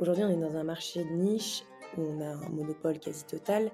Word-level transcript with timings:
Aujourd'hui, 0.00 0.24
on 0.24 0.30
est 0.30 0.36
dans 0.36 0.56
un 0.56 0.64
marché 0.64 1.04
de 1.04 1.10
niche 1.10 1.62
où 1.98 2.00
on 2.00 2.22
a 2.22 2.28
un 2.28 2.48
monopole 2.48 2.98
quasi 2.98 3.22
total. 3.24 3.70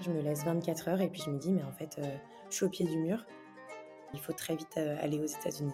Je 0.00 0.08
me 0.08 0.20
laisse 0.20 0.44
24 0.44 0.86
heures 0.86 1.00
et 1.00 1.08
puis 1.08 1.20
je 1.20 1.30
me 1.30 1.38
dis, 1.40 1.50
mais 1.50 1.64
en 1.64 1.72
fait, 1.72 1.96
euh, 1.98 2.16
je 2.48 2.54
suis 2.54 2.64
au 2.64 2.68
pied 2.68 2.86
du 2.86 2.96
mur. 2.96 3.26
Il 4.14 4.20
faut 4.20 4.32
très 4.32 4.54
vite 4.54 4.76
euh, 4.76 4.96
aller 5.00 5.18
aux 5.18 5.26
États-Unis. 5.26 5.72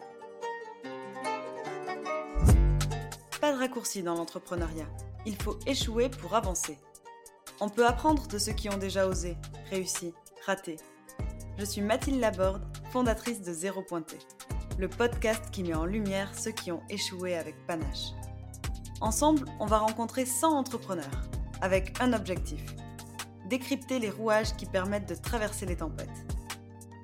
Pas 3.43 3.53
de 3.53 3.59
raccourci 3.59 4.03
dans 4.03 4.15
l'entrepreneuriat. 4.15 4.89
Il 5.27 5.37
faut 5.37 5.59
échouer 5.67 6.09
pour 6.09 6.35
avancer. 6.35 6.79
On 7.61 7.69
peut 7.69 7.85
apprendre 7.85 8.27
de 8.29 8.39
ceux 8.39 8.53
qui 8.53 8.71
ont 8.71 8.79
déjà 8.79 9.07
osé, 9.07 9.37
réussi, 9.69 10.15
raté. 10.47 10.77
Je 11.59 11.67
suis 11.67 11.83
Mathilde 11.83 12.21
Laborde, 12.21 12.63
fondatrice 12.91 13.43
de 13.43 13.53
Zéro 13.53 13.83
Pointé, 13.83 14.17
le 14.79 14.89
podcast 14.89 15.51
qui 15.51 15.63
met 15.63 15.75
en 15.75 15.85
lumière 15.85 16.33
ceux 16.39 16.53
qui 16.53 16.73
ont 16.73 16.81
échoué 16.89 17.37
avec 17.37 17.55
panache. 17.67 18.13
Ensemble, 19.03 19.47
on 19.59 19.67
va 19.67 19.79
rencontrer 19.79 20.25
100 20.25 20.57
entrepreneurs, 20.57 21.23
avec 21.61 22.01
un 22.01 22.13
objectif 22.13 22.65
décrypter 23.49 23.99
les 23.99 24.09
rouages 24.09 24.55
qui 24.57 24.65
permettent 24.65 25.09
de 25.09 25.15
traverser 25.17 25.67
les 25.67 25.77
tempêtes. 25.77 26.09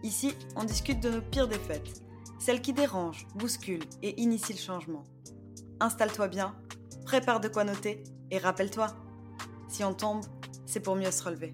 Ici, 0.04 0.34
on 0.56 0.64
discute 0.64 1.00
de 1.00 1.10
nos 1.10 1.20
pires 1.20 1.48
défaites, 1.48 2.02
celles 2.38 2.62
qui 2.62 2.72
dérangent, 2.72 3.26
bousculent 3.34 3.84
et 4.02 4.18
initient 4.22 4.54
le 4.54 4.60
changement. 4.60 5.04
Installe-toi 5.80 6.28
bien, 6.28 6.54
prépare 7.04 7.40
de 7.40 7.48
quoi 7.48 7.64
noter 7.64 8.04
et 8.30 8.38
rappelle-toi, 8.38 8.86
si 9.68 9.82
on 9.82 9.92
tombe, 9.92 10.24
c'est 10.66 10.80
pour 10.80 10.94
mieux 10.94 11.10
se 11.10 11.22
relever. 11.24 11.52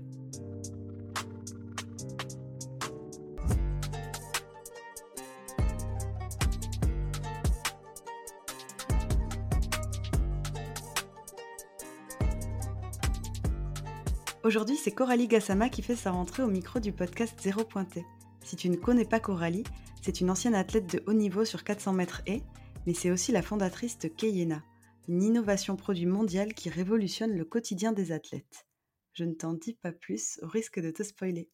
Aujourd'hui, 14.45 14.77
c'est 14.77 14.93
Coralie 14.93 15.27
Gassama 15.27 15.71
qui 15.71 15.81
fait 15.81 15.97
sa 15.97 16.11
rentrée 16.11 16.43
au 16.43 16.49
micro 16.49 16.79
du 16.79 16.93
podcast 16.93 17.35
Zéro 17.41 17.65
Pointé. 17.65 18.05
Si 18.45 18.57
tu 18.57 18.69
ne 18.69 18.77
connais 18.77 19.07
pas 19.07 19.19
Coralie, 19.19 19.65
c'est 20.03 20.21
une 20.21 20.29
ancienne 20.29 20.55
athlète 20.55 20.87
de 20.87 21.03
haut 21.07 21.15
niveau 21.15 21.47
sur 21.47 21.65
400 21.65 21.95
mètres 21.95 22.21
et, 22.27 22.43
mais 22.87 22.93
c'est 22.93 23.11
aussi 23.11 23.33
la 23.33 23.41
fondatrice 23.41 23.99
de 23.99 24.09
Keyena, 24.09 24.63
une 25.09 25.23
innovation 25.23 25.77
produit 25.77 26.05
mondiale 26.05 26.53
qui 26.53 26.69
révolutionne 26.69 27.35
le 27.35 27.47
quotidien 27.47 27.93
des 27.93 28.13
athlètes. 28.13 28.67
Je 29.15 29.25
ne 29.25 29.33
t'en 29.33 29.55
dis 29.55 29.73
pas 29.73 29.93
plus 29.93 30.39
au 30.43 30.47
risque 30.47 30.79
de 30.79 30.91
te 30.91 31.03
spoiler. 31.03 31.49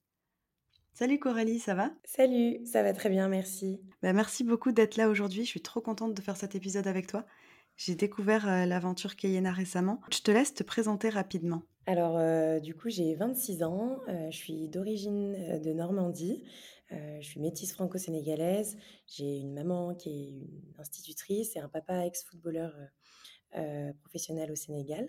Salut 0.93 1.21
Coralie, 1.21 1.61
ça 1.61 1.75
va? 1.75 1.93
Salut, 2.05 2.59
ça 2.67 2.83
va 2.83 2.93
très 2.93 3.09
bien, 3.09 3.29
merci. 3.29 3.81
Bah, 4.03 4.13
merci 4.13 4.43
beaucoup 4.43 4.73
d'être 4.73 4.97
là 4.97 5.09
aujourd'hui, 5.09 5.45
je 5.45 5.51
suis 5.51 5.63
trop 5.63 5.81
contente 5.81 6.13
de 6.13 6.23
faire 6.23 6.37
cet 6.37 6.57
épisode 6.57 6.89
avec 6.89 7.07
toi. 7.07 7.25
J'ai 7.77 7.95
découvert 7.95 8.49
euh, 8.49 8.67
l'aventure 8.67 9.15
Keyena 9.15 9.53
récemment. 9.53 10.01
Je 10.11 10.23
te 10.23 10.33
laisse 10.33 10.55
te 10.55 10.65
présenter 10.65 11.09
rapidement. 11.09 11.63
Alors, 11.91 12.19
euh, 12.19 12.61
du 12.61 12.77
coup, 12.77 12.89
j'ai 12.89 13.17
26 13.17 13.65
ans, 13.65 13.99
euh, 14.07 14.31
je 14.31 14.37
suis 14.37 14.69
d'origine 14.69 15.35
euh, 15.35 15.59
de 15.59 15.73
Normandie, 15.73 16.45
je 16.89 17.27
suis 17.27 17.41
métisse 17.41 17.73
franco-sénégalaise, 17.73 18.77
j'ai 19.09 19.39
une 19.39 19.53
maman 19.53 19.97
qui 19.97 20.09
est 20.09 20.29
une 20.29 20.49
institutrice 20.79 21.57
et 21.57 21.59
un 21.59 21.69
papa 21.69 22.07
ex-footballeur 22.07 22.73
professionnel 24.03 24.51
au 24.51 24.57
Sénégal. 24.57 25.09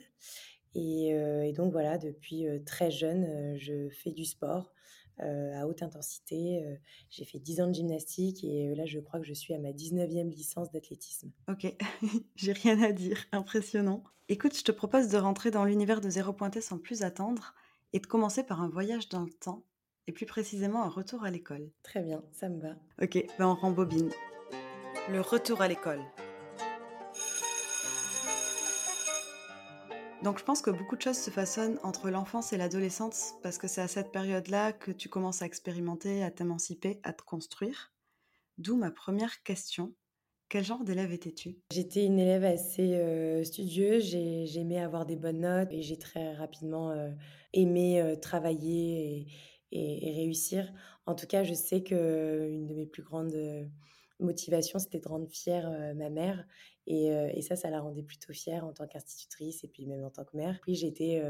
Et, 0.75 1.07
et 1.09 1.53
donc 1.53 1.71
voilà, 1.71 1.97
depuis 1.97 2.45
très 2.67 2.91
jeune, 2.91 3.57
je 3.57 3.89
fais 3.89 4.11
du 4.11 4.25
sport 4.25 4.71
à 5.21 5.67
haute 5.67 5.83
intensité. 5.83 6.63
j'ai 7.09 7.25
fait 7.25 7.39
10 7.39 7.61
ans 7.61 7.67
de 7.67 7.73
gymnastique 7.73 8.43
et 8.43 8.73
là, 8.75 8.85
je 8.85 8.99
crois 8.99 9.19
que 9.19 9.25
je 9.25 9.33
suis 9.33 9.53
à 9.53 9.59
ma 9.59 9.71
19e 9.71 10.29
licence 10.29 10.71
d'athlétisme. 10.71 11.31
Ok, 11.47 11.73
j'ai 12.35 12.53
rien 12.53 12.81
à 12.81 12.91
dire, 12.91 13.25
impressionnant. 13.31 14.03
Écoute, 14.29 14.57
je 14.57 14.63
te 14.63 14.71
propose 14.71 15.09
de 15.09 15.17
rentrer 15.17 15.51
dans 15.51 15.65
l'univers 15.65 16.01
de 16.01 16.09
Zéro 16.09 16.33
Pointé 16.33 16.61
sans 16.61 16.77
plus 16.77 17.03
attendre 17.03 17.53
et 17.93 17.99
de 17.99 18.07
commencer 18.07 18.43
par 18.43 18.61
un 18.61 18.69
voyage 18.69 19.09
dans 19.09 19.23
le 19.23 19.31
temps, 19.31 19.63
et 20.07 20.11
plus 20.11 20.25
précisément 20.25 20.83
un 20.83 20.89
retour 20.89 21.23
à 21.23 21.31
l'école. 21.31 21.69
Très 21.83 22.01
bien, 22.01 22.23
ça 22.31 22.49
me 22.49 22.59
va. 22.59 22.75
Ok, 23.01 23.25
ben 23.37 23.47
on 23.47 23.55
rembobine. 23.55 24.09
Le 25.09 25.21
retour 25.21 25.61
à 25.61 25.67
l'école. 25.67 26.01
Donc 30.23 30.37
je 30.37 30.43
pense 30.43 30.61
que 30.61 30.69
beaucoup 30.69 30.95
de 30.95 31.01
choses 31.01 31.17
se 31.17 31.31
façonnent 31.31 31.79
entre 31.81 32.11
l'enfance 32.11 32.53
et 32.53 32.57
l'adolescence 32.57 33.33
parce 33.41 33.57
que 33.57 33.67
c'est 33.67 33.81
à 33.81 33.87
cette 33.87 34.11
période-là 34.11 34.71
que 34.71 34.91
tu 34.91 35.09
commences 35.09 35.41
à 35.41 35.47
expérimenter, 35.47 36.23
à 36.23 36.29
t'émanciper, 36.29 36.99
à 37.01 37.11
te 37.11 37.23
construire. 37.23 37.91
D'où 38.59 38.77
ma 38.77 38.91
première 38.91 39.41
question. 39.41 39.95
Quel 40.47 40.63
genre 40.63 40.83
d'élève 40.83 41.11
étais-tu? 41.11 41.57
J'étais 41.71 42.05
une 42.05 42.19
élève 42.19 42.43
assez 42.43 42.93
euh, 42.93 43.43
studieuse, 43.43 44.03
j'aimais 44.03 44.79
avoir 44.79 45.07
des 45.07 45.15
bonnes 45.15 45.39
notes 45.39 45.71
et 45.71 45.81
j'ai 45.81 45.97
très 45.97 46.35
rapidement 46.35 46.91
euh, 46.91 47.09
aimé 47.53 47.99
euh, 47.99 48.15
travailler 48.15 49.27
et, 49.71 50.11
réussir. 50.13 50.71
En 51.07 51.15
tout 51.15 51.25
cas, 51.25 51.43
je 51.43 51.55
sais 51.55 51.81
qu'une 51.81 52.67
de 52.67 52.73
mes 52.75 52.85
plus 52.85 53.01
grandes 53.01 53.35
motivations, 54.19 54.77
c'était 54.77 54.99
de 54.99 55.07
rendre 55.07 55.29
fière 55.29 55.71
ma 55.95 56.09
mère. 56.09 56.45
Et, 56.87 57.41
ça, 57.41 57.55
ça 57.55 57.69
la 57.69 57.79
rendait 57.79 58.03
plutôt 58.03 58.33
fière 58.33 58.65
en 58.65 58.73
tant 58.73 58.87
qu'institutrice 58.87 59.63
et 59.63 59.67
puis 59.67 59.85
même 59.85 60.03
en 60.03 60.09
tant 60.09 60.25
que 60.25 60.35
mère. 60.35 60.59
Puis 60.61 60.75
j'étais 60.75 61.21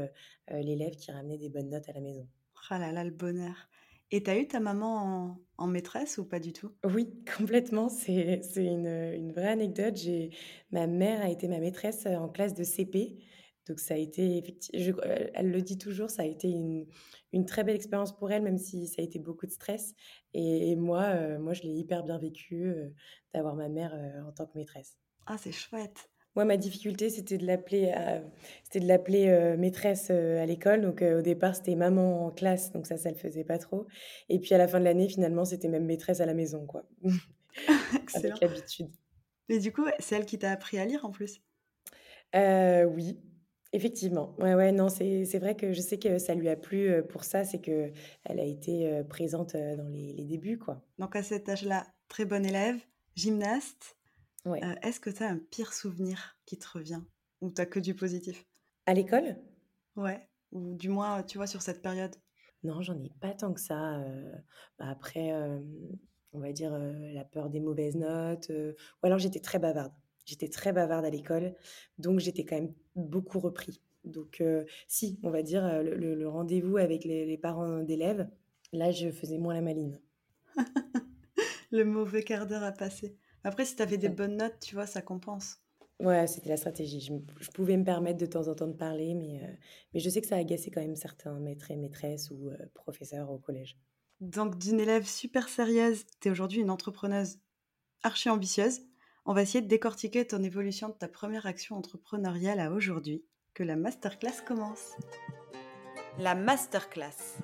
l'élève 0.50 0.96
qui 0.96 1.12
ramenait 1.12 1.38
des 1.38 1.48
bonnes 1.48 1.70
notes 1.70 1.88
à 1.88 1.92
la 1.92 2.00
maison. 2.00 2.26
Ah 2.70 2.78
là 2.78 2.92
là, 2.92 3.04
le 3.04 3.10
bonheur. 3.10 3.68
Et 4.14 4.22
t'as 4.22 4.36
eu 4.36 4.46
ta 4.46 4.60
maman 4.60 5.38
en, 5.56 5.66
maîtresse 5.66 6.18
ou 6.18 6.24
pas 6.24 6.38
du 6.38 6.52
tout? 6.52 6.70
Oui, 6.84 7.08
complètement. 7.38 7.88
C'est 7.88 8.42
une, 8.56 8.86
une, 8.86 9.32
vraie 9.32 9.48
anecdote. 9.48 9.98
Ma 10.70 10.86
mère 10.86 11.22
a 11.22 11.30
été 11.30 11.48
ma 11.48 11.58
maîtresse 11.58 12.06
en 12.06 12.28
classe 12.28 12.54
de 12.54 12.62
CP. 12.62 13.18
Donc 13.66 13.78
ça 13.78 13.94
a 13.94 13.96
été, 13.96 14.42
elle 15.34 15.50
le 15.50 15.62
dit 15.62 15.78
toujours, 15.78 16.10
ça 16.10 16.22
a 16.22 16.24
été 16.24 16.48
une, 16.50 16.86
une 17.32 17.46
très 17.46 17.62
belle 17.62 17.76
expérience 17.76 18.12
pour 18.12 18.30
elle, 18.30 18.42
même 18.42 18.58
si 18.58 18.88
ça 18.88 19.00
a 19.00 19.04
été 19.04 19.18
beaucoup 19.18 19.46
de 19.46 19.52
stress. 19.52 19.94
Et, 20.34 20.74
moi, 20.76 21.38
moi, 21.38 21.54
je 21.54 21.62
l'ai 21.62 21.70
hyper 21.70 22.02
bien 22.02 22.18
vécu 22.18 22.74
d'avoir 23.32 23.54
ma 23.54 23.68
mère 23.68 23.94
en 24.26 24.32
tant 24.32 24.46
que 24.46 24.58
maîtresse. 24.58 24.98
Ah, 25.26 25.36
c'est 25.38 25.52
chouette. 25.52 26.08
Moi, 26.34 26.46
ma 26.46 26.56
difficulté, 26.56 27.10
c'était 27.10 27.36
de 27.36 27.46
l'appeler, 27.46 27.92
euh, 27.94 28.20
c'était 28.64 28.80
de 28.80 28.88
l'appeler 28.88 29.28
euh, 29.28 29.56
maîtresse 29.58 30.08
euh, 30.10 30.42
à 30.42 30.46
l'école. 30.46 30.80
Donc, 30.80 31.02
au 31.02 31.20
départ, 31.20 31.54
c'était 31.54 31.74
maman 31.74 32.26
en 32.26 32.30
classe, 32.30 32.72
donc 32.72 32.86
ça, 32.86 32.96
ça 32.96 33.10
le 33.10 33.16
faisait 33.16 33.44
pas 33.44 33.58
trop. 33.58 33.86
Et 34.30 34.38
puis, 34.38 34.54
à 34.54 34.58
la 34.58 34.66
fin 34.66 34.80
de 34.80 34.84
l'année, 34.84 35.08
finalement, 35.08 35.44
c'était 35.44 35.68
même 35.68 35.84
maîtresse 35.84 36.20
à 36.20 36.26
la 36.26 36.34
maison, 36.34 36.66
quoi. 36.66 36.84
Avec 38.14 38.40
l'habitude. 38.40 38.90
Mais 39.50 39.58
du 39.58 39.72
coup, 39.72 39.84
c'est 39.98 40.16
elle 40.16 40.24
qui 40.24 40.38
t'a 40.38 40.50
appris 40.50 40.78
à 40.78 40.86
lire 40.86 41.04
en 41.04 41.10
plus? 41.10 41.42
oui, 42.34 43.20
effectivement. 43.74 44.34
Ouais, 44.38 44.54
ouais, 44.54 44.72
non, 44.72 44.88
c'est, 44.88 45.26
c'est 45.26 45.38
vrai 45.38 45.54
que 45.54 45.74
je 45.74 45.82
sais 45.82 45.98
que 45.98 46.16
ça 46.16 46.34
lui 46.34 46.48
a 46.48 46.56
plu 46.56 47.02
pour 47.10 47.24
ça, 47.24 47.44
c'est 47.44 47.60
que 47.60 47.92
elle 48.24 48.40
a 48.40 48.44
été 48.44 49.02
présente 49.06 49.54
dans 49.54 49.88
les, 49.88 50.14
les 50.14 50.24
débuts, 50.24 50.58
quoi. 50.58 50.82
Donc, 50.98 51.14
à 51.14 51.22
cet 51.22 51.50
âge-là, 51.50 51.86
très 52.08 52.24
bonne 52.24 52.46
élève, 52.46 52.80
gymnaste. 53.16 53.98
Euh, 54.46 54.74
est-ce 54.82 55.00
que 55.00 55.10
tu 55.10 55.22
as 55.22 55.28
un 55.28 55.38
pire 55.38 55.72
souvenir 55.72 56.36
qui 56.46 56.58
te 56.58 56.66
revient? 56.68 57.00
Ou 57.40 57.50
tu 57.50 57.64
que 57.66 57.80
du 57.80 57.94
positif? 57.94 58.44
À 58.86 58.94
l'école? 58.94 59.36
Ouais. 59.96 60.28
Ou 60.52 60.74
du 60.74 60.88
moins, 60.88 61.22
tu 61.22 61.38
vois, 61.38 61.46
sur 61.46 61.62
cette 61.62 61.82
période? 61.82 62.14
Non, 62.64 62.82
j'en 62.82 63.00
ai 63.00 63.10
pas 63.20 63.34
tant 63.34 63.52
que 63.52 63.60
ça. 63.60 64.00
Euh, 64.00 64.32
bah, 64.78 64.86
après, 64.88 65.32
on 66.32 66.40
va 66.40 66.52
dire 66.52 66.76
la 66.76 67.24
peur 67.24 67.50
des 67.50 67.60
mauvaises 67.60 67.96
notes. 67.96 68.50
ou 68.50 69.06
alors 69.06 69.18
j'étais 69.18 69.40
très 69.40 69.58
bavarde. 69.58 69.92
J'étais 70.24 70.48
très 70.48 70.72
bavarde 70.72 71.04
à 71.04 71.10
l'école, 71.10 71.54
donc 71.98 72.20
j'étais 72.20 72.44
quand 72.44 72.54
même 72.54 72.72
beaucoup 72.94 73.40
repris. 73.40 73.80
Donc 74.04 74.42
si, 74.86 75.18
on 75.24 75.30
va 75.30 75.42
dire 75.42 75.82
le, 75.82 76.28
rendez-vous 76.28 76.76
avec 76.76 77.04
les, 77.04 77.26
les 77.26 77.38
parents 77.38 77.82
d'élèves, 77.82 78.28
là 78.72 78.92
je 78.92 79.10
faisais 79.10 79.38
moins 79.38 79.54
la 79.54 79.62
maline. 79.62 80.00
le 81.72 81.84
mauvais 81.84 82.22
quart 82.22 82.46
d'heure 82.46 82.62
à 82.62 82.72
passer. 82.72 83.16
Après, 83.44 83.64
si 83.64 83.76
tu 83.76 83.82
avais 83.82 83.98
des 83.98 84.08
bonnes 84.08 84.36
notes, 84.36 84.58
tu 84.60 84.74
vois, 84.74 84.86
ça 84.86 85.02
compense. 85.02 85.58
Ouais, 86.00 86.26
c'était 86.26 86.48
la 86.48 86.56
stratégie. 86.56 87.00
Je, 87.40 87.50
pouvais 87.50 87.76
me 87.76 87.84
permettre 87.84 88.18
de 88.18 88.26
temps 88.26 88.48
en 88.48 88.54
temps 88.54 88.66
de 88.66 88.72
parler, 88.72 89.14
mais, 89.14 89.40
euh, 89.42 89.54
mais 89.94 90.00
je 90.00 90.10
sais 90.10 90.20
que 90.20 90.26
ça 90.26 90.36
a 90.36 90.38
agacé 90.38 90.70
quand 90.70 90.80
même 90.80 90.96
certains 90.96 91.38
maîtres 91.38 91.70
et 91.70 91.76
maîtresses 91.76 92.30
ou 92.30 92.48
euh, 92.48 92.56
professeurs 92.74 93.30
au 93.30 93.38
collège. 93.38 93.78
Donc, 94.20 94.58
d'une 94.58 94.80
élève 94.80 95.06
super 95.06 95.48
sérieuse, 95.48 96.04
tu 96.20 96.28
es 96.28 96.30
aujourd'hui 96.30 96.60
une 96.60 96.70
entrepreneuse 96.70 97.38
archi 98.02 98.30
ambitieuse. 98.30 98.80
On 99.24 99.32
va 99.32 99.42
essayer 99.42 99.62
de 99.62 99.68
décortiquer 99.68 100.26
ton 100.26 100.42
évolution 100.42 100.88
de 100.88 100.94
ta 100.94 101.08
première 101.08 101.46
action 101.46 101.76
entrepreneuriale 101.76 102.58
à 102.58 102.72
aujourd'hui. 102.72 103.24
Que 103.54 103.62
la 103.62 103.76
masterclass 103.76 104.42
commence. 104.46 104.96
La 106.18 106.34
masterclass. 106.34 107.38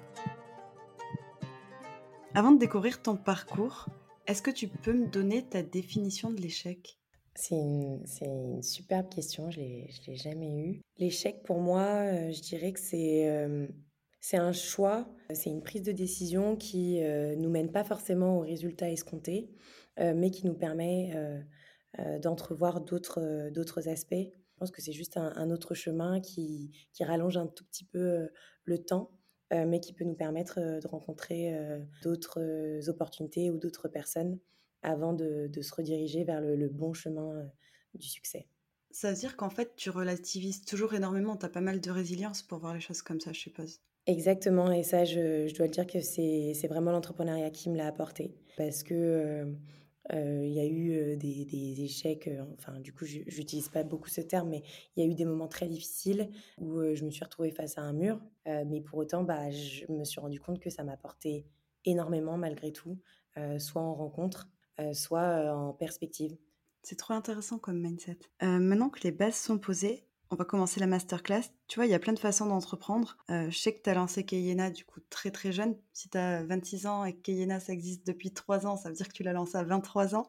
Avant 2.34 2.52
de 2.52 2.58
découvrir 2.58 3.02
ton 3.02 3.16
parcours, 3.16 3.86
est-ce 4.28 4.42
que 4.42 4.50
tu 4.50 4.68
peux 4.68 4.92
me 4.92 5.06
donner 5.06 5.48
ta 5.48 5.62
définition 5.62 6.30
de 6.30 6.40
l'échec? 6.40 6.98
C'est 7.34 7.54
une, 7.54 8.62
superbe 8.62 9.08
question, 9.08 9.50
je 9.50 9.60
ne 9.60 9.64
l'ai 10.06 10.16
jamais 10.16 10.54
eue. 10.54 10.82
L'échec, 10.98 11.42
pour 11.44 11.60
moi, 11.60 11.82
euh, 11.82 12.30
je 12.30 12.42
dirais 12.42 12.72
que 12.72 12.80
c'est 12.80 13.30
euh, 13.30 13.66
c'est 14.20 14.36
un 14.36 14.52
choix, 14.52 15.08
c'est 15.32 15.48
une 15.48 15.62
prise 15.62 15.82
de 15.82 15.92
décision 15.92 16.56
qui 16.56 17.00
ne 17.00 17.04
euh, 17.04 17.36
nous 17.36 17.48
mène 17.48 17.72
pas 17.72 17.84
forcément 17.84 18.38
au 18.38 18.40
résultat 18.40 18.90
escompté, 18.90 19.50
mais 19.98 20.30
qui 20.30 20.46
nous 20.46 20.54
permet 20.54 21.12
d'entrevoir 22.20 22.80
d'autres 22.82 23.88
aspects. 23.88 24.14
Pense 24.58 24.70
que 24.70 24.80
c'est 24.80 24.92
juste 24.92 25.16
un, 25.16 25.50
autre 25.50 25.74
chemin 25.74 26.20
qui, 26.20 26.70
rallonge 27.00 27.36
un 27.36 27.48
tout 27.48 27.64
petit 27.64 27.84
peu 27.84 28.28
le 28.64 28.78
temps, 28.78 29.10
mais 29.50 29.80
qui 29.80 29.92
peut 29.92 30.04
nous 30.04 30.14
permettre 30.14 30.60
de 30.60 30.86
rencontrer 30.86 31.54
d'autres 32.02 32.88
opportunités 32.88 33.50
ou 33.50 33.58
d'autres 33.58 33.88
personnes 33.88 34.38
avant 34.82 35.12
de, 35.12 35.50
se 35.60 35.74
rediriger 35.74 36.24
vers 36.24 36.40
le, 36.40 36.68
bon 36.68 36.92
chemin 36.92 37.50
du 37.94 38.06
succès. 38.06 38.46
Ça 38.90 39.10
veut 39.10 39.18
dire 39.18 39.36
qu'en 39.36 39.50
fait, 39.50 39.74
tu 39.76 39.90
relativises 39.90 40.64
toujours 40.64 40.94
énormément, 40.94 41.36
tu 41.36 41.46
as 41.46 41.50
pas 41.50 41.60
mal 41.60 41.80
de 41.80 41.90
résilience 41.90 42.42
pour 42.42 42.58
voir 42.58 42.74
les 42.74 42.80
choses 42.80 43.02
comme 43.02 43.20
ça, 43.20 43.32
je 43.32 43.40
suppose. 43.40 43.80
Exactement, 44.06 44.72
et 44.72 44.82
ça, 44.82 45.04
je, 45.04 45.54
dois 45.54 45.68
dire 45.68 45.86
que 45.86 46.00
c'est 46.00 46.68
vraiment 46.68 46.92
l'entrepreneuriat 46.92 47.50
qui 47.50 47.68
me 47.68 47.76
l'a 47.76 47.86
apporté. 47.86 48.34
Parce 48.56 48.82
que 48.82 49.54
il 50.12 50.52
y 50.52 50.60
a 50.60 50.66
eu 50.66 51.16
des, 51.16 51.82
échecs, 51.82 52.30
enfin 52.54 52.78
du 52.80 52.92
coup 52.92 53.04
j'utilise 53.04 53.68
pas 53.68 53.82
beaucoup 53.82 54.08
ce 54.08 54.20
terme, 54.20 54.50
mais 54.50 54.62
il 54.96 55.04
y 55.04 55.06
a 55.06 55.10
eu 55.10 55.14
des 55.14 55.24
moments 55.24 55.48
très 55.48 55.68
difficiles 55.68 56.28
où 56.58 56.94
je 56.94 57.04
me 57.04 57.10
suis 57.10 57.24
retrouvée 57.24 57.50
face 57.50 57.78
à 57.78 57.82
un 57.82 57.92
mur, 57.92 58.20
mais 58.46 58.80
pour 58.80 58.98
autant 58.98 59.22
bah, 59.22 59.50
je 59.50 59.90
me 59.92 60.04
suis 60.04 60.20
rendu 60.20 60.40
compte 60.40 60.60
que 60.60 60.70
ça 60.70 60.84
m'a 60.84 60.92
apporté 60.92 61.46
énormément 61.84 62.36
malgré 62.38 62.72
tout, 62.72 62.98
soit 63.58 63.82
en 63.82 63.94
rencontre, 63.94 64.48
soit 64.92 65.52
en 65.54 65.72
perspective. 65.72 66.36
C'est 66.82 66.96
trop 66.96 67.14
intéressant 67.14 67.58
comme 67.58 67.80
mindset. 67.80 68.18
maintenant 68.40 68.88
que 68.88 69.00
les 69.02 69.12
bases 69.12 69.36
sont 69.36 69.58
posées, 69.58 70.07
on 70.30 70.36
va 70.36 70.44
commencer 70.44 70.80
la 70.80 70.86
masterclass. 70.86 71.42
Tu 71.66 71.78
vois, 71.78 71.86
il 71.86 71.90
y 71.90 71.94
a 71.94 71.98
plein 71.98 72.12
de 72.12 72.18
façons 72.18 72.46
d'entreprendre. 72.46 73.16
Euh, 73.30 73.50
je 73.50 73.58
sais 73.58 73.74
que 73.74 73.82
tu 73.82 73.90
as 73.90 73.94
lancé 73.94 74.24
Keyena 74.24 74.70
du 74.70 74.84
coup 74.84 75.00
très 75.10 75.30
très 75.30 75.52
jeune. 75.52 75.76
Si 75.92 76.08
tu 76.08 76.18
as 76.18 76.42
26 76.44 76.86
ans 76.86 77.04
et 77.04 77.14
que 77.14 77.20
Keyena 77.20 77.60
ça 77.60 77.72
existe 77.72 78.06
depuis 78.06 78.30
3 78.30 78.66
ans, 78.66 78.76
ça 78.76 78.88
veut 78.88 78.94
dire 78.94 79.08
que 79.08 79.12
tu 79.12 79.22
l'as 79.22 79.32
lancé 79.32 79.56
à 79.56 79.64
23 79.64 80.14
ans. 80.14 80.26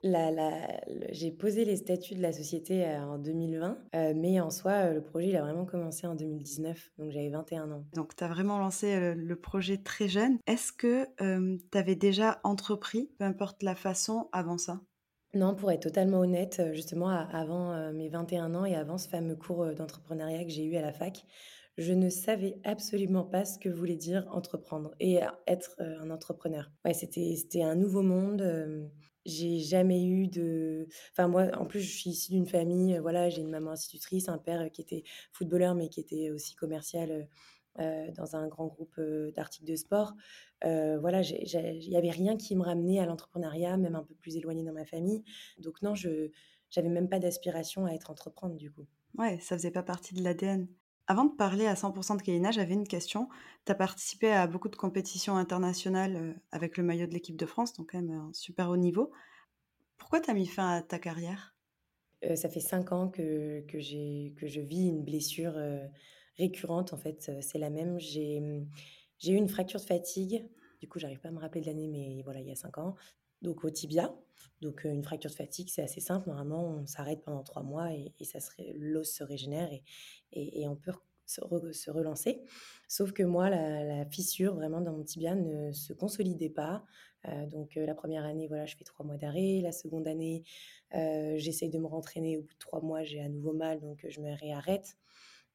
J'ai 1.11 1.31
posé 1.31 1.65
les 1.65 1.77
statuts 1.77 2.15
de 2.15 2.21
la 2.21 2.33
société 2.33 2.85
euh, 2.85 3.03
en 3.03 3.17
2020, 3.17 3.77
euh, 3.95 4.13
mais 4.15 4.39
en 4.39 4.49
soi, 4.49 4.91
le 4.91 5.01
projet 5.01 5.29
il 5.29 5.35
a 5.35 5.41
vraiment 5.41 5.65
commencé 5.65 6.07
en 6.07 6.15
2019, 6.15 6.91
donc 6.97 7.11
j'avais 7.11 7.29
21 7.29 7.71
ans. 7.71 7.85
Donc 7.93 8.15
tu 8.15 8.23
as 8.23 8.27
vraiment 8.27 8.59
lancé 8.59 9.15
le, 9.15 9.35
projet 9.39 9.77
très 9.77 10.09
jeune. 10.09 10.37
Est-ce 10.47 10.73
que 10.73 11.07
tu 11.17 11.77
avais 11.77 11.95
déjà 11.95 12.39
entrepris, 12.43 13.09
peu 13.17 13.25
importe 13.25 13.63
la 13.63 13.75
façon, 13.75 14.27
avant 14.33 14.57
ça? 14.57 14.81
Non, 15.33 15.55
pour 15.55 15.71
être 15.71 15.83
totalement 15.83 16.19
honnête, 16.19 16.61
justement, 16.73 17.09
avant 17.09 17.91
mes 17.93 18.09
21 18.09 18.55
ans 18.55 18.65
et 18.65 18.75
avant 18.75 18.97
ce 18.97 19.07
fameux 19.07 19.35
cours 19.35 19.73
d'entrepreneuriat 19.75 20.43
que 20.43 20.49
j'ai 20.49 20.65
eu 20.65 20.75
à 20.75 20.81
la 20.81 20.91
fac, 20.91 21.23
je 21.77 21.93
ne 21.93 22.09
savais 22.09 22.59
absolument 22.63 23.23
pas 23.23 23.45
ce 23.45 23.57
que 23.57 23.69
voulait 23.69 23.95
dire 23.95 24.27
entreprendre 24.31 24.95
et 24.99 25.19
être 25.47 25.75
un 25.79 26.09
entrepreneur. 26.09 26.71
Ouais, 26.83 26.93
c'était, 26.93 27.35
c'était 27.37 27.61
un 27.61 27.75
nouveau 27.75 28.01
monde. 28.01 28.89
j'ai 29.25 29.59
jamais 29.59 30.03
eu 30.03 30.27
de. 30.27 30.87
Enfin, 31.11 31.27
moi, 31.27 31.51
en 31.57 31.65
plus, 31.65 31.81
je 31.81 31.95
suis 31.95 32.09
issue 32.09 32.31
d'une 32.31 32.47
famille, 32.47 32.97
voilà, 32.97 33.29
j'ai 33.29 33.41
une 33.41 33.51
maman 33.51 33.71
institutrice, 33.71 34.29
un 34.29 34.39
père 34.39 34.69
qui 34.71 34.81
était 34.81 35.03
footballeur, 35.31 35.75
mais 35.75 35.89
qui 35.89 35.99
était 35.99 36.31
aussi 36.31 36.55
commercial 36.55 37.27
dans 38.15 38.35
un 38.35 38.47
grand 38.47 38.67
groupe 38.67 38.99
d'articles 39.35 39.65
de 39.65 39.75
sport. 39.75 40.13
voilà, 40.63 41.21
il 41.21 41.89
n'y 41.89 41.97
avait 41.97 42.11
rien 42.11 42.37
qui 42.37 42.55
me 42.55 42.63
ramenait 42.63 42.99
à 42.99 43.05
l'entrepreneuriat, 43.05 43.77
même 43.77 43.95
un 43.95 44.03
peu 44.03 44.15
plus 44.15 44.37
éloigné 44.37 44.63
dans 44.63 44.73
ma 44.73 44.85
famille. 44.85 45.23
Donc 45.59 45.81
non, 45.81 45.95
je 45.95 46.29
n'avais 46.75 46.89
même 46.89 47.09
pas 47.09 47.19
d'aspiration 47.19 47.85
à 47.85 47.91
être 47.91 48.11
entreprendre 48.11 48.55
du 48.55 48.71
coup. 48.71 48.85
Ouais, 49.17 49.39
ça 49.39 49.57
faisait 49.57 49.71
pas 49.71 49.83
partie 49.83 50.13
de 50.13 50.23
l'ADN. 50.23 50.67
Avant 51.07 51.25
de 51.25 51.33
parler 51.35 51.65
à 51.65 51.73
100% 51.73 52.17
de 52.17 52.21
Kayena, 52.21 52.51
j'avais 52.51 52.75
une 52.75 52.87
question. 52.87 53.29
Tu 53.65 53.71
as 53.71 53.75
participé 53.75 54.29
à 54.31 54.45
beaucoup 54.45 54.69
de 54.69 54.75
compétitions 54.75 55.37
internationales 55.37 56.39
avec 56.51 56.77
le 56.77 56.83
maillot 56.83 57.07
de 57.07 57.13
l'équipe 57.13 57.35
de 57.35 57.47
France, 57.47 57.73
donc 57.73 57.91
quand 57.91 58.01
même 58.01 58.11
un 58.11 58.29
super 58.31 58.69
haut 58.69 58.77
niveau. 58.77 59.11
Pourquoi 59.97 60.19
tu 60.21 60.29
as 60.29 60.35
mis 60.35 60.45
fin 60.45 60.69
à 60.69 60.81
ta 60.83 60.99
carrière? 60.99 61.55
Ça 62.35 62.47
fait 62.47 62.59
cinq 62.59 62.91
ans 62.91 63.09
que, 63.09 63.61
que, 63.61 63.77
que 64.35 64.47
je 64.47 64.61
vis 64.61 64.89
une 64.89 65.03
blessure 65.03 65.57
récurrente, 66.39 66.93
en 66.93 66.97
fait, 66.97 67.31
c'est 67.41 67.59
la 67.59 67.69
même. 67.69 67.99
J'ai 67.99 68.39
mmh, 68.39 68.65
j'ai 69.19 69.33
eu 69.33 69.35
une 69.35 69.49
fracture 69.49 69.79
de 69.79 69.85
fatigue. 69.85 70.45
Du 70.79 70.87
coup, 70.87 70.97
j'arrive 70.97 71.19
pas 71.19 71.27
à 71.27 71.31
me 71.31 71.39
rappeler 71.39 71.61
de 71.61 71.67
l'année, 71.67 71.87
mais 71.87 72.21
voilà, 72.23 72.39
il 72.39 72.47
y 72.47 72.51
a 72.51 72.55
cinq 72.55 72.77
ans. 72.77 72.95
Donc 73.41 73.63
au 73.63 73.69
tibia. 73.69 74.15
Donc 74.61 74.85
une 74.85 75.03
fracture 75.03 75.29
de 75.29 75.35
fatigue, 75.35 75.69
c'est 75.69 75.81
assez 75.81 75.99
simple. 75.99 76.29
Normalement, 76.29 76.63
on 76.63 76.85
s'arrête 76.85 77.21
pendant 77.21 77.43
trois 77.43 77.63
mois 77.63 77.93
et, 77.93 78.13
ça 78.23 78.39
serait 78.39 78.73
l'os 78.77 79.11
se 79.11 79.23
régénère 79.23 79.69
et, 79.71 79.83
et, 80.31 80.67
on 80.67 80.75
peut 80.75 80.93
se, 81.25 81.41
se, 81.73 81.91
relancer. 81.91 82.41
Sauf 82.87 83.11
que 83.11 83.23
moi, 83.23 83.49
la, 83.49 84.05
fissure 84.05 84.55
vraiment 84.55 84.81
dans 84.81 84.93
mon 84.93 85.03
tibia 85.03 85.35
ne 85.35 85.71
se 85.73 85.93
consolidait 85.93 86.49
pas. 86.49 86.85
donc 87.47 87.75
la 87.75 87.95
première 87.95 88.23
année, 88.25 88.47
voilà, 88.47 88.65
je 88.65 88.77
fais 88.77 88.85
trois 88.85 89.05
mois 89.05 89.17
d'arrêt. 89.17 89.59
La 89.61 89.73
seconde 89.73 90.07
année, 90.07 90.43
j'essaye 90.93 91.69
de 91.69 91.79
me 91.79 91.87
rentraîner. 91.87 92.37
Au 92.37 92.41
bout 92.41 92.53
de 92.53 92.59
trois 92.59 92.81
mois, 92.81 93.03
j'ai 93.03 93.21
à 93.21 93.29
nouveau 93.29 93.53
mal, 93.53 93.81
donc 93.81 94.05
je 94.07 94.21
me 94.21 94.33
réarrête. 94.33 94.97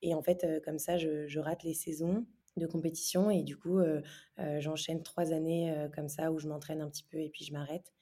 Et 0.05 0.15
en 0.15 0.23
fait, 0.23 0.47
comme 0.65 0.79
ça, 0.79 0.99
je, 0.99 1.39
rate 1.39 1.65
les 1.65 1.73
saisons 1.73 2.27
de 2.59 2.67
compétition 2.67 3.31
et 3.31 3.43
du 3.43 3.57
coup, 3.57 3.81
j'enchaîne 4.59 5.03
trois 5.03 5.33
années 5.33 5.75
comme 5.95 6.09
ça 6.09 6.31
où 6.31 6.39
je 6.39 6.47
m'entraîne 6.47 6.83
un 6.83 6.89
petit 6.89 7.05
peu 7.05 7.19
et 7.19 7.31
puis 7.31 7.45
je 7.45 7.53
m'arrête. 7.53 7.93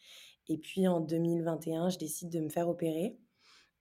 Et 0.48 0.58
puis 0.58 0.88
en 0.88 1.00
2021, 1.00 1.90
je 1.90 1.98
décide 1.98 2.28
de 2.30 2.40
me 2.40 2.48
faire 2.48 2.68
opérer. 2.68 3.16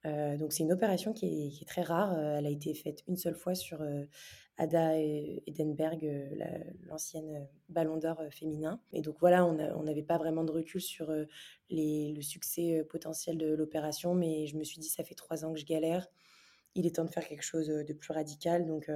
donc 0.05 0.53
c'est 0.53 0.63
une 0.63 0.71
opération 0.71 1.13
qui 1.13 1.47
est, 1.61 1.65
très 1.65 1.81
rare. 1.81 2.17
elle 2.17 2.45
a 2.45 2.49
été 2.49 2.75
faite 2.75 3.03
une 3.07 3.17
seule 3.17 3.35
fois 3.35 3.55
sur 3.55 3.83
Ada 4.57 4.99
Edenberg, 5.47 6.07
l'ancienne 6.83 7.49
Ballon 7.69 7.97
d'Or 7.97 8.21
féminin. 8.29 8.79
Et 8.93 9.01
donc 9.01 9.15
voilà, 9.19 9.43
on 9.43 9.83
n'avait 9.83 10.03
pas 10.03 10.19
vraiment 10.19 10.43
de 10.43 10.51
recul 10.51 10.79
sur 10.79 11.11
le 11.71 12.21
succès 12.21 12.85
potentiel 12.87 13.39
de 13.39 13.51
l'opération, 13.51 14.13
mais 14.13 14.45
je 14.45 14.57
me 14.57 14.63
suis 14.63 14.79
dit, 14.79 14.89
ça 14.89 15.03
fait 15.03 15.15
trois 15.15 15.43
ans 15.43 15.53
que 15.53 15.59
je 15.59 15.65
galère 15.65 16.07
il 16.75 16.85
est 16.85 16.95
temps 16.95 17.05
de 17.05 17.11
faire 17.11 17.27
quelque 17.27 17.43
chose 17.43 17.67
de 17.67 17.93
plus 17.93 18.13
radical. 18.13 18.65
Donc, 18.65 18.89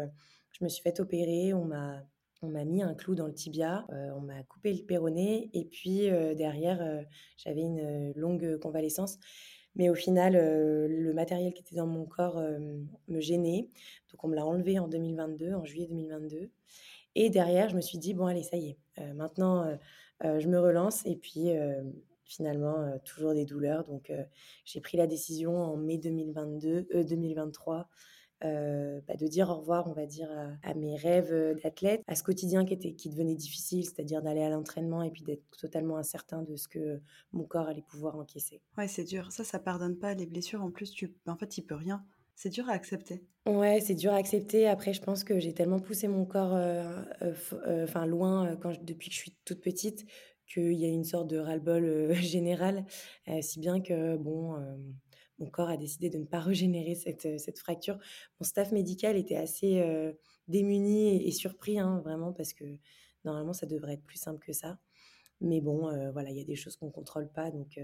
je 0.51 0.63
me 0.63 0.69
suis 0.69 0.81
fait 0.81 0.99
opérer. 0.99 1.53
On 1.53 1.65
m'a 1.65 2.03
on 2.41 2.49
m'a 2.49 2.65
mis 2.65 2.83
un 2.83 2.93
clou 2.93 3.15
dans 3.15 3.27
le 3.27 3.33
tibia, 3.33 3.85
on 3.89 4.21
m'a 4.21 4.43
coupé 4.43 4.73
le 4.73 4.83
péroné 4.83 5.49
et 5.53 5.65
puis 5.65 6.09
derrière, 6.35 7.03
j'avais 7.37 7.61
une 7.61 8.13
longue 8.15 8.57
convalescence. 8.59 9.17
Mais 9.75 9.89
au 9.89 9.95
final, 9.95 10.33
le 10.33 11.13
matériel 11.13 11.53
qui 11.53 11.61
était 11.61 11.75
dans 11.75 11.87
mon 11.87 12.05
corps 12.05 12.41
me 13.07 13.19
gênait. 13.19 13.69
Donc 14.11 14.23
on 14.23 14.27
me 14.27 14.35
l'a 14.35 14.45
enlevé 14.45 14.79
en 14.79 14.87
2022, 14.87 15.53
en 15.53 15.65
juillet 15.65 15.87
2022. 15.87 16.51
Et 17.15 17.29
derrière, 17.29 17.69
je 17.69 17.75
me 17.75 17.81
suis 17.81 17.97
dit, 17.97 18.13
bon 18.13 18.27
allez, 18.27 18.43
ça 18.43 18.57
y 18.57 18.69
est, 18.69 19.13
maintenant, 19.13 19.77
je 20.21 20.47
me 20.47 20.59
relance. 20.59 21.05
Et 21.05 21.15
puis 21.15 21.49
finalement 22.25 22.97
toujours 23.05 23.33
des 23.33 23.45
douleurs. 23.45 23.85
Donc 23.85 24.11
j'ai 24.65 24.81
pris 24.81 24.97
la 24.97 25.07
décision 25.07 25.57
en 25.57 25.77
mai 25.77 25.97
2022, 25.97 26.87
2023 27.07 27.87
bah, 28.41 29.15
de 29.19 29.27
dire 29.27 29.49
au 29.49 29.55
revoir, 29.55 29.87
on 29.87 29.93
va 29.93 30.05
dire, 30.05 30.29
à, 30.63 30.73
mes 30.73 30.95
rêves 30.95 31.33
d'athlète, 31.63 32.01
à 32.07 32.15
ce 32.15 32.23
quotidien 32.23 32.65
qui, 32.65 32.73
était, 32.73 32.93
qui 32.93 33.09
devenait 33.09 33.35
difficile, 33.35 33.85
c'est-à-dire 33.85 34.21
d'aller 34.21 34.43
à 34.43 34.49
l'entraînement 34.49 35.03
et 35.03 35.09
puis 35.09 35.23
d'être 35.23 35.43
totalement 35.57 35.97
incertain 35.97 36.43
de 36.43 36.55
ce 36.55 36.67
que 36.67 37.01
mon 37.31 37.43
corps 37.43 37.67
allait 37.67 37.81
pouvoir 37.81 38.17
encaisser. 38.17 38.61
Ouais, 38.77 38.87
c'est 38.87 39.03
dur. 39.03 39.31
Ça, 39.31 39.43
ça 39.43 39.59
pardonne 39.59 39.97
pas 39.97 40.13
les 40.13 40.25
blessures. 40.25 40.61
En 40.61 40.71
plus, 40.71 40.91
tu... 40.91 41.15
en 41.27 41.35
fait, 41.37 41.57
il 41.57 41.63
peut 41.63 41.75
rien. 41.75 42.05
C'est 42.35 42.49
dur 42.49 42.69
à 42.69 42.73
accepter. 42.73 43.23
Ouais, 43.47 43.79
c'est 43.79 43.95
dur 43.95 44.11
à 44.11 44.17
accepter. 44.17 44.67
Après, 44.67 44.91
je 44.91 45.01
pense 45.01 45.23
que 45.23 45.39
j'ai 45.39 45.53
tellement 45.53 45.79
poussé 45.79 46.07
mon 46.07 46.25
corps 46.25 46.59
enfin 47.83 48.05
loin 48.05 48.57
quand 48.57 48.73
depuis 48.83 49.09
que 49.09 49.15
je 49.15 49.19
suis 49.19 49.35
toute 49.45 49.61
petite 49.61 50.05
qu'il 50.45 50.73
y 50.73 50.85
a 50.85 50.89
une 50.89 51.03
sorte 51.03 51.29
de 51.29 51.37
ras-le-bol 51.37 52.13
général, 52.21 52.85
si 53.41 53.59
bien 53.59 53.81
que 53.81 54.17
bon, 54.17 54.55
mon 55.39 55.49
corps 55.49 55.69
a 55.69 55.77
décidé 55.77 56.09
de 56.09 56.17
ne 56.17 56.25
pas 56.25 56.39
régénérer 56.39 56.95
cette, 56.95 57.39
cette 57.39 57.59
fracture. 57.59 57.99
Mon 58.39 58.45
staff 58.45 58.71
médical 58.71 59.17
était 59.17 59.35
assez 59.35 59.83
démuni 60.47 61.27
et, 61.27 61.31
surpris, 61.31 61.79
hein, 61.79 62.01
vraiment, 62.03 62.31
parce 62.33 62.53
que 62.53 62.65
normalement, 63.23 63.53
ça 63.53 63.65
devrait 63.65 63.93
être 63.93 64.05
plus 64.05 64.19
simple 64.19 64.39
que 64.45 64.53
ça. 64.53 64.79
Mais 65.41 65.61
bon, 65.61 65.89
voilà, 66.11 66.29
il 66.29 66.37
y 66.37 66.41
a 66.41 66.45
des 66.45 66.55
choses 66.55 66.75
qu'on 66.77 66.87
ne 66.87 66.91
contrôle 66.91 67.29
pas, 67.29 67.51
donc, 67.51 67.79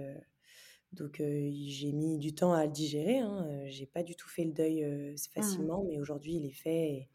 donc 0.94 1.18
j'ai 1.18 1.92
mis 1.92 2.18
du 2.18 2.34
temps 2.34 2.54
à 2.54 2.66
le 2.66 2.72
digérer. 2.72 3.20
Hein. 3.20 3.66
J'ai 3.66 3.86
pas 3.86 4.04
du 4.04 4.16
tout 4.16 4.30
fait 4.30 4.46
le 4.46 4.52
deuil 4.52 4.86
mmh. 4.86 5.18
facilement, 5.34 5.84
mais 5.84 6.00
aujourd'hui, 6.00 6.36
il 6.36 6.46
est 6.46 6.54
fait 6.54 6.90
et, 6.90 7.10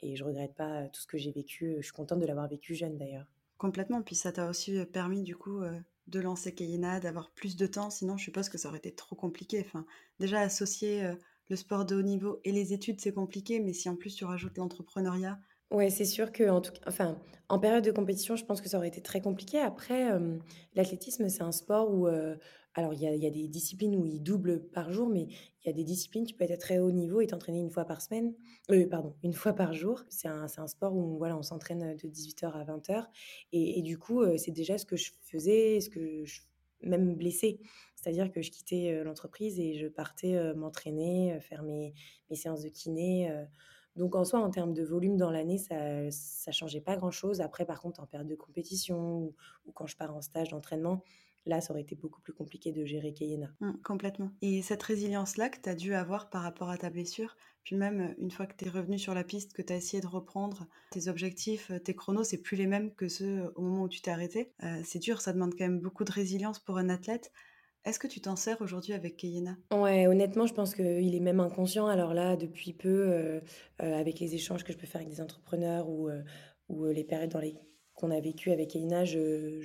et 0.00 0.16
je 0.16 0.24
regrette 0.24 0.54
pas 0.54 0.88
tout 0.88 1.00
ce 1.00 1.06
que 1.06 1.18
j'ai 1.18 1.32
vécu. 1.32 1.76
Je 1.78 1.82
suis 1.82 1.92
contente 1.92 2.20
de 2.20 2.26
l'avoir 2.26 2.48
vécu 2.48 2.74
jeune 2.74 2.96
d'ailleurs. 2.96 3.26
Complètement, 3.58 4.02
puis 4.02 4.14
ça 4.14 4.32
t'a 4.32 4.48
aussi 4.48 4.84
permis 4.86 5.22
du 5.22 5.36
coup 5.36 5.60
de 6.06 6.20
lancer 6.20 6.54
Kayena, 6.54 7.00
d'avoir 7.00 7.32
plus 7.32 7.56
de 7.56 7.66
temps, 7.66 7.90
sinon 7.90 8.16
je 8.16 8.24
suppose 8.24 8.48
que 8.48 8.56
ça 8.56 8.68
aurait 8.68 8.78
été 8.78 8.94
trop 8.94 9.16
compliqué. 9.16 9.62
Enfin, 9.66 9.84
déjà 10.20 10.40
associer 10.40 11.12
le 11.48 11.56
sport 11.56 11.84
de 11.84 11.96
haut 11.96 12.02
niveau 12.02 12.40
et 12.44 12.52
les 12.52 12.72
études, 12.72 13.00
c'est 13.00 13.12
compliqué, 13.12 13.58
mais 13.60 13.72
si 13.72 13.88
en 13.88 13.96
plus 13.96 14.14
tu 14.14 14.24
rajoutes 14.24 14.56
l'entrepreneuriat, 14.58 15.40
Ouais, 15.70 15.90
c'est 15.90 16.06
sûr 16.06 16.32
que 16.32 16.48
en 16.48 16.62
tout 16.62 16.72
enfin, 16.86 17.20
en 17.50 17.58
période 17.58 17.84
de 17.84 17.90
compétition, 17.90 18.36
je 18.36 18.44
pense 18.44 18.62
que 18.62 18.68
ça 18.70 18.78
aurait 18.78 18.88
été 18.88 19.02
très 19.02 19.20
compliqué. 19.20 19.58
Après, 19.58 20.08
l'athlétisme, 20.74 21.28
c'est 21.28 21.42
un 21.42 21.52
sport 21.52 21.92
où, 21.92 22.06
alors 22.74 22.94
il 22.94 23.00
y 23.02 23.26
a 23.26 23.30
des 23.30 23.48
disciplines 23.48 23.94
où 23.96 24.06
il 24.06 24.22
double 24.22 24.70
par 24.70 24.90
jour, 24.92 25.10
mais 25.10 25.24
il 25.24 25.66
y 25.66 25.68
a 25.68 25.72
des 25.74 25.84
disciplines, 25.84 26.24
tu 26.24 26.34
peux 26.34 26.44
être 26.44 26.52
à 26.52 26.56
très 26.56 26.78
haut 26.78 26.90
niveau 26.90 27.20
et 27.20 27.26
t'entraîner 27.26 27.58
une 27.60 27.68
fois 27.70 27.84
par 27.84 28.00
semaine, 28.00 28.34
pardon, 28.90 29.14
une 29.22 29.34
fois 29.34 29.52
par 29.52 29.74
jour. 29.74 30.04
C'est 30.08 30.28
un 30.28 30.46
un 30.56 30.66
sport 30.68 30.94
où 30.96 31.18
voilà, 31.18 31.36
on 31.36 31.42
s'entraîne, 31.42 31.96
de 31.96 32.08
18h 32.08 32.52
à 32.52 32.64
20h 32.64 33.10
et 33.52 33.78
et 33.78 33.82
du 33.82 33.98
coup, 33.98 34.24
c'est 34.38 34.52
déjà 34.52 34.78
ce 34.78 34.86
que 34.86 34.96
je 34.96 35.12
faisais, 35.20 35.80
ce 35.82 35.90
que 35.90 36.24
je 36.24 36.40
même 36.82 37.14
blessée. 37.16 37.60
C'est-à-dire 37.94 38.30
que 38.32 38.40
je 38.40 38.50
quittais, 38.50 39.02
l'entreprise 39.04 39.58
et 39.60 39.74
je 39.74 39.86
partais, 39.88 40.54
m'entraîner, 40.54 41.38
faire 41.40 41.62
mes 41.62 41.92
mes 42.30 42.36
séances 42.36 42.62
de 42.62 42.68
kiné, 42.70 43.30
donc 43.98 44.14
en 44.14 44.24
soi, 44.24 44.40
en 44.40 44.50
termes 44.50 44.72
de 44.72 44.82
volume 44.82 45.16
dans 45.16 45.30
l'année, 45.30 45.58
ça 45.58 46.10
ça 46.10 46.52
changeait 46.52 46.80
pas 46.80 46.96
grand-chose. 46.96 47.40
Après, 47.40 47.66
par 47.66 47.80
contre, 47.80 48.00
en 48.00 48.06
période 48.06 48.28
de 48.28 48.34
compétition 48.34 49.34
ou 49.66 49.72
quand 49.74 49.86
je 49.86 49.96
pars 49.96 50.14
en 50.14 50.22
stage 50.22 50.50
d'entraînement, 50.50 51.02
là, 51.46 51.60
ça 51.60 51.72
aurait 51.72 51.82
été 51.82 51.96
beaucoup 51.96 52.20
plus 52.20 52.32
compliqué 52.32 52.72
de 52.72 52.84
gérer 52.84 53.12
Cayena. 53.12 53.48
Mmh, 53.60 53.72
complètement 53.84 54.30
et 54.40 54.62
cette 54.62 54.82
résilience-là 54.82 55.48
que 55.48 55.60
tu 55.60 55.68
as 55.68 55.74
dû 55.74 55.94
avoir 55.94 56.30
par 56.30 56.42
rapport 56.42 56.70
à 56.70 56.78
ta 56.78 56.90
blessure, 56.90 57.36
puis 57.64 57.76
même, 57.76 58.14
une 58.18 58.30
fois 58.30 58.46
que 58.46 58.54
tu 58.56 58.66
es 58.66 58.70
revenu 58.70 58.98
sur 58.98 59.14
la 59.14 59.24
piste, 59.24 59.52
que 59.52 59.62
tu 59.62 59.72
as 59.72 59.76
essayé 59.76 60.00
de 60.00 60.06
reprendre 60.06 60.66
tes 60.90 61.08
objectifs, 61.08 61.70
tes 61.84 61.94
chronos, 61.94 62.24
c'est 62.24 62.40
plus 62.40 62.56
les 62.56 62.66
mêmes 62.66 62.94
que 62.94 63.08
ceux 63.08 63.52
au 63.56 63.62
moment 63.62 63.82
où 63.82 63.88
tu 63.88 64.00
t'es 64.00 64.10
arrêté. 64.10 64.52
c'est 64.84 65.00
dur, 65.00 65.20
ça 65.20 65.32
demande 65.34 65.52
quand 65.52 65.64
même 65.64 65.80
beaucoup 65.80 66.04
de 66.04 66.12
résilience 66.12 66.58
pour 66.60 66.78
un 66.78 66.88
athlète. 66.88 67.30
Est-ce 67.88 67.98
que 67.98 68.06
tu 68.06 68.20
t'en 68.20 68.36
sers 68.36 68.60
aujourd'hui 68.60 68.92
avec 68.92 69.16
Keyena? 69.16 69.56
Ouais, 69.72 70.06
honnêtement, 70.06 70.46
je 70.46 70.52
pense 70.52 70.74
qu'il 70.74 71.14
est 71.14 71.20
même 71.20 71.40
inconscient. 71.40 71.86
Alors 71.86 72.12
là, 72.12 72.36
depuis 72.36 72.74
peu, 72.74 73.08
euh, 73.08 73.40
euh, 73.80 73.98
avec 73.98 74.20
les 74.20 74.34
échanges 74.34 74.62
que 74.62 74.74
je 74.74 74.76
peux 74.76 74.86
faire 74.86 75.00
avec 75.00 75.08
des 75.08 75.22
entrepreneurs 75.22 75.88
ou, 75.88 76.10
euh, 76.10 76.92
les 76.92 77.02
périodes 77.02 77.34
qu'on 77.94 78.10
a 78.10 78.20
vécues 78.20 78.50
avec 78.50 78.72
Keyena, 78.72 79.06
je, 79.06 79.62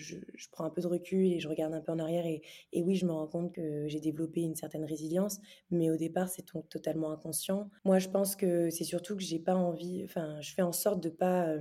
prends 0.53 0.63
un 0.63 0.69
peu 0.69 0.81
de 0.81 0.87
recul 0.87 1.33
et 1.33 1.41
je 1.41 1.49
regarde 1.49 1.73
un 1.73 1.81
peu 1.81 1.91
en 1.91 1.99
arrière. 1.99 2.25
Et, 2.25 2.41
oui, 2.81 2.95
je 2.95 3.05
me 3.05 3.11
rends 3.11 3.27
compte 3.27 3.51
que 3.51 3.89
j'ai 3.89 3.99
développé 3.99 4.39
une 4.39 4.55
certaine 4.55 4.85
résilience, 4.85 5.41
mais 5.69 5.91
au 5.91 5.97
départ, 5.97 6.29
c'est 6.29 6.45
totalement 6.69 7.11
inconscient. 7.11 7.69
Moi, 7.83 7.99
je 7.99 8.07
pense 8.07 8.37
que 8.37 8.69
c'est 8.69 8.85
surtout 8.85 9.17
que 9.17 9.21
j'ai 9.21 9.39
pas 9.39 9.55
envie, 9.55 10.01
enfin, 10.05 10.39
je 10.39 10.53
fais 10.53 10.61
en 10.61 10.71
sorte 10.71 11.03
de 11.03 11.09
pas 11.09 11.57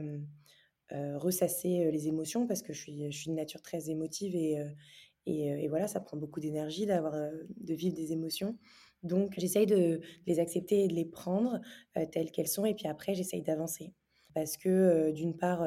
ressasser 1.17 1.91
les 1.91 2.07
émotions 2.07 2.47
parce 2.47 2.63
que 2.63 2.73
je 2.73 2.81
suis, 2.81 3.11
je 3.11 3.31
nature 3.33 3.63
très 3.63 3.91
émotive 3.91 4.37
et 4.37 4.59
et, 5.27 5.69
voilà, 5.69 5.87
ça 5.87 6.01
prend 6.01 6.17
beaucoup 6.17 6.41
d'énergie 6.41 6.87
d'avoir, 6.87 7.15
de 7.15 7.75
vivre 7.75 7.95
des 7.95 8.13
émotions. 8.13 8.59
Donc 9.03 9.35
j'essaye 9.37 9.67
de 9.67 10.01
les 10.27 10.39
accepter 10.39 10.85
et 10.85 10.89
de 10.89 10.95
les 10.95 11.05
prendre 11.05 11.61
telles 12.13 12.31
qu'elles 12.31 12.49
sont 12.49 12.65
et 12.65 12.75
puis 12.75 12.87
après 12.87 13.15
j'essaye 13.15 13.43
d'avancer. 13.43 13.93
Parce 14.35 14.57
que 14.57 15.11
d'une 15.13 15.37
part, 15.37 15.67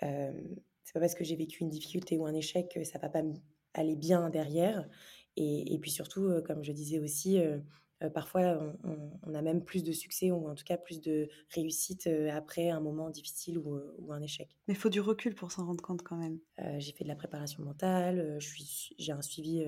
c'est 0.00 0.92
pas 0.92 1.00
parce 1.00 1.14
que 1.14 1.24
j'ai 1.24 1.36
vécu 1.36 1.62
une 1.62 1.70
difficulté 1.70 2.18
ou 2.18 2.26
un 2.26 2.34
échec 2.34 2.70
que 2.74 2.84
ça 2.84 2.98
va 2.98 3.08
pas 3.08 3.22
aller 3.74 3.96
bien 3.96 4.30
derrière. 4.30 4.88
Et 5.36 5.78
puis 5.80 5.90
surtout, 5.90 6.30
comme 6.44 6.62
je 6.62 6.72
disais 6.72 6.98
aussi, 6.98 7.38
euh, 8.02 8.10
parfois, 8.10 8.74
on, 9.22 9.34
a 9.34 9.42
même 9.42 9.64
plus 9.64 9.84
de 9.84 9.92
succès 9.92 10.30
ou 10.30 10.48
en 10.48 10.54
tout 10.54 10.64
cas 10.64 10.76
plus 10.76 11.00
de 11.00 11.28
réussite 11.50 12.06
euh, 12.06 12.30
après 12.30 12.70
un 12.70 12.80
moment 12.80 13.10
difficile 13.10 13.58
ou, 13.58 13.74
euh, 13.74 14.10
un 14.10 14.22
échec. 14.22 14.48
Mais 14.68 14.74
il 14.74 14.76
faut 14.76 14.88
du 14.88 15.00
recul 15.00 15.34
pour 15.34 15.52
s'en 15.52 15.66
rendre 15.66 15.82
compte 15.82 16.02
quand 16.02 16.16
même. 16.16 16.38
j'ai 16.78 16.92
fait 16.92 17.04
de 17.04 17.08
la 17.08 17.16
préparation 17.16 17.62
mentale, 17.64 18.38
j'ai 18.98 19.12
un 19.12 19.22
suivi, 19.22 19.64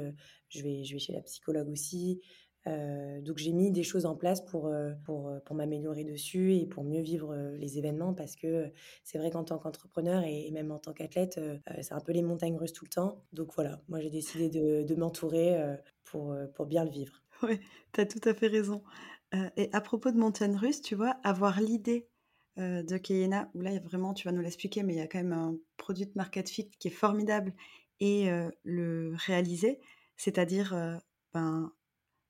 je, 0.48 0.62
vais, 0.62 0.84
je 0.84 0.92
vais 0.92 0.98
chez 0.98 1.12
la 1.12 1.22
psychologue 1.22 1.68
aussi. 1.68 2.20
donc 2.66 3.38
j'ai 3.38 3.52
mis 3.52 3.72
des 3.72 3.82
choses 3.82 4.06
en 4.06 4.14
place 4.14 4.40
pour, 4.44 4.72
pour, 5.04 5.32
pour 5.44 5.56
m'améliorer 5.56 6.04
dessus 6.04 6.54
et 6.54 6.66
pour 6.66 6.84
mieux 6.84 7.00
vivre 7.00 7.34
les 7.58 7.78
événements 7.78 8.14
parce 8.14 8.36
que 8.36 8.70
c'est 9.02 9.18
vrai 9.18 9.30
qu'en 9.30 9.44
tant 9.44 9.58
qu'entrepreneur 9.58 10.22
et, 10.24 10.50
même 10.52 10.70
en 10.70 10.78
tant 10.78 10.92
qu'athlète, 10.92 11.40
c'est 11.80 11.94
un 11.94 12.00
peu 12.00 12.12
les 12.12 12.22
montagnes 12.22 12.56
russes 12.56 12.72
tout 12.72 12.84
le 12.84 12.90
temps. 12.90 13.24
Donc 13.32 13.52
voilà, 13.54 13.82
moi 13.88 14.00
j'ai 14.00 14.10
décidé 14.10 14.48
de, 14.48 14.84
de 14.84 14.94
m'entourer 14.94 15.76
pour, 16.04 16.36
pour 16.54 16.66
bien 16.66 16.84
le 16.84 16.90
vivre. 16.90 17.25
Oui, 17.42 17.60
tu 17.92 18.00
as 18.00 18.06
tout 18.06 18.20
à 18.24 18.34
fait 18.34 18.46
raison. 18.46 18.82
et 19.56 19.68
à 19.72 19.80
propos 19.80 20.10
de 20.10 20.18
montagne 20.18 20.56
russe, 20.56 20.80
tu 20.80 20.94
vois, 20.94 21.16
avoir 21.22 21.60
l'idée 21.60 22.08
de 22.56 22.96
Keyena, 22.96 23.50
où 23.54 23.60
là, 23.60 23.78
vraiment, 23.80 24.14
tu 24.14 24.26
vas 24.26 24.32
nous 24.32 24.40
l'expliquer, 24.40 24.82
mais 24.82 24.94
il 24.94 24.96
y 24.96 25.02
a 25.02 25.06
quand 25.06 25.18
même 25.18 25.32
un 25.32 25.56
produit 25.76 26.06
de 26.06 26.12
market 26.14 26.48
fit 26.48 26.70
qui 26.78 26.88
est 26.88 26.90
formidable, 26.90 27.52
et 28.00 28.30
le 28.64 29.14
réaliser, 29.16 29.80
c'est-à-dire 30.16 30.74
ben, 31.34 31.72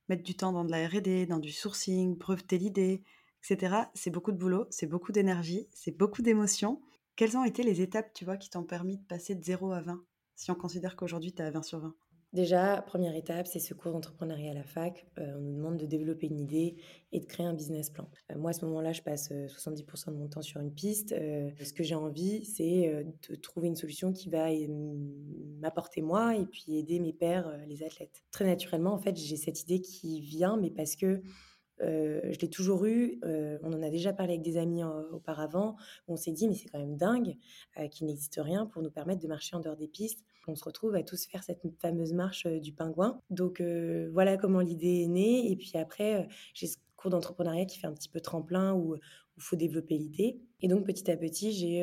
mettre 0.08 0.22
du 0.22 0.36
temps 0.36 0.52
dans 0.52 0.64
de 0.64 0.70
la 0.70 0.86
RD, 0.88 1.28
dans 1.28 1.38
du 1.38 1.52
sourcing, 1.52 2.16
breveter 2.16 2.58
l'idée, 2.58 3.02
etc. 3.42 3.76
C'est 3.94 4.10
beaucoup 4.10 4.32
de 4.32 4.38
boulot, 4.38 4.66
c'est 4.70 4.86
beaucoup 4.86 5.12
d'énergie, 5.12 5.68
c'est 5.72 5.96
beaucoup 5.96 6.22
d'émotions. 6.22 6.80
Quelles 7.16 7.36
ont 7.36 7.44
été 7.44 7.62
les 7.62 7.80
étapes, 7.80 8.12
tu 8.12 8.24
vois, 8.24 8.36
qui 8.36 8.50
t'ont 8.50 8.64
permis 8.64 8.98
de 8.98 9.04
passer 9.04 9.34
de 9.34 9.42
0 9.42 9.72
à 9.72 9.80
20, 9.80 10.04
si 10.34 10.50
on 10.50 10.54
considère 10.54 10.96
qu'aujourd'hui, 10.96 11.32
tu 11.32 11.42
es 11.42 11.44
à 11.44 11.50
20 11.50 11.62
sur 11.62 11.80
20 11.80 11.94
Déjà, 12.36 12.82
première 12.82 13.16
étape, 13.16 13.46
c'est 13.46 13.60
ce 13.60 13.72
cours 13.72 13.92
d'entrepreneuriat 13.92 14.50
à 14.50 14.54
la 14.54 14.62
fac. 14.62 15.06
Euh, 15.16 15.36
on 15.38 15.40
nous 15.40 15.56
demande 15.56 15.78
de 15.78 15.86
développer 15.86 16.26
une 16.26 16.38
idée 16.38 16.76
et 17.10 17.18
de 17.18 17.24
créer 17.24 17.46
un 17.46 17.54
business 17.54 17.88
plan. 17.88 18.10
Euh, 18.30 18.36
moi, 18.36 18.50
à 18.50 18.52
ce 18.52 18.62
moment-là, 18.66 18.92
je 18.92 19.00
passe 19.00 19.32
70% 19.32 20.10
euh, 20.10 20.12
de 20.12 20.18
mon 20.18 20.28
temps 20.28 20.42
sur 20.42 20.60
une 20.60 20.70
piste. 20.70 21.14
ce 21.14 21.72
que 21.72 21.82
j'ai 21.82 21.94
envie, 21.94 22.44
c'est 22.44 23.06
de 23.30 23.34
trouver 23.36 23.68
une 23.68 23.74
solution 23.74 24.12
qui 24.12 24.28
va 24.28 24.48
m'apporter 25.62 26.02
moi 26.02 26.36
et 26.36 26.44
puis 26.44 26.76
aider 26.76 27.00
mes 27.00 27.14
pairs, 27.14 27.50
les 27.68 27.82
athlètes. 27.82 28.22
Très 28.32 28.44
naturellement, 28.44 28.92
en 28.92 28.98
fait, 28.98 29.16
j'ai 29.16 29.38
cette 29.38 29.62
idée 29.62 29.80
qui 29.80 30.20
vient, 30.20 30.58
mais 30.58 30.68
parce 30.68 30.94
que 30.94 31.22
je 31.80 32.38
l'ai 32.38 32.50
toujours 32.50 32.84
eu. 32.84 33.18
on 33.62 33.72
en 33.72 33.82
a 33.82 33.88
déjà 33.88 34.12
parlé 34.12 34.34
avec 34.34 34.44
des 34.44 34.58
amis 34.58 34.84
auparavant. 34.84 35.76
on 36.06 36.16
s'est 36.16 36.32
dit, 36.32 36.48
mais 36.48 36.54
c'est 36.54 36.68
quand 36.68 36.80
même 36.80 36.98
dingue 36.98 37.38
qu'il 37.90 38.06
n'existe 38.08 38.38
rien 38.42 38.66
pour 38.66 38.82
nous 38.82 38.90
permettre 38.90 39.22
de 39.22 39.28
marcher 39.28 39.56
en 39.56 39.60
dehors 39.60 39.76
des 39.76 39.88
pistes. 39.88 40.22
On 40.46 40.54
se 40.54 40.64
retrouve 40.64 40.94
à 40.94 41.02
tous 41.02 41.26
faire 41.26 41.42
cette 41.42 41.62
fameuse 41.80 42.12
marche 42.12 42.46
du 42.46 42.72
pingouin. 42.72 43.20
Donc 43.30 43.62
voilà 44.12 44.36
comment 44.36 44.60
l'idée 44.60 45.02
est 45.02 45.08
née. 45.08 45.50
Et 45.50 45.56
puis 45.56 45.72
après, 45.76 46.28
j'ai 46.54 46.66
ce 46.66 46.76
cours 46.96 47.10
d'entrepreneuriat 47.10 47.66
qui 47.66 47.78
fait 47.78 47.86
un 47.86 47.92
petit 47.92 48.08
peu 48.08 48.20
tremplin 48.20 48.74
où 48.74 48.96
il 48.96 49.42
faut 49.42 49.56
développer 49.56 49.96
l'idée. 49.98 50.40
Et 50.60 50.68
donc 50.68 50.86
petit 50.86 51.10
à 51.10 51.16
petit, 51.16 51.52
j'ai 51.52 51.80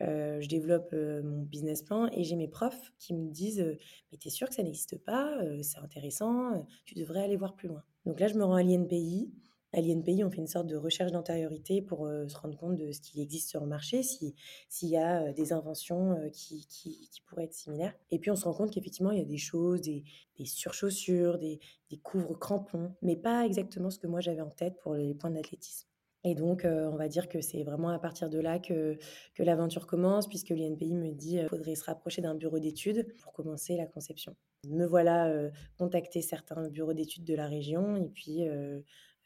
je 0.00 0.48
développe 0.48 0.92
mon 0.92 1.42
business 1.42 1.82
plan 1.82 2.08
et 2.12 2.24
j'ai 2.24 2.36
mes 2.36 2.48
profs 2.48 2.92
qui 2.98 3.14
me 3.14 3.30
disent 3.30 3.76
Mais 4.10 4.18
t'es 4.18 4.30
sûr 4.30 4.48
que 4.48 4.54
ça 4.54 4.62
n'existe 4.62 4.98
pas 5.04 5.38
C'est 5.62 5.78
intéressant, 5.78 6.66
tu 6.84 6.94
devrais 6.94 7.22
aller 7.22 7.36
voir 7.36 7.54
plus 7.54 7.68
loin. 7.68 7.82
Donc 8.06 8.20
là, 8.20 8.26
je 8.28 8.34
me 8.34 8.44
rends 8.44 8.56
à 8.56 8.62
l'INPI. 8.62 9.30
À 9.74 9.80
l'INPI, 9.80 10.22
on 10.22 10.30
fait 10.30 10.36
une 10.38 10.46
sorte 10.46 10.66
de 10.66 10.76
recherche 10.76 11.12
d'antériorité 11.12 11.80
pour 11.80 12.06
se 12.06 12.36
rendre 12.36 12.58
compte 12.58 12.76
de 12.76 12.92
ce 12.92 13.00
qui 13.00 13.22
existe 13.22 13.48
sur 13.48 13.62
le 13.62 13.66
marché, 13.66 14.02
s'il 14.02 14.34
y 14.82 14.98
a 14.98 15.32
des 15.32 15.54
inventions 15.54 16.14
qui, 16.30 16.66
qui, 16.66 17.08
pourraient 17.26 17.44
être 17.44 17.54
similaires. 17.54 17.94
Et 18.10 18.18
puis 18.18 18.30
on 18.30 18.36
se 18.36 18.44
rend 18.44 18.52
compte 18.52 18.70
qu'effectivement, 18.70 19.12
il 19.12 19.18
y 19.18 19.22
a 19.22 19.24
des 19.24 19.38
choses, 19.38 19.80
des, 19.80 20.04
surchaussures, 20.44 21.38
des, 21.38 21.58
des 21.88 21.96
couvre-crampons, 21.96 22.92
mais 23.00 23.16
pas 23.16 23.46
exactement 23.46 23.88
ce 23.88 23.98
que 23.98 24.06
moi 24.06 24.20
j'avais 24.20 24.42
en 24.42 24.50
tête 24.50 24.78
pour 24.82 24.94
les 24.94 25.14
points 25.14 25.30
d'athlétisme. 25.30 25.88
Et 26.24 26.34
donc, 26.34 26.64
on 26.64 26.96
va 26.96 27.08
dire 27.08 27.28
que 27.28 27.40
c'est 27.40 27.64
vraiment 27.64 27.88
à 27.88 27.98
partir 27.98 28.30
de 28.30 28.38
là 28.38 28.58
que, 28.58 28.96
l'aventure 29.38 29.86
commence, 29.86 30.28
puisque 30.28 30.50
l'INPI 30.50 30.94
me 30.94 31.10
dit 31.10 31.38
qu'il 31.38 31.48
faudrait 31.48 31.74
se 31.74 31.84
rapprocher 31.84 32.22
d'un 32.22 32.34
bureau 32.34 32.60
d'études 32.60 33.12
pour 33.22 33.32
commencer 33.32 33.76
la 33.76 33.86
conception. 33.86 34.36
Me 34.68 34.86
voilà 34.86 35.50
contacter 35.78 36.22
certains 36.22 36.68
bureaux 36.68 36.92
d'études 36.92 37.24
de 37.24 37.34
la 37.34 37.48
région, 37.48 37.96
et 37.96 38.08
puis 38.08 38.44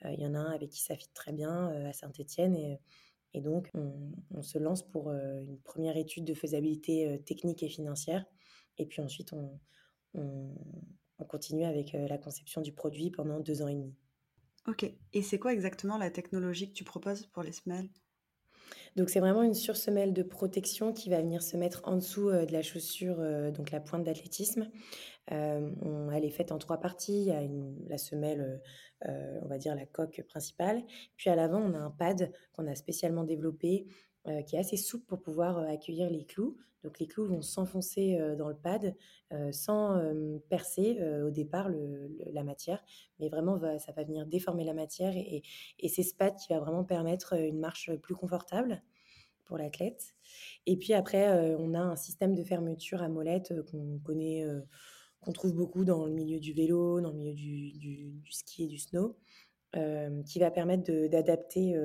il 0.05 0.21
y 0.21 0.27
en 0.27 0.35
a 0.35 0.39
un 0.39 0.53
avec 0.53 0.71
qui 0.71 0.83
ça 0.83 0.97
fit 0.97 1.11
très 1.15 1.33
bien 1.33 1.69
à 1.87 1.93
Saint-Étienne, 1.93 2.55
et, 2.55 2.81
et, 3.35 3.41
donc 3.41 3.71
on, 3.75 4.43
se 4.43 4.59
lance 4.59 4.83
pour 4.83 5.11
une 5.11 5.59
première 5.65 5.97
étude 5.97 6.25
de 6.25 6.35
faisabilité 6.35 7.21
technique 7.25 7.63
et 7.63 7.69
financière, 7.69 8.25
et 8.79 8.87
puis 8.87 9.01
ensuite 9.01 9.33
on, 9.33 9.59
on, 10.15 10.55
on 11.19 11.25
continue 11.25 11.65
avec 11.65 11.93
la 11.93 12.19
conception 12.19 12.61
du 12.61 12.73
produit 12.73 13.11
pendant 13.11 13.41
deux 13.41 13.63
ans 13.63 13.69
et 13.69 13.75
demi. 13.75 13.95
Ok. 14.69 14.91
Et 15.13 15.23
c'est 15.23 15.39
quoi 15.39 15.53
exactement 15.53 15.97
la 15.97 16.11
technologie 16.11 16.69
que 16.69 16.75
tu 16.75 16.85
proposes 16.85 17.27
pour 17.27 17.43
les 17.43 17.53
semelles? 17.53 17.89
Donc 18.97 19.11
c'est 19.11 19.21
vraiment 19.21 19.43
une 19.43 19.55
sursemelle 19.55 20.13
de 20.13 20.23
protection 20.23 20.93
qui 20.93 21.11
va 21.11 21.21
venir 21.21 21.43
se 21.43 21.57
mettre 21.57 21.83
en 21.85 21.97
dessous 21.97 22.31
de 22.31 22.53
la 22.53 22.63
chaussure, 22.63 23.17
donc 23.53 23.71
la 23.71 23.81
pointe 23.81 24.05
d'athlétisme. 24.05 24.71
Elle 25.29 26.25
est 26.25 26.31
faite 26.31 26.53
en 26.53 26.59
trois 26.59 26.79
parties. 26.79 27.23
Il 27.23 27.27
y 27.27 27.33
a 27.33 27.43
la 27.89 27.99
semelle, 27.99 28.63
on 29.05 29.47
va 29.47 29.59
dire 29.59 29.75
la 29.75 29.87
coque 29.87 30.23
principale. 30.29 30.83
Puis 31.17 31.31
à 31.31 31.37
l'avant, 31.37 31.61
on 31.61 31.75
a 31.75 31.79
un 31.79 31.91
pad 31.91 32.33
qu'on 32.53 32.67
a 32.67 32.75
spécialement 32.75 33.25
développé, 33.25 33.87
qui 34.47 34.57
est 34.57 34.59
assez 34.59 34.77
souple 34.77 35.07
pour 35.07 35.23
pouvoir 35.23 35.59
accueillir 35.59 36.11
les 36.11 36.25
clous. 36.25 36.57
Donc 36.85 37.01
les 37.01 37.09
clous 37.09 37.27
vont 37.27 37.43
s'enfoncer 37.43 38.17
dans 38.39 38.49
le 38.49 38.55
pad 38.55 38.95
sans 39.51 40.01
percer 40.49 41.03
au 41.25 41.31
départ 41.31 41.69
la 42.33 42.45
matière, 42.45 42.85
mais 43.19 43.29
vraiment 43.29 43.59
ça 43.79 43.93
va 43.93 44.05
venir 44.05 44.27
déformer 44.27 44.65
la 44.65 44.75
matière 44.75 45.13
et, 45.17 45.43
c'est 45.89 46.05
ce 46.05 46.15
pad 46.15 46.37
qui 46.37 46.53
va 46.53 46.61
vraiment 46.61 46.85
permettre 46.85 47.35
une 47.35 47.59
marche 47.59 47.91
plus 47.97 48.15
confortable 48.15 48.83
pour 49.47 49.59
l'athlète. 49.59 50.15
Et 50.67 50.77
puis 50.77 50.93
après, 50.93 51.57
on 51.59 51.75
a 51.75 51.81
un 51.81 51.97
système 51.97 52.35
de 52.35 52.45
fermeture 52.45 53.03
à 53.03 53.09
molette 53.09 53.53
qu'on 53.71 53.99
connaît, 54.05 54.45
qu'on 55.21 55.33
trouve 55.33 55.55
beaucoup 55.55 55.85
dans 55.85 56.07
le 56.07 56.13
milieu 56.13 56.39
du 56.39 56.53
vélo, 56.53 57.01
dans 57.01 57.11
le 57.11 57.17
milieu 57.17 57.35
du, 57.35 58.23
ski 58.31 58.65
et 58.65 58.67
du 58.69 58.79
snow, 58.79 59.17
qui 60.25 60.39
va 60.39 60.51
permettre 60.51 60.91
d'adapter 61.09 61.77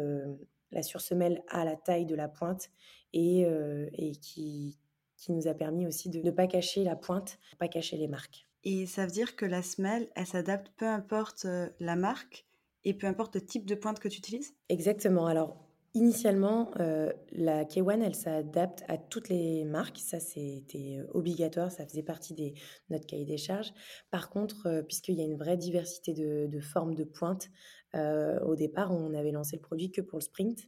la 0.71 0.83
sursemelle 0.83 1.43
à 1.49 1.65
la 1.65 1.75
taille 1.75 2.05
de 2.05 2.15
la 2.15 2.29
pointe 2.29 2.69
et, 3.13 3.41
et 3.93 4.11
qui, 4.15 4.77
qui 5.17 5.31
nous 5.31 5.47
a 5.47 5.53
permis 5.53 5.87
aussi 5.87 6.09
de 6.09 6.21
ne 6.21 6.31
pas 6.31 6.47
cacher 6.47 6.83
la 6.83 6.95
pointe, 6.95 7.39
pas 7.59 7.67
cacher 7.67 7.97
les 7.97 8.07
marques. 8.07 8.47
Et 8.63 8.85
ça 8.85 9.05
veut 9.05 9.11
dire 9.11 9.35
que 9.35 9.45
la 9.45 9.61
semelle, 9.61 10.09
elle 10.15 10.27
s'adapte 10.27 10.71
peu 10.77 10.87
importe 10.87 11.47
la 11.79 11.95
marque 11.95 12.45
et 12.83 12.93
peu 12.93 13.07
importe 13.07 13.35
le 13.35 13.41
type 13.41 13.65
de 13.65 13.75
pointe 13.75 13.99
que 13.99 14.07
tu 14.07 14.19
utilises? 14.19 14.53
Exactement. 14.69 15.27
Alors, 15.27 15.70
Initialement, 15.93 16.71
heu, 16.79 17.11
la 17.33 17.65
K1, 17.65 18.01
elle 18.01 18.15
s'adapte 18.15 18.81
à 18.87 18.97
toutes 18.97 19.27
les 19.27 19.65
marques. 19.65 19.97
Ça, 19.97 20.21
c'était 20.21 20.99
obligatoire, 21.13 21.69
ça 21.69 21.85
faisait 21.85 22.01
partie 22.01 22.33
des 22.33 22.53
notre 22.89 23.05
cahier 23.05 23.25
des 23.25 23.35
charges. 23.37 23.73
Par 24.09 24.29
contre, 24.29 24.67
heu, 24.69 24.83
puisqu'il 24.83 25.15
y 25.15 25.21
a 25.21 25.25
une 25.25 25.35
vraie 25.35 25.57
diversité 25.57 26.13
de 26.13 26.47
de 26.47 26.59
formes 26.61 26.95
de 26.95 27.03
pointe, 27.03 27.49
au 27.93 28.55
départ, 28.55 28.93
on 28.93 29.13
avait 29.13 29.31
lancé 29.31 29.57
le 29.57 29.61
produit 29.61 29.91
que 29.91 29.99
pour 29.99 30.19
le 30.19 30.23
sprint 30.23 30.59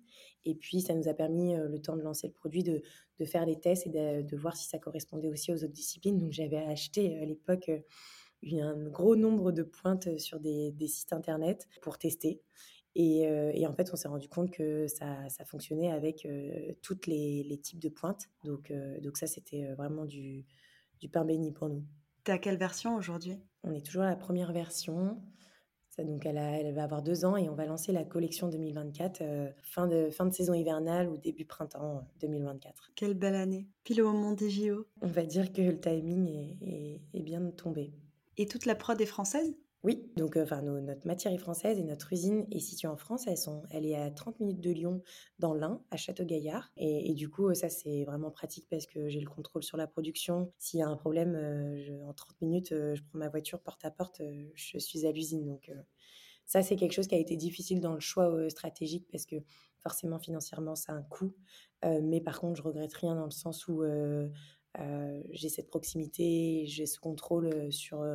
et 0.44 0.56
puis 0.56 0.82
ça 0.82 0.94
nous 0.94 1.08
a 1.08 1.14
permis, 1.14 1.56
le 1.56 1.80
temps 1.80 1.96
de 1.96 2.02
lancer 2.02 2.28
le 2.28 2.34
produit, 2.34 2.64
de 2.64 2.82
de 3.20 3.26
faire 3.26 3.46
des 3.46 3.58
tests 3.58 3.88
et 3.88 3.90
de 3.90 4.24
de 4.24 4.38
voir 4.38 4.58
si 4.58 4.68
ça 4.68 4.78
correspondait 4.78 5.30
aussi 5.30 5.54
aux 5.54 5.56
autres 5.64 5.68
disciplines. 5.74 6.18
Donc 6.18 6.34
j'avais 6.34 6.58
acheté, 6.58 7.18
à 7.22 7.26
l'époque, 7.26 7.72
un 8.52 8.90
gros 8.90 9.16
nombre 9.16 9.52
de 9.52 9.64
pointes, 9.64 10.20
sur 10.20 10.40
des 10.40 10.74
sites 10.88 11.14
internet 11.14 11.68
pour 11.82 11.98
tester 11.98 12.42
et 12.96 13.28
heu 13.28 13.52
et 13.56 13.68
en 13.68 13.74
fait, 13.74 13.90
on 13.94 13.96
s'est 13.98 14.08
rendu 14.08 14.30
compte 14.30 14.52
que 14.52 14.88
ça 14.88 15.30
ça 15.30 15.46
fonctionnait 15.46 15.92
avec, 15.92 16.26
heu, 16.26 16.76
toutes 16.82 17.08
les 17.08 17.44
les 17.44 17.58
types 17.60 17.80
de 17.80 17.90
pointes. 17.90 18.30
Donc 18.46 18.72
heu, 18.72 19.00
donc 19.02 19.18
ça, 19.18 19.28
c'était, 19.28 19.74
vraiment 19.76 20.06
du 20.06 20.46
du 21.02 21.10
pain 21.10 21.26
béni 21.26 21.52
pour 21.54 21.70
nous. 21.70 21.84
À 22.28 22.38
quelle 22.38 22.58
version 22.58 22.96
aujourd'hui? 22.96 23.38
On 23.64 23.74
est 23.74 23.86
toujours 23.86 24.04
à 24.04 24.10
la 24.10 24.16
première 24.16 24.54
version. 24.54 25.22
Ça 25.90 26.04
donc 26.04 26.26
elle 26.26 26.38
a 26.40 26.60
elle 26.60 26.74
va 26.74 26.84
avoir 26.86 27.04
2 27.04 27.26
ans 27.26 27.38
et 27.38 27.50
on 27.50 27.56
va 27.56 27.66
lancer 27.66 27.92
la 27.92 28.04
collection 28.04 28.50
2024, 28.50 29.22
heu, 29.22 29.54
fin 29.64 29.88
de 29.88 30.10
fin 30.10 30.26
de 30.26 30.34
saison 30.34 30.54
hivernale 30.54 31.10
ou 31.10 31.18
début 31.18 31.46
printemps, 31.46 32.00
heu, 32.00 32.02
2024. 32.22 32.92
Quelle 32.96 33.16
belle 33.16 33.36
année, 33.36 33.68
pile 33.84 34.02
au 34.04 34.12
moment 34.12 34.34
des 34.34 34.50
JO. 34.50 34.86
On 35.02 35.08
va 35.08 35.24
dire 35.26 35.52
que 35.52 35.62
le 35.62 35.80
timing 35.80 36.28
est 36.28 36.58
est 36.62 37.02
est 37.14 37.22
bien 37.24 37.42
tombé. 37.52 37.94
Et 38.38 38.48
toute 38.48 38.66
la 38.66 38.76
prod 38.76 39.00
est 39.02 39.06
française? 39.06 39.56
Oui, 39.84 40.10
donc 40.16 40.38
enfin 40.38 40.62
notre 40.62 41.06
matière 41.06 41.34
est 41.34 41.38
française 41.38 41.78
et 41.78 41.84
notre 41.84 42.14
usine 42.14 42.48
est 42.52 42.60
située 42.60 42.88
en 42.88 42.96
France. 42.96 43.26
Elle 43.70 43.86
est 43.86 43.96
à 43.96 44.10
30 44.12 44.40
minutes 44.40 44.62
de 44.62 44.72
Lyon, 44.72 45.02
dans 45.40 45.54
l'Ain, 45.54 45.84
à 45.92 45.98
Château-Gaillard 45.98 46.72
et 46.78 47.14
du 47.14 47.30
coup, 47.30 47.54
ça, 47.54 47.68
c'est 47.68 48.06
vraiment 48.06 48.32
pratique 48.32 48.66
parce 48.70 48.86
que 48.86 49.10
j'ai 49.10 49.20
le 49.20 49.30
contrôle 49.30 49.62
sur 49.62 49.76
la 49.76 49.86
production. 49.86 50.54
S'il 50.58 50.80
y 50.80 50.84
a 50.84 50.88
un 50.88 50.96
problème, 50.96 51.34
je 51.76 51.94
en 52.02 52.14
30 52.14 52.40
minutes, 52.42 52.72
heu, 52.72 52.96
je 52.96 53.04
prends 53.04 53.20
ma 53.20 53.28
voiture 53.28 53.60
porte 53.60 53.84
à 53.84 53.92
porte, 53.92 54.22
je 54.56 54.78
suis 54.80 55.06
à 55.06 55.12
l'usine 55.12 55.46
donc 55.46 55.70
ça, 56.46 56.62
c'est 56.62 56.76
quelque 56.78 56.94
chose 56.94 57.08
qui 57.08 57.16
a 57.16 57.20
été 57.20 57.36
difficile 57.38 57.82
dans 57.82 57.94
le 57.94 58.00
choix, 58.00 58.50
stratégique 58.50 59.08
parce 59.12 59.26
que 59.26 59.38
forcément 59.82 60.20
financièrement, 60.20 60.76
ça 60.76 60.94
a 60.94 60.96
un 60.96 61.04
coût, 61.04 61.34
mais 61.84 62.22
par 62.22 62.40
contre, 62.40 62.56
je 62.58 62.64
regrette 62.64 62.94
rien 62.94 63.16
dans 63.16 63.26
le 63.26 63.32
sens 63.32 63.68
où, 63.68 63.84
j'ai 65.32 65.50
cette 65.50 65.68
proximité, 65.68 66.64
j'ai 66.68 66.86
ce 66.86 67.00
contrôle, 67.00 67.72
sur, 67.72 68.06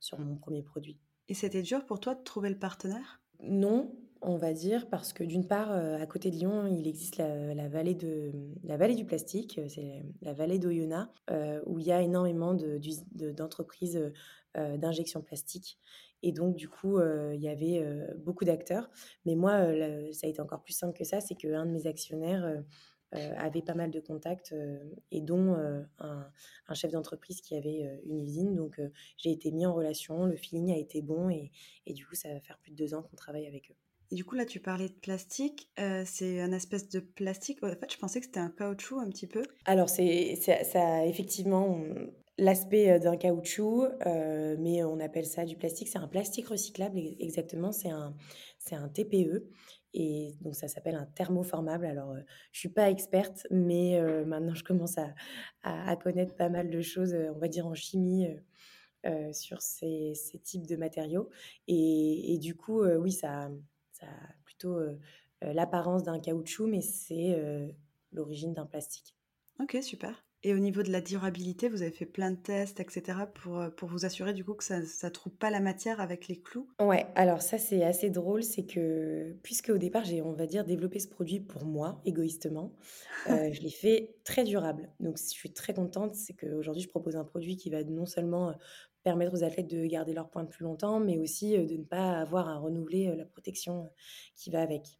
sur 0.00 0.18
mon 0.18 0.36
premier 0.36 0.62
produit. 0.62 0.98
Et 1.28 1.34
c'était 1.34 1.60
dur 1.60 1.84
pour 1.84 2.00
toi 2.00 2.14
de 2.14 2.22
trouver 2.22 2.48
le 2.48 2.58
partenaire? 2.58 3.22
Non, 3.42 3.96
on 4.22 4.36
va 4.36 4.52
dire 4.52 4.88
parce 4.88 5.12
que 5.12 5.24
d'une 5.24 5.46
part, 5.46 5.72
heu, 5.72 5.94
à 5.94 6.06
côté 6.06 6.30
de 6.30 6.36
Lyon, 6.36 6.66
il 6.66 6.86
existe 6.88 7.16
la 7.18 7.68
vallée 7.68 7.94
de 7.94 8.32
la 8.62 8.76
vallée 8.76 8.94
du 8.94 9.04
plastique, 9.04 9.58
heu, 9.58 9.68
c'est 9.68 10.02
la 10.22 10.32
vallée 10.32 10.58
d'Oyonnax, 10.58 11.10
heu, 11.30 11.62
où 11.66 11.78
il 11.78 11.86
y 11.86 11.92
a 11.92 12.00
énormément 12.02 12.54
d'entreprises, 12.54 14.12
d'injection 14.56 15.20
plastique 15.20 15.78
et 16.22 16.30
donc 16.30 16.54
du 16.54 16.68
coup, 16.68 16.98
il 17.00 17.40
y 17.42 17.48
avait, 17.48 17.84
beaucoup 18.16 18.44
d'acteurs. 18.44 18.88
Mais 19.26 19.34
moi, 19.34 19.52
ça 20.12 20.26
a 20.26 20.30
été 20.30 20.40
encore 20.40 20.62
plus 20.62 20.72
simple 20.72 20.96
que 20.96 21.04
ça, 21.04 21.20
c'est 21.20 21.34
qu'un 21.34 21.66
de 21.66 21.70
mes 21.72 21.86
actionnaires, 21.88 22.62
avait 23.14 23.62
pas 23.62 23.74
mal 23.74 23.90
de 23.90 24.00
contacts, 24.00 24.52
heu 24.52 24.80
et 25.10 25.20
dont, 25.20 25.54
heu, 25.56 25.86
un 25.98 26.30
un 26.68 26.74
chef 26.74 26.92
d'entreprise 26.92 27.40
qui 27.40 27.54
avait, 27.56 28.00
une 28.04 28.20
usine. 28.20 28.54
Donc 28.54 28.80
j'ai 29.18 29.30
été 29.32 29.50
mis 29.52 29.66
en 29.66 29.74
relation, 29.74 30.26
le 30.26 30.36
feeling 30.36 30.72
a 30.72 30.76
été 30.78 31.02
bon 31.02 31.28
et 31.30 31.50
et 31.86 31.92
du 31.94 32.06
coup, 32.06 32.14
ça 32.14 32.32
va 32.32 32.40
faire 32.40 32.58
plus 32.58 32.72
de 32.72 32.76
2 32.76 32.94
ans 32.94 33.02
qu'on 33.02 33.16
travaille 33.16 33.46
avec 33.46 33.70
eux. 33.70 33.74
Et 34.10 34.16
du 34.16 34.24
coup, 34.24 34.34
là, 34.34 34.44
tu 34.44 34.60
parlais 34.60 34.88
de 34.88 34.94
plastique, 34.94 35.70
c'est 36.04 36.40
un 36.40 36.52
espèce 36.52 36.88
de 36.88 37.00
plastique 37.00 37.62
en 37.62 37.68
fait, 37.70 37.90
je 37.92 37.98
pensais 37.98 38.20
que 38.20 38.26
c'était 38.26 38.40
un 38.40 38.50
caoutchouc 38.50 38.98
un 39.00 39.08
petit 39.08 39.26
peu? 39.26 39.42
Alors 39.66 39.88
c'est 39.88 40.36
c'est 40.36 40.62
ça 40.64 40.96
a 40.98 41.06
effectivement, 41.06 41.78
l'aspect, 42.38 42.98
d'un 43.00 43.16
caoutchouc, 43.16 43.86
mais 44.58 44.84
on 44.84 45.00
appelle 45.00 45.24
ça 45.26 45.44
du 45.46 45.56
plastique. 45.56 45.88
C'est 45.88 45.98
un 45.98 46.08
plastique 46.08 46.48
recyclable 46.48 46.98
exactement, 47.18 47.72
c'est 47.72 47.88
un 47.90 48.14
c'est 48.58 48.74
un 48.74 48.88
TPE 48.88 49.48
et 49.94 50.34
donc 50.42 50.56
ça 50.56 50.68
s'appelle 50.68 50.96
un 50.96 51.06
thermoformable. 51.06 51.86
Alors, 51.86 52.12
heu, 52.14 52.24
je 52.52 52.58
suis 52.60 52.68
pas 52.68 52.90
experte, 52.90 53.46
mais 53.50 54.00
heu, 54.00 54.24
maintenant 54.26 54.54
je 54.54 54.64
commence 54.64 54.96
à 55.62 55.96
connaître 55.96 56.36
pas 56.36 56.48
mal 56.50 56.70
de 56.70 56.80
choses, 56.82 57.14
heu, 57.14 57.30
on 57.34 57.38
va 57.38 57.48
dire 57.48 57.66
en 57.66 57.74
chimie, 57.74 58.28
sur 59.32 59.60
ces 59.62 60.14
types 60.42 60.66
de 60.66 60.76
matériaux 60.76 61.30
et 61.68 62.38
du 62.40 62.54
coup, 62.56 62.82
oui, 62.84 63.12
ça, 63.12 63.50
ça 63.92 64.06
a 64.06 64.34
plutôt, 64.44 64.78
l'apparence 65.42 66.02
d'un 66.04 66.20
caoutchouc, 66.20 66.66
mais 66.66 66.80
c'est, 66.80 67.38
l'origine 68.12 68.54
d'un 68.54 68.66
plastique. 68.66 69.14
OK, 69.60 69.76
super. 69.82 70.14
Et 70.44 70.54
au 70.54 70.60
niveau 70.60 70.84
de 70.84 70.92
la 70.92 71.00
durabilité, 71.00 71.68
vous 71.68 71.82
avez 71.82 71.90
fait 71.90 72.06
plein 72.06 72.30
de 72.30 72.36
tests 72.36 72.78
et 72.78 72.86
cetera 72.88 73.26
pour, 73.26 73.58
heu, 73.60 73.74
pour 73.74 73.88
vous 73.88 74.04
assurer 74.04 74.32
du 74.32 74.44
coup 74.44 74.54
que 74.54 74.62
ça 74.62 74.86
ça 74.86 75.10
trouble 75.10 75.34
pas 75.36 75.50
la 75.50 75.58
matière 75.58 76.00
avec 76.00 76.28
les 76.28 76.40
clous? 76.40 76.70
Ouais, 76.80 77.06
alors 77.14 77.40
ça, 77.40 77.56
c'est 77.56 77.84
assez 77.84 78.10
drôle, 78.10 78.42
c'est 78.42 78.66
que 78.66 79.32
puisqu'au 79.44 79.78
départ, 79.78 80.04
j'ai, 80.04 80.22
on 80.22 80.32
va 80.32 80.46
dire, 80.46 80.64
développé 80.64 80.98
ce 80.98 81.06
produit 81.06 81.38
pour 81.38 81.64
moi, 81.64 82.00
égoïstement, 82.04 82.74
heu, 83.28 83.52
je 83.52 83.60
l'ai 83.62 83.70
fait 83.70 84.16
très 84.24 84.42
durable. 84.44 84.92
Donc 85.00 85.18
je 85.18 85.24
suis 85.24 85.52
très 85.52 85.72
contente, 85.72 86.14
c'est 86.16 86.34
qu'aujourd'hui, 86.34 86.82
je 86.82 86.88
propose 86.88 87.14
un 87.16 87.24
produit 87.24 87.56
qui 87.56 87.70
va 87.70 87.84
non 87.84 88.06
seulement, 88.06 88.50
heu, 88.50 88.54
permettre 89.04 89.34
aux 89.34 89.44
athlètes 89.44 89.68
de 89.70 89.86
garder 89.86 90.14
leur 90.14 90.30
pointe 90.30 90.50
plus 90.50 90.64
longtemps, 90.64 90.98
mais 91.00 91.18
aussi, 91.18 91.56
de 91.58 91.76
ne 91.76 91.84
pas 91.84 92.20
avoir 92.20 92.48
à 92.48 92.58
renouveler, 92.58 93.14
la 93.16 93.24
protection, 93.26 93.92
qui 94.36 94.50
va 94.50 94.62
avec. 94.62 94.98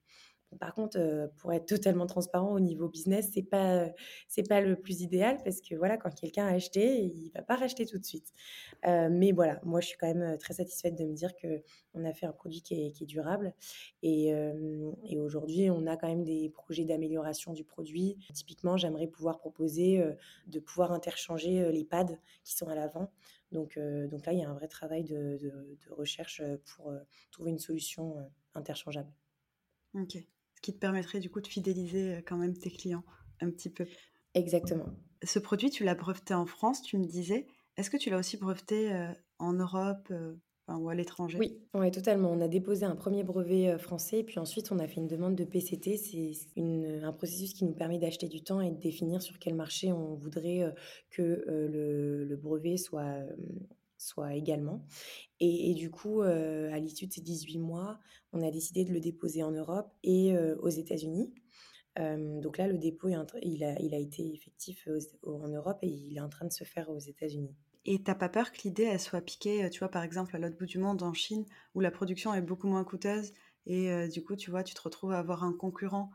Par 0.61 0.75
contre, 0.75 0.99
heu, 0.99 1.31
pour 1.39 1.53
être 1.53 1.67
totalement 1.67 2.07
transparent 2.07 2.53
au 2.53 2.61
niveau 2.61 2.89
business, 2.89 3.31
c'est 3.35 3.43
pas, 3.43 3.87
heu, 3.87 3.91
c'est 4.29 4.49
pas 4.49 4.61
le 4.61 4.77
plus 4.77 5.03
idéal 5.03 5.39
parce 5.45 5.61
que 5.61 5.75
voilà, 5.77 5.97
quand 5.97 6.15
quelqu'un 6.15 6.47
a 6.47 6.53
acheté, 6.55 7.03
il 7.05 7.31
va 7.35 7.43
pas 7.43 7.57
racheter 7.57 7.87
tout 7.87 7.99
de 7.99 8.05
suite. 8.05 8.33
Heu, 8.87 9.09
mais 9.11 9.33
voilà, 9.33 9.61
moi 9.65 9.81
je 9.81 9.89
suis 9.89 9.99
quand 9.99 10.13
même, 10.13 10.39
très 10.39 10.55
satisfaite 10.55 10.97
de 10.99 11.05
me 11.05 11.15
dire 11.15 11.33
qu'on 11.37 12.05
a 12.05 12.13
fait 12.13 12.27
un 12.27 12.33
produit 12.33 12.63
qui 12.63 12.75
est 12.75 13.07
durable 13.07 13.55
et 14.03 14.33
aujourd'hui, 15.19 15.71
on 15.71 15.87
a 15.87 15.97
quand 15.97 16.09
même 16.09 16.25
des 16.25 16.51
projets 16.51 16.85
d'amélioration 16.85 17.53
du 17.53 17.65
produit. 17.65 18.17
Typiquement, 18.33 18.77
j'aimerais 18.77 19.07
pouvoir 19.09 19.39
proposer, 19.39 20.03
de 20.47 20.61
pouvoir 20.61 20.93
interchanger, 20.93 21.71
les 21.73 21.85
pads 21.85 22.19
qui 22.45 22.55
sont 22.57 22.69
à 22.69 22.75
l'avant. 22.75 23.11
Donc 23.53 23.79
donc 24.11 24.27
là, 24.27 24.33
il 24.33 24.39
y 24.41 24.43
a 24.45 24.49
un 24.51 24.55
vrai 24.55 24.69
travail 24.69 25.05
de 25.05 25.39
de 25.41 25.91
recherche, 25.91 26.43
pour, 26.67 26.93
trouver 27.31 27.51
une 27.51 27.59
solution, 27.59 28.17
interchangeable. 28.55 29.15
OK. 29.95 30.27
Qui 30.65 30.73
te 30.73 30.79
permettrait 30.79 31.21
du 31.21 31.29
coup 31.29 31.43
de 31.43 31.47
fidéliser, 31.47 32.15
heu, 32.17 32.23
quand 32.27 32.39
même 32.39 32.57
tes 32.57 32.71
clients 32.71 33.05
un 33.43 33.51
petit 33.51 33.69
peu. 33.69 33.85
Exactement. 34.35 34.95
Ce 35.23 35.39
produit, 35.39 35.69
tu 35.69 35.85
l'as 35.85 35.95
breveté 35.95 36.33
en 36.33 36.47
France, 36.47 36.81
tu 36.83 36.97
me 36.97 37.05
disais. 37.05 37.47
Est-ce 37.77 37.91
que 37.91 37.99
tu 37.99 38.09
l'as 38.09 38.17
aussi 38.19 38.39
breveté, 38.39 38.91
heu, 38.95 39.09
en 39.39 39.53
Europe, 39.53 40.09
heu, 40.11 40.41
enfin 40.67 40.79
ou 40.81 40.89
à 40.89 40.95
l'étranger? 40.95 41.41
Oui, 41.41 41.59
ouais, 41.75 41.91
totalement. 41.91 42.31
On 42.31 42.41
a 42.41 42.47
déposé 42.47 42.85
un 42.87 42.95
premier 42.95 43.25
brevet, 43.25 43.77
français, 43.77 44.23
puis 44.23 44.39
ensuite 44.39 44.71
on 44.71 44.79
a 44.79 44.87
fait 44.87 45.01
une 45.01 45.09
demande 45.09 45.35
de 45.35 45.45
PCT. 45.45 45.97
C'est 45.97 46.31
un 47.03 47.13
processus 47.13 47.53
qui 47.55 47.65
nous 47.65 47.75
permet 47.75 47.99
d'acheter 47.99 48.29
du 48.29 48.45
temps 48.45 48.61
et 48.61 48.71
de 48.71 48.79
définir 48.79 49.21
sur 49.21 49.41
quel 49.41 49.55
marché 49.57 49.91
on 49.93 50.15
voudrait, 50.15 50.73
que, 51.11 51.45
le 51.49 52.25
le 52.25 52.37
brevet 52.37 52.77
soit, 52.77 53.17
soit 54.05 54.35
également 54.35 54.85
et 55.41 55.75
du 55.75 55.91
coup, 55.91 56.23
heu, 56.23 56.71
à 56.73 56.79
l'issue 56.79 57.07
de 57.07 57.13
ces 57.13 57.21
18 57.21 57.59
mois, 57.59 57.99
on 58.33 58.43
a 58.43 58.51
décidé 58.51 58.85
de 58.85 58.93
le 58.93 59.01
déposer 59.01 59.43
en 59.43 59.51
Europe 59.51 59.93
et 60.03 60.33
heu, 60.35 60.59
aux 60.63 60.69
États-Unis. 60.69 61.35
Hem, 61.97 62.41
donc 62.41 62.59
là, 62.59 62.67
le 62.69 62.79
dépôt 62.79 63.09
il 63.09 63.65
a 63.65 63.81
il 63.81 63.95
a 63.95 63.99
été 63.99 64.33
effectif 64.33 64.89
en 65.25 65.49
Europe 65.49 65.79
et 65.83 65.89
il 65.89 66.17
est 66.17 66.21
en 66.21 66.29
train 66.29 66.47
de 66.47 66.53
se 66.53 66.65
faire 66.65 66.91
aux 66.91 66.99
États-Unis. 66.99 67.55
Et 67.85 67.99
tu 68.03 68.15
pas 68.15 68.29
peur 68.29 68.51
que 68.53 68.63
l'idée, 68.65 68.85
elle 68.85 69.01
soit 69.01 69.21
piquée, 69.21 69.69
tu 69.71 69.81
vois, 69.81 69.91
par 69.91 70.03
exemple, 70.03 70.35
à 70.35 70.39
l'autre 70.39 70.57
bout 70.57 70.67
du 70.67 70.79
monde, 70.79 71.03
en 71.03 71.13
Chine, 71.13 71.45
où 71.75 71.81
la 71.81 71.91
production 71.91 72.33
est 72.33 72.41
beaucoup 72.41 72.67
moins 72.67 72.85
coûteuse 72.85 73.33
et 73.67 74.09
du 74.09 74.23
coup, 74.23 74.37
tu 74.37 74.51
vois, 74.51 74.63
tu 74.63 74.75
te 74.75 74.83
retrouves 74.83 75.13
à 75.13 75.19
avoir 75.19 75.43
un 75.45 75.53
concurrent 75.53 76.11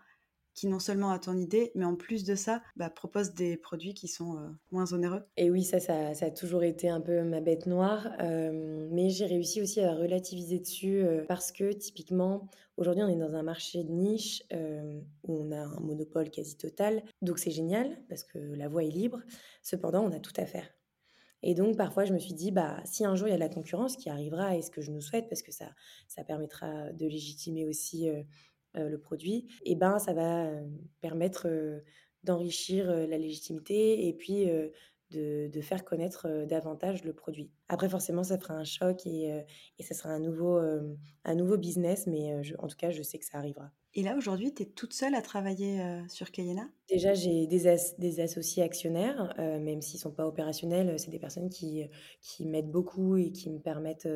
qui 0.54 0.68
non 0.68 0.80
seulement 0.80 1.12
a 1.12 1.20
ton 1.20 1.38
idée, 1.38 1.72
mais 1.76 1.86
en 1.86 1.96
plus 1.96 2.24
de 2.24 2.36
ça, 2.36 2.62
bah, 2.76 2.90
propose 2.90 3.34
des 3.34 3.58
produits 3.58 3.94
qui 3.94 4.08
sont, 4.08 4.38
heu, 4.40 4.50
moins 4.72 4.92
onéreux? 4.94 5.24
Et 5.38 5.50
oui, 5.52 5.64
ça 5.64 5.80
ça 5.80 6.10
a 6.26 6.32
toujours 6.32 6.64
été 6.64 6.90
un 6.90 7.00
peu 7.00 7.24
ma 7.24 7.40
bête 7.40 7.66
noire, 7.66 8.10
hem, 8.20 8.90
mais 8.92 9.10
j'ai 9.10 9.26
réussi 9.26 9.62
aussi 9.62 9.80
à 9.80 9.94
relativiser 9.96 10.60
dessus, 10.60 10.98
heu, 11.02 11.24
parce 11.30 11.54
que 11.54 11.72
typiquement, 11.72 12.50
aujourd'hui, 12.76 13.04
on 13.04 13.08
est 13.08 13.16
dans 13.16 13.36
un 13.36 13.44
marché 13.44 13.84
de 13.86 13.92
niche, 13.92 14.44
où 14.52 15.34
on 15.42 15.52
a 15.52 15.60
un 15.62 15.80
monopole 15.80 16.30
quasi 16.30 16.58
total, 16.58 17.04
donc 17.22 17.40
c'est 17.40 17.52
génial 17.52 18.04
parce 18.10 18.24
que 18.24 18.38
la 18.40 18.68
voie 18.68 18.84
est 18.84 18.90
libre. 18.90 19.22
Cependant, 19.64 20.04
on 20.04 20.12
a 20.12 20.20
tout 20.20 20.34
à 20.38 20.46
faire 20.46 20.70
et 21.42 21.54
donc 21.56 21.78
parfois, 21.78 22.06
je 22.06 22.14
me 22.14 22.20
suis 22.20 22.34
dit: 22.34 22.52
«Bah, 22.52 22.82
si 22.86 23.06
un 23.06 23.16
jour 23.16 23.28
il 23.28 23.32
y 23.32 23.34
a 23.34 23.38
de 23.38 23.42
la 23.42 23.50
concurrence, 23.50 23.96
qui 23.98 24.10
arrivera 24.10 24.58
et 24.58 24.62
ce 24.62 24.72
que 24.72 24.82
je 24.82 24.92
nous 24.92 25.02
souhaite 25.02 25.30
parce 25.30 25.42
que 25.42 25.52
ça 25.54 25.74
ça 26.08 26.24
permettra 26.26 26.92
de 26.92 27.06
légitimer 27.08 27.66
aussi, 27.66 28.10
le 28.76 28.98
produit 29.00 29.48
et 29.66 29.76
ben, 29.76 30.00
ça 30.00 30.14
va, 30.14 30.52
heu, 30.52 30.68
permettre, 31.02 31.48
heu, 31.48 31.84
d'enrichir, 32.24 32.88
la 32.92 33.18
légitimité 33.18 34.08
et 34.08 34.14
puis, 34.14 34.46
de 35.12 35.48
de 35.48 35.62
faire 35.62 35.86
connaître, 35.86 36.46
davantage 36.46 37.04
le 37.04 37.14
produit. 37.14 37.52
Après 37.68 37.90
forcément, 37.90 38.24
ça 38.24 38.38
fera 38.38 38.54
un 38.56 38.64
choc 38.66 39.06
et 39.08 39.44
et 39.80 39.84
ça 39.84 39.96
sera 39.96 40.10
un 40.10 40.20
nouveau, 40.20 40.60
un 41.26 41.36
nouveau 41.36 41.58
business, 41.58 42.08
mais 42.08 42.44
je 42.44 42.56
en 42.60 42.68
tout 42.68 42.78
cas, 42.78 42.92
je 42.92 43.02
sais 43.04 43.18
que 43.20 43.26
ça 43.26 43.38
arrivera. 43.40 43.72
Et 43.94 44.04
là, 44.04 44.16
aujourd'hui, 44.18 44.54
tu 44.54 44.64
es 44.64 44.66
toute 44.68 44.94
seule 44.94 45.16
à 45.16 45.22
travailler, 45.22 45.82
sur 46.10 46.32
Cayena? 46.32 46.70
Déjà, 46.90 47.14
j'ai 47.14 47.46
des 47.46 47.68
as 47.68 47.96
des 48.00 48.20
associés 48.20 48.64
actionnaires, 48.64 49.36
même 49.38 49.80
s'ils 49.82 50.00
sont 50.00 50.12
pas 50.12 50.26
opérationnels, 50.26 50.98
c'est 51.00 51.12
des 51.12 51.20
personnes 51.20 51.50
qui, 51.50 51.84
qui 52.20 52.48
m'aident 52.48 52.72
beaucoup 52.72 53.16
et 53.16 53.32
qui 53.32 53.52
me 53.52 53.60
permettent, 53.60 54.08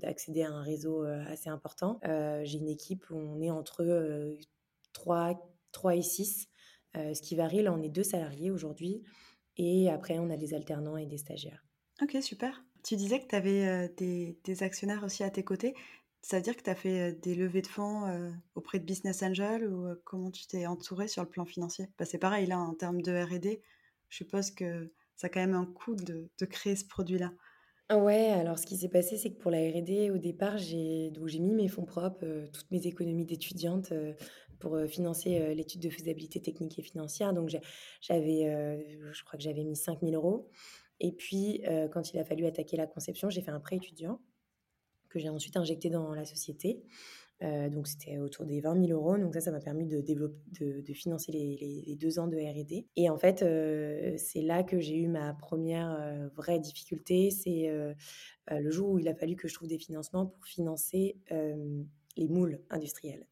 d'accéder 0.00 0.42
à 0.42 0.50
un 0.50 0.62
réseau, 0.62 1.04
heu, 1.04 1.20
assez 1.28 1.48
important. 1.50 2.00
Heu, 2.06 2.42
j'ai 2.44 2.58
une 2.58 2.68
équipe 2.68 3.10
où 3.10 3.16
on 3.16 3.40
est 3.40 3.50
entre, 3.50 3.82
heu, 3.84 4.38
3- 4.92 5.40
3 5.72 5.96
et 5.96 6.02
6, 6.02 6.48
heu, 6.96 7.14
ce 7.14 7.22
qui 7.22 7.36
varie. 7.36 7.62
Là, 7.62 7.72
on 7.72 7.82
est 7.82 7.88
2 7.90 8.04
salariés 8.04 8.50
aujourd'hui 8.50 9.02
et 9.56 9.90
après 9.90 10.18
on 10.18 10.30
a 10.30 10.36
des 10.36 10.54
alternants 10.54 10.96
et 10.96 11.06
des 11.06 11.18
stagiaires. 11.18 11.64
OK, 12.02 12.16
super. 12.22 12.64
Tu 12.82 12.96
disais 12.96 13.20
que 13.20 13.28
tu 13.28 13.34
avais, 13.36 13.88
des 13.96 14.62
actionnaires 14.62 15.04
aussi 15.04 15.22
à 15.22 15.30
tes 15.30 15.44
côtés. 15.44 15.74
Ça 16.22 16.36
veut 16.38 16.42
dire 16.42 16.56
que 16.56 16.62
tu 16.62 16.70
as 16.70 16.74
fait, 16.74 17.12
des 17.20 17.34
levées 17.34 17.62
de 17.62 17.66
fonds, 17.66 18.32
auprès 18.54 18.78
de 18.78 18.84
business 18.84 19.22
angels 19.22 19.66
ou, 19.68 19.94
comment 20.04 20.30
tu 20.30 20.46
t'es 20.46 20.66
entourée 20.66 21.08
sur 21.08 21.22
le 21.22 21.28
plan 21.28 21.44
financier? 21.44 21.88
Bah, 21.98 22.04
c'est 22.04 22.18
pareil 22.18 22.46
là, 22.46 22.58
en 22.58 22.74
termes 22.74 23.00
de 23.02 23.12
R&D, 23.12 23.62
je 24.08 24.16
suppose 24.16 24.50
que 24.50 24.92
ça 25.16 25.26
a 25.28 25.30
quand 25.30 25.40
même 25.40 25.54
un 25.54 25.66
coût 25.66 25.94
de 25.94 26.28
créer 26.46 26.76
ce 26.76 26.84
produit-là? 26.86 27.32
Ouais, 27.92 28.30
alors 28.30 28.58
ce 28.58 28.64
qui 28.64 28.78
s'est 28.78 28.88
passé, 28.88 29.18
c'est 29.18 29.30
que 29.30 29.38
pour 29.38 29.50
la 29.50 29.58
R&D, 29.58 30.10
au 30.10 30.16
départ, 30.16 30.56
j'ai 30.56 31.10
mis 31.38 31.52
mes 31.54 31.68
fonds 31.68 31.84
propres, 31.84 32.24
heu, 32.24 32.48
toutes 32.50 32.70
mes 32.70 32.86
économies 32.86 33.26
d'étudiante, 33.26 33.92
heu, 33.92 34.16
pour, 34.58 34.74
heu, 34.76 34.86
financer, 34.86 35.54
l'étude 35.54 35.82
de 35.82 35.90
faisabilité 35.90 36.40
technique 36.40 36.78
et 36.78 36.82
financière. 36.82 37.34
Donc 37.34 37.50
j'a 37.50 37.60
j'avais, 38.00 38.44
je 39.12 39.22
crois 39.24 39.36
que 39.36 39.42
j'avais 39.44 39.64
mis 39.64 39.76
5 39.76 40.02
000 40.02 40.16
€ 40.16 40.48
et 41.00 41.12
puis, 41.12 41.62
quand 41.92 42.12
il 42.14 42.18
a 42.18 42.24
fallu 42.24 42.46
attaquer 42.46 42.76
la 42.78 42.86
conception, 42.86 43.28
j'ai 43.28 43.42
fait 43.42 43.50
un 43.50 43.60
prêt 43.60 43.76
étudiant 43.76 44.20
que 45.10 45.18
j'ai 45.20 45.28
ensuite 45.30 45.56
injecté 45.56 45.90
dans 45.90 46.14
la 46.14 46.24
société. 46.26 46.84
Heu, 47.44 47.70
donc 47.70 47.88
c'était 47.88 48.18
autour 48.18 48.46
des 48.46 48.60
20 48.60 48.74
000 48.76 48.92
€. 48.92 49.18
Donc 49.20 49.34
ça, 49.34 49.40
ça 49.42 49.52
m'a 49.52 49.60
permis 49.60 49.86
de 49.86 50.00
dévelop 50.00 50.32
de 50.60 50.92
financer 50.94 51.32
les 51.32 51.96
2 52.00 52.18
ans 52.18 52.28
de 52.28 52.36
R&D 52.38 52.86
et 52.96 53.10
en 53.10 53.18
fait, 53.18 53.42
heu, 53.42 54.14
c'est 54.18 54.42
là 54.42 54.62
que 54.64 54.80
j'ai 54.80 54.96
eu 54.96 55.08
ma 55.08 55.34
1re, 55.34 55.90
heu, 56.26 56.30
vraie 56.36 56.60
difficulté. 56.60 57.30
C'est, 57.30 57.70
le 58.50 58.70
jour 58.70 58.90
où 58.90 58.98
il 58.98 59.08
a 59.08 59.14
fallu 59.14 59.36
que 59.36 59.48
je 59.48 59.54
trouve 59.54 59.68
des 59.68 59.78
financements 59.78 60.26
pour 60.26 60.44
financer, 60.46 61.18
les 62.16 62.28
moules 62.28 62.60
industriels. 62.70 63.26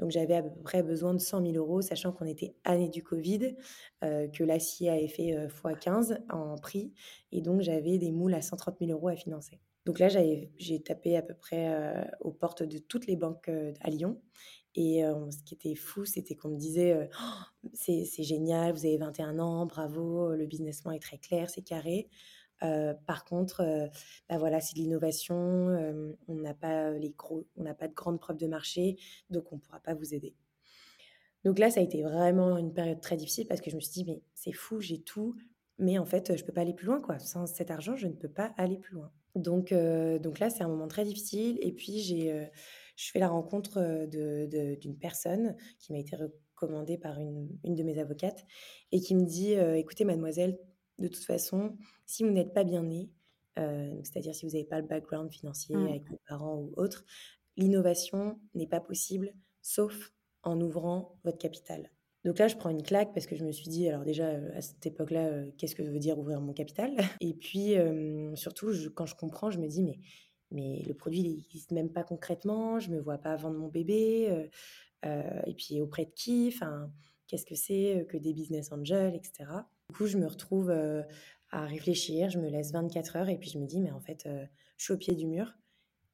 Donc 0.00 0.10
j'avais 0.12 0.34
à 0.36 0.42
peu 0.44 0.50
près 0.62 0.82
besoin 0.82 1.14
de 1.14 1.20
100 1.20 1.40
000 1.42 1.58
€, 1.58 1.82
sachant 1.82 2.12
qu'on 2.12 2.26
était 2.26 2.54
année 2.64 2.88
du 2.90 3.02
covid, 3.02 3.56
que 4.02 4.44
l'acier 4.44 4.90
avait 4.90 5.08
fait, 5.08 5.34
heu, 5.36 5.48
fois 5.48 5.74
15 5.74 6.18
en 6.30 6.56
prix 6.58 6.92
et 7.32 7.42
donc 7.42 7.62
j'avais 7.62 7.98
des 7.98 8.12
moules 8.12 8.34
à 8.34 8.42
130 8.42 8.78
000 8.80 8.92
€ 8.92 9.12
à 9.12 9.16
financer. 9.16 9.60
Donc 9.86 10.00
là, 10.00 10.08
j'ai 10.10 10.82
tapé 10.84 11.16
à 11.16 11.22
peu 11.22 11.34
près, 11.34 11.68
heu, 11.70 12.04
aux 12.20 12.32
portes 12.32 12.64
de 12.64 12.78
toutes 12.78 13.06
les 13.06 13.16
banques, 13.16 13.48
heu, 13.48 13.72
à 13.82 13.90
Lyon 13.90 14.20
et 14.76 15.04
heu, 15.06 15.14
ce 15.30 15.42
qui 15.44 15.54
était 15.54 15.76
fou, 15.76 16.04
c'était 16.04 16.34
qu'on 16.36 16.50
me 16.50 16.58
disait, 16.58 16.92
heu: 16.94 17.08
«C'est 17.74 18.04
génial, 18.24 18.72
vous 18.74 18.86
avez 18.86 18.98
21 18.98 19.38
ans, 19.38 19.66
bravo, 19.66 20.34
le 20.36 20.46
business 20.46 20.82
plan 20.82 20.92
est 20.92 21.00
très 21.02 21.18
clair, 21.18 21.50
c'est 21.50 21.62
carré. 21.62 22.08
Par 22.60 23.24
contre, 23.24 23.62
heu, 23.62 23.90
bah, 24.28 24.38
voilà, 24.38 24.60
c'est 24.60 24.74
de 24.76 24.80
l'innovation, 24.80 25.36
on 26.28 26.34
n'a 26.36 26.54
pas 26.54 26.92
pas 27.78 27.88
de 27.88 27.94
grandes 27.94 28.20
preuves 28.20 28.38
de 28.38 28.46
marché, 28.48 28.96
donc 29.30 29.52
on 29.52 29.58
pourra 29.58 29.80
pas 29.80 29.94
vous 29.94 30.14
aider». 30.14 30.34
Donc 31.44 31.58
là, 31.58 31.70
ça 31.70 31.80
a 31.80 31.82
été 31.82 32.02
vraiment 32.02 32.58
une 32.58 32.72
période 32.74 33.00
très 33.00 33.16
difficile 33.16 33.46
parce 33.46 33.60
que 33.60 33.70
je 33.70 33.76
me 33.76 33.80
suis 33.80 33.92
dit: 33.92 34.04
«Mais 34.04 34.22
c'est 34.34 34.52
fou, 34.52 34.80
j'ai 34.80 35.00
tout, 35.00 35.36
mais 35.78 35.98
en 35.98 36.04
fait, 36.06 36.36
je 36.36 36.44
peux 36.44 36.52
pas 36.52 36.62
aller 36.62 36.74
plus 36.74 36.86
loin, 36.86 37.00
quoi. 37.00 37.18
Sans 37.18 37.46
cet 37.46 37.70
argent, 37.70 37.96
je 37.96 38.06
ne 38.06 38.14
peux 38.14 38.28
pas 38.28 38.52
aller 38.56 38.78
plus 38.78 38.94
loin». 38.94 39.12
Donc 39.36 39.72
heu, 39.72 40.18
donc 40.20 40.40
là, 40.40 40.50
c'est 40.50 40.64
un 40.64 40.68
moment 40.68 40.88
très 40.88 41.04
difficile 41.04 41.58
et 41.62 41.72
puis 41.72 42.00
j'ai, 42.00 42.32
heu, 42.32 42.48
je 42.96 43.10
fais 43.12 43.20
la 43.20 43.28
rencontre, 43.28 43.78
heu, 43.80 44.06
de 44.08 44.46
de 44.50 44.76
d'une 44.76 44.98
personne 44.98 45.56
qui 45.80 45.92
m'a 45.92 45.98
été 46.00 46.16
recommandée 46.16 46.98
par 46.98 47.20
une 47.20 47.50
une 47.64 47.74
de 47.76 47.84
mes 47.84 47.98
avocates 48.00 48.46
et 48.92 49.00
qui 49.00 49.14
me 49.14 49.24
dit, 49.26 49.52
«Écoutez 49.54 50.04
mademoiselle, 50.06 50.58
de 50.98 51.08
toute 51.08 51.24
façon, 51.24 51.76
si 52.06 52.24
vous 52.24 52.30
n'êtes 52.30 52.54
pas 52.54 52.64
bien 52.64 52.82
née, 52.84 53.12
c'est-à-dire 53.56 54.34
si 54.34 54.46
vous 54.46 54.54
avez 54.56 54.64
pas 54.64 54.80
le 54.80 54.86
background 54.86 55.30
financier 55.32 55.78
Mmh. 55.78 55.92
avec 55.92 56.08
vos 56.10 56.20
parents 56.28 56.56
ou 56.58 56.72
autre, 56.76 57.04
l'innovation 57.56 58.40
n'est 58.54 58.66
pas 58.68 58.80
possible 58.80 59.34
sauf 59.62 60.12
en 60.44 60.60
ouvrant 60.60 61.20
votre 61.24 61.38
capital». 61.38 61.90
Donc 62.26 62.40
là, 62.40 62.48
je 62.48 62.56
prends 62.56 62.70
une 62.70 62.82
claque 62.82 63.14
parce 63.14 63.24
que 63.24 63.36
je 63.36 63.44
me 63.44 63.52
suis 63.52 63.68
dit 63.68 63.88
alors 63.88 64.02
déjà, 64.02 64.32
heu, 64.34 64.50
à 64.56 64.60
cette 64.60 64.84
époque-là, 64.84 65.30
heu, 65.30 65.54
qu'est-ce 65.56 65.76
que 65.76 65.82
veut 65.84 66.00
dire 66.00 66.18
ouvrir 66.18 66.40
mon 66.40 66.52
capital? 66.52 66.92
Et 67.20 67.34
puis, 67.34 67.74
hem, 67.74 68.34
surtout 68.34 68.72
quand 68.96 69.06
je 69.06 69.14
comprends, 69.14 69.48
je 69.52 69.60
me 69.60 69.68
dis: 69.68 69.82
«Mais 69.84 70.00
mais 70.50 70.82
le 70.86 70.94
produit, 70.94 71.20
il 71.20 71.38
existe 71.38 71.70
même 71.72 71.92
pas 71.92 72.02
concrètement, 72.02 72.80
je 72.80 72.90
me 72.90 73.00
vois 73.00 73.18
pas 73.18 73.36
vendre 73.36 73.58
mon 73.58 73.68
bébé, 73.68 74.48
et 75.04 75.54
puis 75.54 75.80
auprès 75.80 76.04
de 76.06 76.10
qui? 76.12 76.52
Enfin, 76.54 76.92
qu'est-ce 77.28 77.46
que 77.46 77.54
c'est, 77.56 78.06
que 78.08 78.16
des 78.16 78.32
business 78.32 78.72
angels?» 78.72 79.14
et 79.14 79.20
cetera. 79.24 79.68
Du 79.90 79.96
coup, 79.96 80.06
je 80.06 80.18
me 80.18 80.26
retrouve, 80.26 80.70
à 81.50 81.64
réfléchir, 81.66 82.30
je 82.30 82.38
me 82.40 82.48
laisse 82.48 82.72
24 82.72 83.16
heures 83.16 83.28
et 83.28 83.38
puis 83.38 83.50
je 83.50 83.58
me 83.58 83.66
dis: 83.66 83.80
«Mais 83.80 83.92
en 83.92 84.00
fait, 84.00 84.28
je 84.76 84.84
suis 84.84 84.92
au 84.92 84.98
pied 84.98 85.14
du 85.14 85.26
mur 85.28 85.52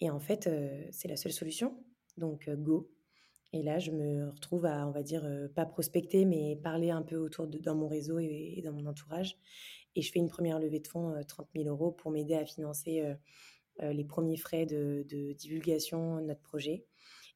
et 0.01 0.11
en 0.11 0.20
fait, 0.20 0.51
c'est 0.92 1.09
la 1.09 1.16
seule 1.16 1.33
solution, 1.33 1.75
donc 2.18 2.51
go». 2.51 2.91
Et 3.54 3.62
là, 3.62 3.78
je 3.78 3.90
me 3.90 4.30
retrouve 4.30 4.64
à, 4.64 4.86
on 4.88 4.90
va 4.92 5.02
dire, 5.02 5.24
heu, 5.26 5.48
pas 5.54 5.66
prospecter, 5.66 6.24
mais 6.24 6.56
parler 6.56 6.90
un 6.90 7.02
peu 7.02 7.16
autour 7.16 7.46
de 7.46 7.58
dans 7.58 7.74
mon 7.74 7.86
réseau 7.86 8.18
et 8.18 8.60
dans 8.64 8.72
mon 8.72 8.86
entourage 8.86 9.36
et 9.96 10.02
je 10.02 10.10
fais 10.12 10.20
une 10.20 10.28
1re 10.28 10.58
levée 10.60 10.80
de 10.80 10.88
fonds, 10.88 11.10
heu, 11.16 11.24
30 11.24 11.48
000 11.54 11.68
€ 11.68 11.96
pour 11.96 12.10
m'aider 12.10 12.34
à 12.34 12.46
financer, 12.46 13.02
heu, 13.02 13.16
les 13.92 14.04
1ers 14.04 14.36
frais 14.38 14.66
de 14.66 15.04
divulgation 15.34 16.18
de 16.18 16.26
notre 16.26 16.42
projet 16.42 16.86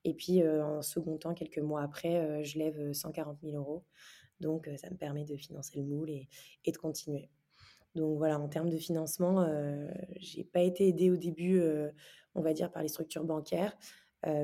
et 0.04 0.14
puis, 0.14 0.46
en 0.48 0.82
second 0.82 1.18
temps, 1.18 1.34
quelques 1.34 1.58
mois 1.60 1.82
après, 1.82 2.44
je 2.44 2.58
lève, 2.58 2.80
heu, 2.80 2.94
140 2.94 3.42
000 3.42 3.56
€. 3.58 3.84
Donc 4.40 4.68
heu, 4.68 4.76
ça 4.78 4.90
me 4.90 4.96
permet 4.98 5.24
de 5.26 5.36
financer 5.36 5.78
le 5.78 5.84
moule 5.84 6.10
et 6.10 6.28
et 6.66 6.72
de 6.72 6.78
continuer. 6.78 7.30
Donc 7.96 8.18
voilà, 8.18 8.40
en 8.40 8.48
termes 8.48 8.70
de 8.70 8.78
financement, 8.78 9.46
j'ai 10.18 10.44
pas 10.44 10.62
été 10.62 10.88
aidée 10.88 11.10
au 11.12 11.16
début, 11.18 11.62
on 12.36 12.42
va 12.42 12.54
dire 12.54 12.72
par 12.72 12.82
les 12.82 12.88
structures 12.90 13.24
bancaires, 13.24 13.76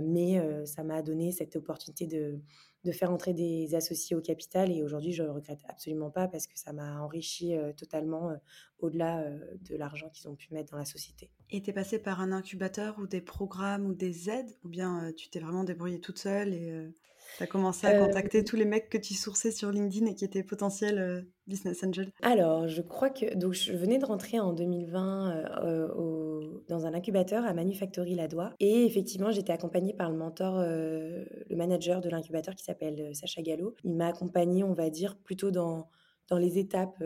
mais 0.02 0.38
heu, 0.38 0.64
ça 0.66 0.84
m'a 0.84 1.02
donné 1.02 1.32
cette 1.32 1.56
opportunité 1.56 2.06
de 2.06 2.40
de 2.84 2.90
faire 2.90 3.12
entrer 3.12 3.32
des 3.32 3.76
associés 3.76 4.16
au 4.16 4.20
capital 4.20 4.72
et 4.72 4.82
aujourd'hui, 4.82 5.12
je 5.12 5.22
le 5.22 5.30
regrette 5.30 5.60
absolument 5.68 6.10
pas 6.10 6.26
parce 6.26 6.48
que 6.48 6.58
ça 6.58 6.72
m'a 6.72 7.00
enrichie, 7.00 7.54
heu, 7.54 7.72
totalement, 7.74 8.32
au-delà, 8.80 9.24
de 9.30 9.76
l'argent 9.76 10.10
qu'ils 10.10 10.28
ont 10.28 10.34
pu 10.34 10.52
mettre 10.52 10.72
dans 10.72 10.78
la 10.78 10.84
société. 10.84 11.30
Et 11.50 11.62
tu 11.62 11.70
es 11.70 11.72
passée 11.72 12.00
par 12.00 12.20
un 12.20 12.32
incubateur 12.32 12.98
ou 12.98 13.06
des 13.06 13.20
programmes 13.20 13.86
ou 13.86 13.94
des 13.94 14.30
aides? 14.30 14.58
Ou 14.64 14.68
bien, 14.68 15.12
tu 15.16 15.30
t'es 15.30 15.38
vraiment 15.38 15.62
débrouillée 15.62 16.00
toute 16.00 16.18
seule 16.18 16.52
et 16.54 16.92
tu 17.36 17.42
as 17.44 17.46
commencé 17.46 17.86
à 17.86 17.94
contacter 17.94 18.42
Hem 18.42 18.44
tous 18.44 18.56
les 18.56 18.64
mecs 18.64 18.88
que 18.90 18.98
tu 18.98 19.14
sourçais 19.14 19.50
sur 19.52 19.70
LinkedIn 19.70 20.06
et 20.06 20.14
qui 20.14 20.24
étaient 20.24 20.42
potentiels, 20.44 20.98
heu, 20.98 21.32
business 21.46 21.82
angels? 21.84 22.12
Alors, 22.24 22.68
je 22.68 22.82
crois 22.82 23.10
que 23.10 23.34
donc 23.34 23.52
je 23.52 23.72
venais 23.72 23.98
de 23.98 24.04
rentrer 24.04 24.38
en 24.38 24.52
2020, 24.52 25.34
heu 25.64 25.66
heu, 25.66 25.92
au 25.96 26.64
dans 26.68 26.86
un 26.86 26.94
incubateur 26.94 27.44
à 27.44 27.52
Manufactory 27.52 28.14
Ladois 28.14 28.54
et 28.60 28.84
effectivement, 28.86 29.32
j'étais 29.32 29.52
accompagnée 29.52 29.92
par 29.92 30.08
le 30.10 30.16
mentor, 30.16 30.60
le 30.60 31.56
manager 31.56 32.00
de 32.00 32.08
l'incubateur 32.08 32.54
qui 32.54 32.62
s'appelle, 32.64 33.14
Sacha 33.16 33.42
Gallo. 33.42 33.74
Il 33.82 33.96
m'a 33.96 34.06
accompagnée, 34.08 34.62
on 34.62 34.72
va 34.72 34.88
dire, 34.90 35.18
plutôt 35.18 35.50
dans 35.50 35.90
dans 36.28 36.38
les 36.38 36.58
étapes, 36.58 37.02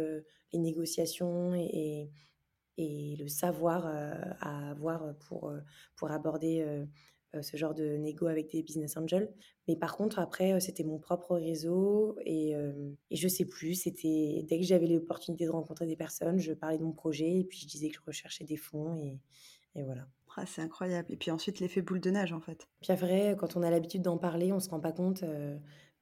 les 0.53 0.59
négociations 0.59 1.55
et 1.55 2.11
et 2.79 3.17
le 3.19 3.29
savoir, 3.29 3.87
à 3.87 4.71
avoir 4.71 5.17
pour, 5.29 5.53
pour 5.97 6.11
aborder, 6.11 6.85
ce 7.43 7.57
genre 7.57 7.75
de 7.75 7.97
négo 7.97 8.27
avec 8.27 8.51
des 8.51 8.63
business 8.63 8.97
angels. 8.97 9.33
Mais 9.69 9.77
par 9.77 9.97
contre, 9.97 10.19
après, 10.19 10.53
heu, 10.55 10.61
c'était 10.61 10.85
mon 10.85 10.99
propre 10.99 11.37
réseau 11.37 12.17
et 12.25 12.51
hem 12.51 12.97
et 13.11 13.17
je 13.17 13.29
sais 13.29 13.45
plus, 13.47 13.75
c'était 13.75 14.45
dès 14.49 14.59
que 14.61 14.65
j'avais 14.67 14.87
l'opportunité 14.87 15.45
de 15.47 15.51
rencontrer 15.51 15.87
des 15.87 15.97
personnes, 15.97 16.39
je 16.39 16.53
parlais 16.53 16.79
de 16.79 16.85
mon 16.85 16.93
projet 16.93 17.39
et 17.41 17.45
puis 17.45 17.59
je 17.61 17.67
disais 17.67 17.89
que 17.89 17.95
je 17.97 18.01
recherchais 18.07 18.45
des 18.45 18.57
fonds 18.57 18.97
et 18.97 19.21
et 19.77 19.83
voilà. 19.85 20.09
Ah, 20.37 20.47
c'est 20.47 20.63
incroyable 20.63 21.13
et 21.13 21.17
puis 21.17 21.33
ensuite 21.33 21.59
l'effet 21.59 21.83
boule 21.83 22.01
de 22.01 22.11
neige, 22.11 22.33
en 22.33 22.41
fait. 22.41 22.69
Puis 22.81 22.91
après, 22.93 23.37
quand 23.39 23.55
on 23.57 23.63
a 23.63 23.71
l'habitude 23.71 24.01
d'en 24.03 24.17
parler, 24.19 24.51
on 24.53 24.61
se 24.61 24.71
rend 24.71 24.81
pas 24.81 24.93
compte, 24.93 25.25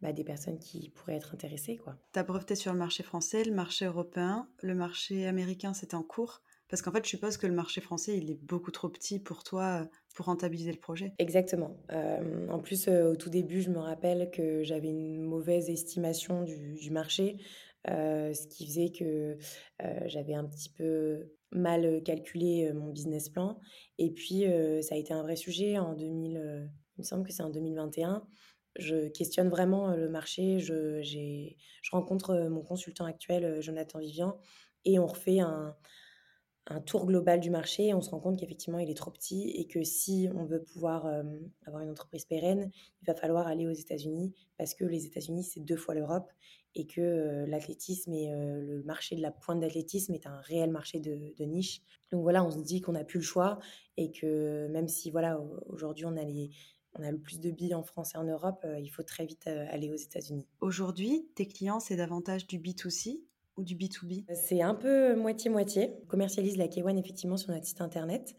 bah, 0.00 0.12
des 0.12 0.24
personnes 0.24 0.58
qui 0.60 0.90
pourraient 0.90 1.16
être 1.16 1.34
intéressées, 1.34 1.76
quoi. 1.76 1.98
Tu 2.14 2.18
as 2.18 2.22
breveté 2.22 2.54
sur 2.54 2.72
le 2.72 2.78
marché 2.78 3.02
français, 3.02 3.44
le 3.44 3.52
marché 3.52 3.84
européen, 3.84 4.48
le 4.62 4.74
marché 4.74 5.26
américain, 5.26 5.74
c'était 5.74 5.96
en 5.96 6.02
cours? 6.02 6.42
Parce 6.70 6.80
qu'en 6.82 6.92
fait, 6.92 7.04
je 7.04 7.10
suppose 7.10 7.36
que 7.36 7.46
le 7.46 7.52
marché 7.54 7.80
français, 7.80 8.16
il 8.16 8.30
est 8.30 8.34
beaucoup 8.42 8.70
trop 8.70 8.88
petit 8.88 9.18
pour 9.20 9.44
toi, 9.44 9.82
heu, 9.82 9.88
pour 10.14 10.26
rentabiliser 10.26 10.72
le 10.72 10.78
projet? 10.78 11.18
Exactement. 11.18 11.76
Hem, 11.90 12.48
en 12.50 12.58
plus, 12.58 12.88
heu, 12.88 13.06
au 13.10 13.16
tout 13.16 13.30
début, 13.30 13.60
je 13.60 13.70
me 13.70 13.78
rappelle 13.78 14.30
que 14.32 14.64
j'avais 14.64 14.88
une 14.88 15.20
mauvaise 15.22 15.70
estimation 15.70 16.42
du 16.42 16.90
marché, 16.90 17.36
ce 17.86 18.46
qui 18.48 18.66
faisait 18.66 18.90
que, 18.90 19.38
j'avais 20.06 20.34
un 20.34 20.44
petit 20.44 20.70
peu 20.70 21.34
mal, 21.52 22.02
calculé, 22.02 22.72
mon 22.72 22.88
business 22.90 23.28
plan 23.28 23.60
et 23.98 24.10
puis, 24.12 24.44
ça 24.82 24.96
a 24.96 24.98
été 24.98 25.12
un 25.14 25.22
vrai 25.22 25.36
sujet 25.36 25.78
en 25.78 25.94
2000, 25.94 26.36
heu, 26.38 26.68
il 26.98 27.00
me 27.02 27.04
semble 27.04 27.24
que 27.26 27.32
c'est 27.32 27.42
en 27.44 27.50
2021. 27.50 28.26
Je 28.76 29.06
questionne 29.08 29.48
vraiment, 29.48 29.94
le 29.94 30.08
marché, 30.08 30.58
je 30.58 31.00
je 31.02 31.90
rencontre, 31.92 32.48
mon 32.50 32.62
consultant 32.62 33.04
actuel, 33.04 33.60
Jonathan 33.62 34.00
Vivian 34.00 34.40
et 34.84 34.98
on 34.98 35.06
refait 35.06 35.38
un 35.40 35.76
un 36.66 36.80
tour 36.80 37.06
global 37.06 37.40
du 37.40 37.50
marché, 37.50 37.92
on 37.92 38.00
se 38.00 38.10
rend 38.10 38.20
compte 38.20 38.38
qu'effectivement, 38.38 38.78
il 38.78 38.90
est 38.90 38.96
trop 38.96 39.10
petit 39.10 39.50
et 39.50 39.66
que 39.66 39.82
si 39.82 40.28
on 40.34 40.44
veut 40.44 40.62
pouvoir 40.62 41.06
avoir 41.66 41.82
une 41.82 41.90
entreprise 41.90 42.24
pérenne, 42.24 42.70
il 43.02 43.06
va 43.06 43.14
falloir 43.14 43.46
aller 43.46 43.66
aux 43.66 43.72
États-Unis 43.72 44.32
parce 44.56 44.74
que 44.74 44.84
les 44.84 45.04
États-Unis, 45.04 45.44
c'est 45.44 45.60
deux 45.60 45.76
fois 45.76 45.94
l'Europe 45.94 46.30
et 46.74 46.86
que 46.86 47.44
l'athlétisme 47.46 48.12
et 48.14 48.30
le 48.30 48.82
marché 48.84 49.14
de 49.14 49.20
la 49.20 49.30
pointe 49.30 49.60
d'athlétisme 49.60 50.14
est 50.14 50.26
un 50.26 50.40
réel 50.40 50.70
marché 50.70 51.00
de, 51.00 51.34
de, 51.36 51.44
niche. 51.44 51.82
Donc 52.10 52.22
voilà, 52.22 52.42
on 52.44 52.50
se 52.50 52.58
dit 52.58 52.80
qu'on 52.80 52.92
n'a 52.92 53.04
plus 53.04 53.18
le 53.18 53.24
choix 53.24 53.58
et 53.96 54.10
que 54.10 54.66
même 54.68 54.88
si 54.88 55.10
voilà, 55.10 55.40
aujourd'hui, 55.66 56.06
on 56.06 56.16
a 56.16 56.24
les, 56.24 56.50
on 56.98 57.02
a 57.02 57.10
le 57.10 57.18
plus 57.18 57.40
de 57.40 57.50
billes 57.50 57.74
en 57.74 57.82
France 57.82 58.14
et 58.14 58.18
en 58.18 58.24
Europe, 58.24 58.66
il 58.80 58.88
faut 58.88 59.02
très 59.02 59.26
vite 59.26 59.46
aller 59.46 59.90
aux 59.90 59.96
États-Unis. 59.96 60.46
Aujourd'hui, 60.60 61.28
tes 61.34 61.46
clients, 61.46 61.80
c'est 61.80 61.96
davantage 61.96 62.46
du 62.46 62.58
B2C 62.58 63.20
ou 63.56 63.64
du 63.64 63.76
B2B 63.76 64.24
C'est 64.34 64.62
un 64.62 64.74
peu 64.74 65.14
moitié-moitié. 65.14 65.96
On 66.02 66.06
commercialise 66.06 66.56
la 66.56 66.66
K1 66.66 66.96
effectivement 66.98 67.36
sur 67.36 67.52
notre 67.52 67.66
site 67.66 67.80
internet. 67.80 68.34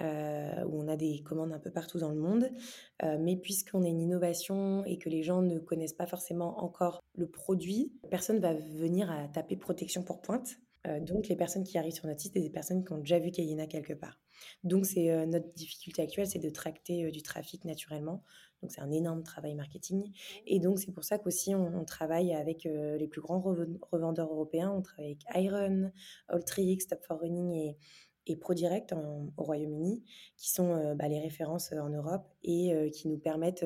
Euh, 0.00 0.64
où 0.64 0.82
on 0.82 0.88
a 0.88 0.96
des 0.96 1.22
commandes 1.22 1.52
un 1.52 1.58
peu 1.58 1.70
partout 1.70 1.98
dans 1.98 2.08
le 2.08 2.16
monde. 2.16 2.48
Euh, 3.02 3.18
mais 3.20 3.36
puisqu'on 3.36 3.84
est 3.84 3.90
une 3.90 4.00
innovation 4.00 4.84
et 4.86 4.96
que 4.96 5.10
les 5.10 5.22
gens 5.22 5.42
ne 5.42 5.58
connaissent 5.58 5.92
pas 5.92 6.06
forcément 6.06 6.64
encore 6.64 7.02
le 7.14 7.26
produit, 7.26 7.92
personne 8.10 8.38
va 8.38 8.54
venir 8.54 9.10
à 9.10 9.28
taper 9.28 9.56
protection 9.56 10.02
pour 10.02 10.22
pointe. 10.22 10.56
Euh, 10.86 11.00
donc 11.00 11.28
les 11.28 11.36
personnes 11.36 11.64
qui 11.64 11.78
arrivent 11.78 11.92
sur 11.92 12.06
notre 12.06 12.20
site, 12.20 12.32
c'est 12.34 12.40
des 12.40 12.50
personnes 12.50 12.84
qui 12.84 12.92
ont 12.92 12.98
déjà 12.98 13.18
vu 13.18 13.30
Kayena 13.30 13.66
quelque 13.66 13.92
part. 13.92 14.18
Donc 14.64 14.86
c'est 14.86 15.26
notre 15.26 15.52
difficulté 15.54 16.02
actuelle, 16.02 16.26
c'est 16.26 16.40
de 16.40 16.50
tracter 16.50 17.10
du 17.10 17.22
trafic 17.22 17.64
naturellement. 17.64 18.24
Donc 18.62 18.70
c'est 18.70 18.80
un 18.80 18.90
énorme 18.92 19.22
travail 19.24 19.54
marketing. 19.54 20.12
Et 20.46 20.60
donc 20.60 20.78
c'est 20.78 20.92
pour 20.92 21.04
ça 21.04 21.18
qu'aussi 21.18 21.54
on, 21.54 21.84
travaille 21.84 22.32
avec 22.32 22.64
euh, 22.64 22.96
les 22.96 23.08
plus 23.08 23.20
grands 23.20 23.40
revendeurs 23.90 24.32
européens. 24.32 24.70
On 24.70 24.82
travaille 24.82 25.12
avec 25.12 25.44
Iron, 25.44 25.90
Alltrix, 26.28 26.80
Stop 26.80 27.04
for 27.04 27.20
Running 27.20 27.52
et, 27.52 27.76
et 28.26 28.36
ProDirect 28.36 28.92
au 28.92 29.42
Royaume-Uni, 29.42 30.04
qui 30.36 30.50
sont 30.50 30.72
euh, 30.72 30.94
bah, 30.94 31.08
les 31.08 31.20
références 31.20 31.72
euh, 31.72 31.80
en 31.80 31.88
Europe 31.88 32.28
et 32.44 32.90
qui 32.92 33.08
nous 33.08 33.18
permettent 33.18 33.64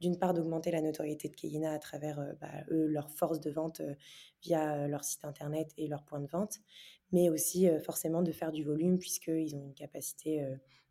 d'une 0.00 0.18
part 0.18 0.34
d'augmenter 0.34 0.70
la 0.70 0.80
notoriété 0.80 1.28
de 1.28 1.34
Keyina 1.34 1.72
à 1.72 1.78
travers 1.78 2.34
bah, 2.40 2.48
eux, 2.70 2.86
leur 2.86 3.10
force 3.10 3.40
de 3.40 3.50
vente 3.50 3.82
via 4.42 4.88
leur 4.88 5.04
site 5.04 5.24
internet 5.24 5.72
et 5.76 5.88
leur 5.88 6.04
point 6.04 6.20
de 6.20 6.26
vente, 6.26 6.60
mais 7.12 7.28
aussi 7.28 7.68
forcément 7.84 8.22
de 8.22 8.32
faire 8.32 8.50
du 8.50 8.64
volume 8.64 8.98
puisqu'ils 8.98 9.54
ont 9.56 9.62
une 9.62 9.74
capacité 9.74 10.42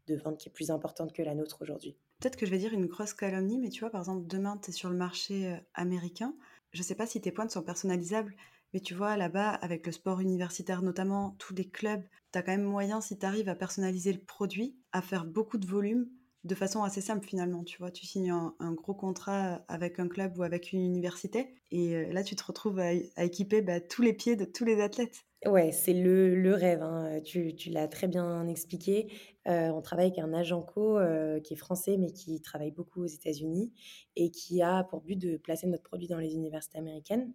de 0.08 0.16
vente 0.16 0.38
qui 0.38 0.50
est 0.50 0.52
plus 0.52 0.70
importante 0.70 1.12
que 1.12 1.24
la 1.24 1.34
nôtre 1.34 1.62
aujourd'hui 1.62 1.98
peut-être 2.24 2.38
que 2.38 2.46
je 2.46 2.52
vais 2.52 2.58
dire 2.58 2.72
une 2.72 2.86
grosse 2.86 3.14
calomnie, 3.14 3.58
mais 3.58 3.68
tu 3.68 3.82
vois, 3.82 3.90
par 3.90 4.00
exemple, 4.00 4.26
demain, 4.28 4.58
tu 4.58 4.70
es 4.70 4.74
sur 4.74 4.90
le 4.90 4.96
marché 4.96 5.48
euh, 5.48 5.58
américain. 5.74 6.34
Je 6.72 6.80
ne 6.80 6.84
sais 6.84 6.96
pas 6.96 7.06
si 7.06 7.20
tes 7.20 7.34
pointes 7.34 7.52
sont 7.52 7.64
personnalisables, 7.64 8.34
mais 8.74 8.80
tu 8.80 8.94
vois, 8.94 9.18
là-bas, 9.18 9.50
avec 9.50 9.86
le 9.86 9.92
sport 9.92 10.20
universitaire 10.20 10.82
notamment, 10.82 11.36
tous 11.40 11.54
les 11.54 11.70
clubs, 11.70 12.04
tu 12.32 12.40
as 12.40 12.42
quand 12.42 12.52
même 12.52 12.64
moyen, 12.64 13.02
si 13.02 13.18
tu 13.18 13.26
arrives 13.26 13.50
à 13.50 13.56
personnaliser 13.56 14.14
le 14.14 14.20
produit, 14.20 14.76
à 14.92 15.02
faire 15.02 15.26
beaucoup 15.26 15.58
de 15.58 15.68
volume 15.68 16.08
de 16.44 16.56
façon 16.56 16.84
assez 16.84 17.02
simple 17.02 17.26
finalement. 17.26 17.64
Tu 17.64 17.78
vois, 17.78 17.92
tu 17.92 18.06
signes 18.06 18.32
un, 18.32 18.74
gros 18.74 18.94
contrat 18.94 19.64
avec 19.68 20.00
un 20.00 20.08
club 20.08 20.38
ou 20.38 20.44
avec 20.44 20.74
une 20.74 20.82
université, 20.82 21.56
et 21.72 21.96
euh, 21.96 22.12
là, 22.12 22.24
tu 22.24 22.36
te 22.36 22.44
retrouves 22.44 22.80
à, 22.80 22.94
équiper 23.24 23.62
bah, 23.62 23.80
tous 23.80 24.02
les 24.02 24.14
pieds 24.14 24.36
de 24.36 24.46
tous 24.46 24.66
les 24.66 24.82
athlètes. 24.82 25.24
Ouais, 25.46 25.74
c'est 25.74 25.94
le, 25.94 26.36
le 26.36 26.54
rêve, 26.54 26.82
hein. 26.82 27.20
Tu, 27.22 27.54
tu 27.54 27.70
l'as 27.70 27.90
très 27.90 28.08
bien 28.08 28.48
expliqué. 28.48 29.12
Euh, 29.46 29.68
on 29.72 29.82
travaille 29.82 30.06
avec 30.06 30.20
un 30.20 30.34
agent 30.34 30.62
co 30.62 30.98
euh, 30.98 31.42
qui 31.42 31.54
est 31.54 31.58
français, 31.58 31.98
mais 31.98 32.14
qui 32.14 32.40
travaille 32.40 32.72
beaucoup 32.72 33.02
aux 33.04 33.08
États-Unis 33.08 33.74
et 34.16 34.32
qui 34.32 34.62
a 34.62 34.86
pour 34.86 35.02
but 35.02 35.18
de 35.18 35.36
placer 35.36 35.68
notre 35.68 35.84
produit 35.84 36.08
dans 36.08 36.18
les 36.20 36.34
universités 36.36 36.78
américaines. 36.78 37.34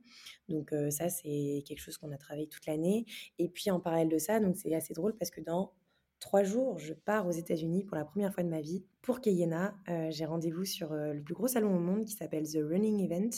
Donc 0.48 0.72
euh, 0.72 0.90
ça, 0.90 1.10
c'est 1.10 1.62
quelque 1.66 1.80
chose 1.80 1.98
qu'on 1.98 2.10
a 2.10 2.16
travaillé 2.16 2.48
toute 2.48 2.64
l'année. 2.64 3.04
Et 3.38 3.50
puis 3.50 3.70
en 3.70 3.78
parallèle 3.78 4.08
de 4.08 4.18
ça, 4.18 4.40
c'est 4.54 4.74
assez 4.74 4.94
drôle 4.94 5.14
parce 5.14 5.30
que 5.30 5.42
dans 5.42 5.74
trois 6.18 6.44
jours, 6.44 6.78
je 6.78 6.94
pars 6.94 7.26
aux 7.26 7.32
États-Unis 7.32 7.84
pour 7.84 7.96
la 7.98 8.06
première 8.06 8.32
fois 8.32 8.42
de 8.42 8.48
ma 8.48 8.62
vie 8.62 8.86
pour 9.02 9.20
Keyena. 9.20 9.74
J'ai 10.08 10.24
rendez-vous 10.24 10.64
sur 10.64 10.94
le 10.94 11.22
plus 11.22 11.34
gros 11.34 11.46
salon 11.46 11.76
au 11.76 11.78
monde 11.78 12.06
qui 12.06 12.14
s'appelle 12.14 12.48
The 12.48 12.58
Running 12.62 13.00
Event. 13.04 13.30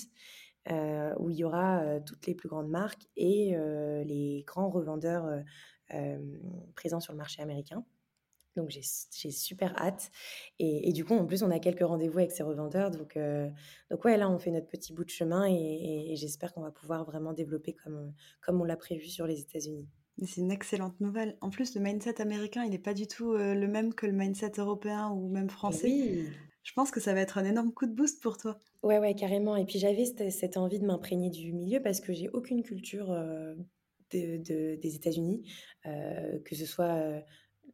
Euh, 0.70 1.14
où 1.18 1.30
il 1.30 1.36
y 1.36 1.44
aura 1.44 1.80
euh, 1.80 2.00
toutes 2.04 2.26
les 2.26 2.34
plus 2.34 2.48
grandes 2.48 2.68
marques 2.68 3.06
et 3.16 3.56
euh, 3.56 4.04
les 4.04 4.44
grands 4.46 4.68
revendeurs 4.68 5.26
présents 6.76 7.00
sur 7.00 7.12
le 7.12 7.18
marché 7.18 7.42
américain. 7.42 7.84
Donc 8.56 8.68
j'ai 8.68 9.30
super 9.30 9.76
hâte. 9.80 10.10
Et, 10.60 10.92
du 10.92 11.04
coup, 11.04 11.14
en 11.14 11.26
plus, 11.26 11.42
on 11.42 11.50
a 11.50 11.58
quelques 11.58 11.82
rendez-vous 11.82 12.18
avec 12.18 12.30
ces 12.30 12.44
revendeurs. 12.44 12.92
Donc, 12.92 13.18
donc 13.90 14.04
ouais, 14.04 14.16
là, 14.16 14.30
on 14.30 14.38
fait 14.38 14.52
notre 14.52 14.68
petit 14.68 14.92
bout 14.92 15.04
de 15.04 15.10
chemin 15.10 15.46
et, 15.48 16.14
j'espère 16.14 16.52
qu'on 16.52 16.62
va 16.62 16.70
pouvoir 16.70 17.04
vraiment 17.04 17.32
développer 17.32 17.74
comme, 17.74 18.12
comme 18.40 18.60
on 18.60 18.64
l'a 18.64 18.76
prévu 18.76 19.06
sur 19.06 19.26
les 19.26 19.40
États-Unis. 19.40 19.88
C'est 20.24 20.42
une 20.42 20.52
excellente 20.52 21.00
nouvelle. 21.00 21.36
En 21.40 21.50
plus, 21.50 21.74
le 21.74 21.80
mindset 21.80 22.20
américain, 22.20 22.62
il 22.62 22.70
n'est 22.70 22.78
pas 22.78 22.94
du 22.94 23.08
tout 23.08 23.32
le 23.32 23.66
même 23.66 23.92
que 23.94 24.06
le 24.06 24.12
mindset 24.12 24.52
européen 24.58 25.08
ou 25.10 25.28
même 25.28 25.50
français. 25.50 25.88
Oui 25.88 26.28
je 26.62 26.72
pense 26.72 26.90
que 26.90 27.00
ça 27.00 27.14
va 27.14 27.20
être 27.20 27.38
un 27.38 27.44
énorme 27.44 27.72
coup 27.72 27.86
de 27.86 27.94
boost 27.94 28.22
pour 28.22 28.36
toi. 28.36 28.58
Ouais, 28.82 28.98
ouais, 28.98 29.14
carrément. 29.14 29.56
Et 29.56 29.64
puis 29.64 29.78
j'avais 29.78 30.04
cette, 30.04 30.56
envie 30.56 30.78
de 30.78 30.86
m'imprégner 30.86 31.30
du 31.30 31.52
milieu 31.52 31.80
parce 31.80 32.00
que 32.00 32.12
j'ai 32.12 32.28
aucune 32.30 32.62
culture 32.62 33.10
euh, 33.12 33.54
de, 34.12 34.36
des 34.76 34.94
États-Unis, 34.94 35.42
euh, 35.86 36.38
que 36.44 36.54
ce 36.54 36.66
soit 36.66 36.94
euh, 36.94 37.20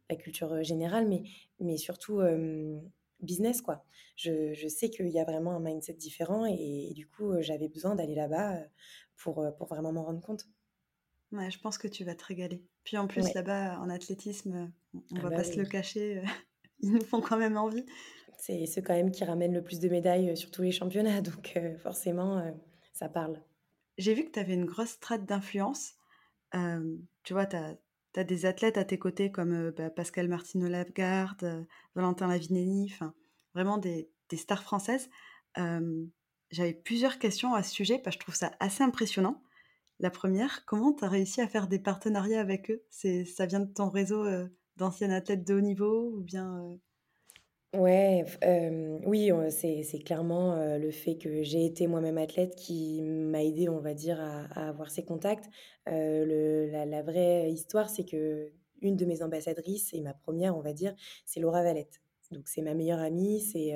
la 0.09 0.17
culture 0.17 0.63
générale, 0.63 1.09
mais, 1.09 1.25
mais 1.59 1.77
surtout 1.77 2.21
business, 3.21 3.63
quoi. 3.63 3.85
Je, 4.15 4.53
je 4.55 4.69
sais 4.69 4.89
qu'il 4.91 5.09
y 5.09 5.19
a 5.19 5.25
vraiment 5.25 5.53
un 5.53 5.61
mindset 5.61 5.95
différent 5.95 6.47
et, 6.47 6.93
du 6.95 7.07
coup, 7.09 7.33
j'avais 7.41 7.69
besoin 7.69 7.97
d'aller 7.97 8.15
là-bas 8.15 8.59
pour, 9.17 9.45
pour 9.57 9.67
vraiment 9.67 9.93
m'en 9.93 10.05
rendre 10.05 10.21
compte. 10.21 10.47
Ouais, 11.33 11.51
je 11.51 11.59
pense 11.59 11.77
que 11.77 11.89
tu 11.89 12.05
vas 12.05 12.15
te 12.15 12.25
régaler. 12.25 12.63
Puis 12.85 12.97
en 12.99 13.09
plus, 13.09 13.35
là-bas, 13.35 13.81
en 13.81 13.91
athlétisme, 13.91 14.71
on 14.95 15.01
ah 15.17 15.23
va 15.23 15.31
bah 15.31 15.37
pas 15.37 15.45
se 15.45 15.59
le 15.59 15.67
cacher, 15.67 16.23
ils 16.81 16.93
nous 16.93 17.03
font 17.03 17.21
quand 17.21 17.39
même 17.39 17.57
envie 17.57 17.85
c'est 18.39 18.67
ceux 18.67 18.83
quand 18.83 18.95
même 18.95 19.11
qui 19.11 19.25
ramènent 19.25 19.55
le 19.55 19.63
plus 19.63 19.81
de 19.81 19.89
médailles 19.89 20.31
euh, 20.31 20.37
sur 20.37 20.51
tous 20.51 20.63
les 20.63 20.73
championnats, 20.73 21.21
donc 21.23 21.53
euh, 21.57 21.77
forcément, 21.79 22.39
euh, 22.39 22.51
ça 22.93 23.09
parle. 23.09 23.41
J'ai 23.99 24.15
vu 24.15 24.25
que 24.25 24.31
tu 24.31 24.39
avais 24.41 24.55
une 24.55 24.67
grosse 24.67 24.91
strate 24.91 25.25
d'influence. 25.25 25.95
tu 26.53 27.33
vois, 27.33 27.47
tu 27.47 27.57
as, 27.57 28.25
des 28.25 28.47
athlètes 28.47 28.79
à 28.79 28.85
tes 28.85 28.99
côtés 28.99 29.31
comme 29.31 29.71
bah, 29.71 29.91
Pascal 29.91 30.29
Martino 30.29 30.69
Lagarde, 30.69 31.67
Valentin 31.95 32.29
Lavinelli, 32.29 32.91
enfin 32.93 33.15
vraiment 33.55 33.79
des, 33.79 34.11
des, 34.29 34.37
stars 34.37 34.63
françaises. 34.63 35.11
J'avais 36.51 36.75
plusieurs 36.75 37.19
questions 37.19 37.55
à 37.55 37.63
ce 37.63 37.73
sujet 37.73 37.99
parce 37.99 38.17
que 38.17 38.23
je 38.23 38.27
trouve 38.27 38.35
ça 38.35 38.53
assez 38.61 38.83
impressionnant. 38.83 39.43
La 39.99 40.11
première, 40.11 40.65
comment 40.67 40.93
tu 40.93 41.05
as 41.05 41.09
réussi 41.09 41.41
à 41.41 41.49
faire 41.49 41.67
des 41.67 41.79
partenariats 41.79 42.41
avec 42.41 42.71
eux? 42.71 42.83
Ça 42.91 43.47
vient 43.47 43.61
de 43.61 43.73
ton 43.73 43.91
réseau 43.91 44.27
d'anciens 44.77 45.11
athlètes 45.11 45.47
de 45.47 45.55
haut 45.55 45.61
niveau 45.61 46.11
ou 46.15 46.23
bien 46.23 46.79
Ouais, 47.77 48.25
oui, 49.05 49.31
c'est 49.51 49.99
clairement, 49.99 50.57
le 50.79 50.91
fait 50.91 51.17
que 51.19 51.43
j'ai 51.43 51.67
été 51.67 51.87
moi-même 51.87 52.17
athlète 52.17 52.55
qui 52.57 53.03
m'a 53.03 53.43
aidé, 53.43 53.69
on 53.69 53.81
va 53.81 53.93
dire, 53.93 54.19
à 54.21 54.69
avoir 54.69 54.91
ces 54.91 55.05
contacts. 55.05 55.49
le 55.87 56.71
la 56.71 57.03
vraie 57.03 57.51
histoire, 57.51 57.91
c'est 57.91 58.05
que 58.05 58.51
une 58.83 58.97
de 58.97 59.05
mes 59.05 59.23
ambassadrices 59.23 59.93
et 59.95 60.01
ma 60.01 60.15
première, 60.15 60.57
on 60.57 60.61
va 60.61 60.73
dire, 60.73 60.95
c'est 61.25 61.41
Laura 61.41 61.63
Valette. 61.63 62.01
Donc 62.31 62.49
c'est 62.49 62.63
ma 62.63 62.75
meilleure 62.75 63.01
amie, 63.01 63.41
c'est, 63.41 63.75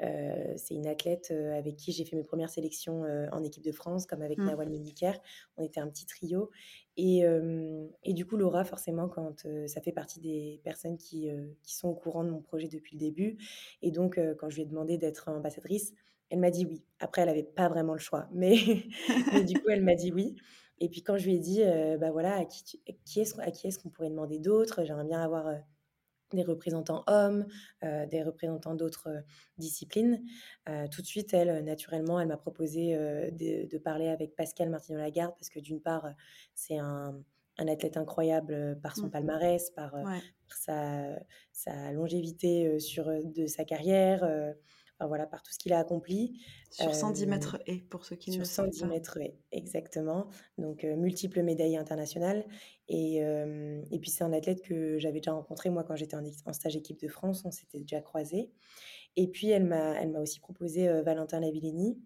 euh, 0.00 0.52
c'est 0.56 0.74
une 0.74 0.86
athlète 0.86 1.28
euh, 1.30 1.56
avec 1.56 1.76
qui 1.76 1.92
j'ai 1.92 2.04
fait 2.04 2.16
mes 2.16 2.24
premières 2.24 2.50
sélections 2.50 3.04
euh, 3.04 3.26
en 3.30 3.42
équipe 3.42 3.62
de 3.62 3.72
France, 3.72 4.06
comme 4.06 4.22
avec 4.22 4.38
mmh. 4.38 4.46
Nawal 4.46 4.68
Médicaire. 4.70 5.18
On 5.56 5.62
était 5.62 5.80
un 5.80 5.88
petit 5.88 6.06
trio. 6.06 6.50
Et, 6.96 7.22
et 8.02 8.12
du 8.12 8.26
coup, 8.26 8.36
Laura, 8.36 8.64
forcément, 8.64 9.08
quand 9.08 9.46
ça 9.66 9.80
fait 9.80 9.92
partie 9.92 10.20
des 10.20 10.60
personnes 10.62 10.98
qui, 10.98 11.30
qui, 11.62 11.74
sont 11.74 11.88
au 11.88 11.94
courant 11.94 12.22
de 12.22 12.28
mon 12.28 12.42
projet 12.42 12.68
depuis 12.68 12.96
le 12.96 13.00
début. 13.00 13.38
Et 13.80 13.90
donc, 13.90 14.20
quand 14.36 14.50
je 14.50 14.56
lui 14.56 14.62
ai 14.64 14.66
demandé 14.66 14.98
d'être 14.98 15.30
ambassadrice, 15.30 15.94
elle 16.28 16.40
m'a 16.40 16.50
dit 16.50 16.66
oui. 16.66 16.84
Après, 17.00 17.22
elle 17.22 17.28
n'avait 17.28 17.44
pas 17.44 17.70
vraiment 17.70 17.94
le 17.94 17.98
choix. 17.98 18.28
Mais, 18.30 18.56
mais, 19.32 19.42
du 19.42 19.54
coup, 19.54 19.70
elle 19.70 19.80
m'a 19.80 19.94
dit 19.94 20.12
oui. 20.12 20.36
Et 20.80 20.90
puis, 20.90 21.02
quand 21.02 21.16
je 21.16 21.24
lui 21.24 21.36
ai 21.36 21.38
dit, 21.38 21.62
bah 21.98 22.10
voilà, 22.10 22.36
à 22.36 22.44
qui, 22.44 22.82
qui 23.06 23.20
est-ce 23.20 23.78
qu'on 23.78 23.88
pourrait 23.88 24.10
demander 24.10 24.38
d'autres? 24.38 24.84
J'aimerais 24.84 25.06
bien 25.06 25.22
avoir 25.22 25.46
des 26.36 26.42
représentants 26.42 27.04
hommes, 27.06 27.46
euh, 27.84 28.06
des 28.06 28.22
représentants 28.22 28.74
d'autres 28.74 29.08
euh, 29.08 29.20
disciplines. 29.58 30.22
Euh, 30.68 30.86
tout 30.88 31.02
de 31.02 31.06
suite, 31.06 31.34
elle, 31.34 31.64
naturellement, 31.64 32.20
elle 32.20 32.28
m'a 32.28 32.36
proposé 32.36 32.94
de, 32.94 33.78
parler 33.78 34.08
avec 34.08 34.36
Pascal 34.36 34.70
Martino-Lagarde 34.70 35.34
parce 35.34 35.48
que 35.48 35.58
d'une 35.58 35.80
part, 35.80 36.08
c'est 36.54 36.78
un, 36.78 37.20
athlète 37.58 37.96
incroyable 37.96 38.78
par 38.82 38.96
son 38.96 39.06
mmh. 39.06 39.10
palmarès, 39.10 39.70
par, 39.70 39.94
sa, 40.48 41.18
sa, 41.52 41.92
longévité 41.92 42.78
sur, 42.80 43.06
de 43.06 43.46
sa 43.46 43.64
carrière 43.64 44.54
voilà, 45.06 45.26
par 45.26 45.42
tout 45.42 45.52
ce 45.52 45.58
qu'il 45.58 45.72
a 45.72 45.78
accompli. 45.78 46.40
Sur 46.70 46.94
110 46.94 47.26
mètres 47.26 47.58
et, 47.66 47.80
pour 47.80 48.04
ceux 48.04 48.16
qui 48.16 48.30
ne 48.30 48.38
le 48.38 48.44
savent 48.44 48.66
pas. 48.66 48.72
110 48.72 48.84
mètres 48.86 49.18
et, 49.18 49.38
exactement. 49.52 50.28
Donc, 50.58 50.84
multiples 50.84 51.42
médailles 51.42 51.76
internationales. 51.76 52.44
Et, 52.88 53.16
et 53.18 53.98
puis, 54.00 54.10
c'est 54.10 54.24
un 54.24 54.32
athlète 54.32 54.62
que 54.62 54.98
j'avais 54.98 55.20
déjà 55.20 55.32
rencontré, 55.32 55.70
moi, 55.70 55.84
quand 55.84 55.96
j'étais 55.96 56.16
en, 56.16 56.52
stage 56.52 56.76
équipe 56.76 57.00
de 57.00 57.08
France. 57.08 57.44
On 57.44 57.50
s'était 57.50 57.80
déjà 57.80 58.00
croisés. 58.00 58.50
Et 59.16 59.28
puis, 59.28 59.48
elle 59.48 59.64
m'a 59.66 60.20
aussi 60.20 60.40
proposé 60.40 60.88
Valentin 61.02 61.40
Lavilleni, 61.40 62.00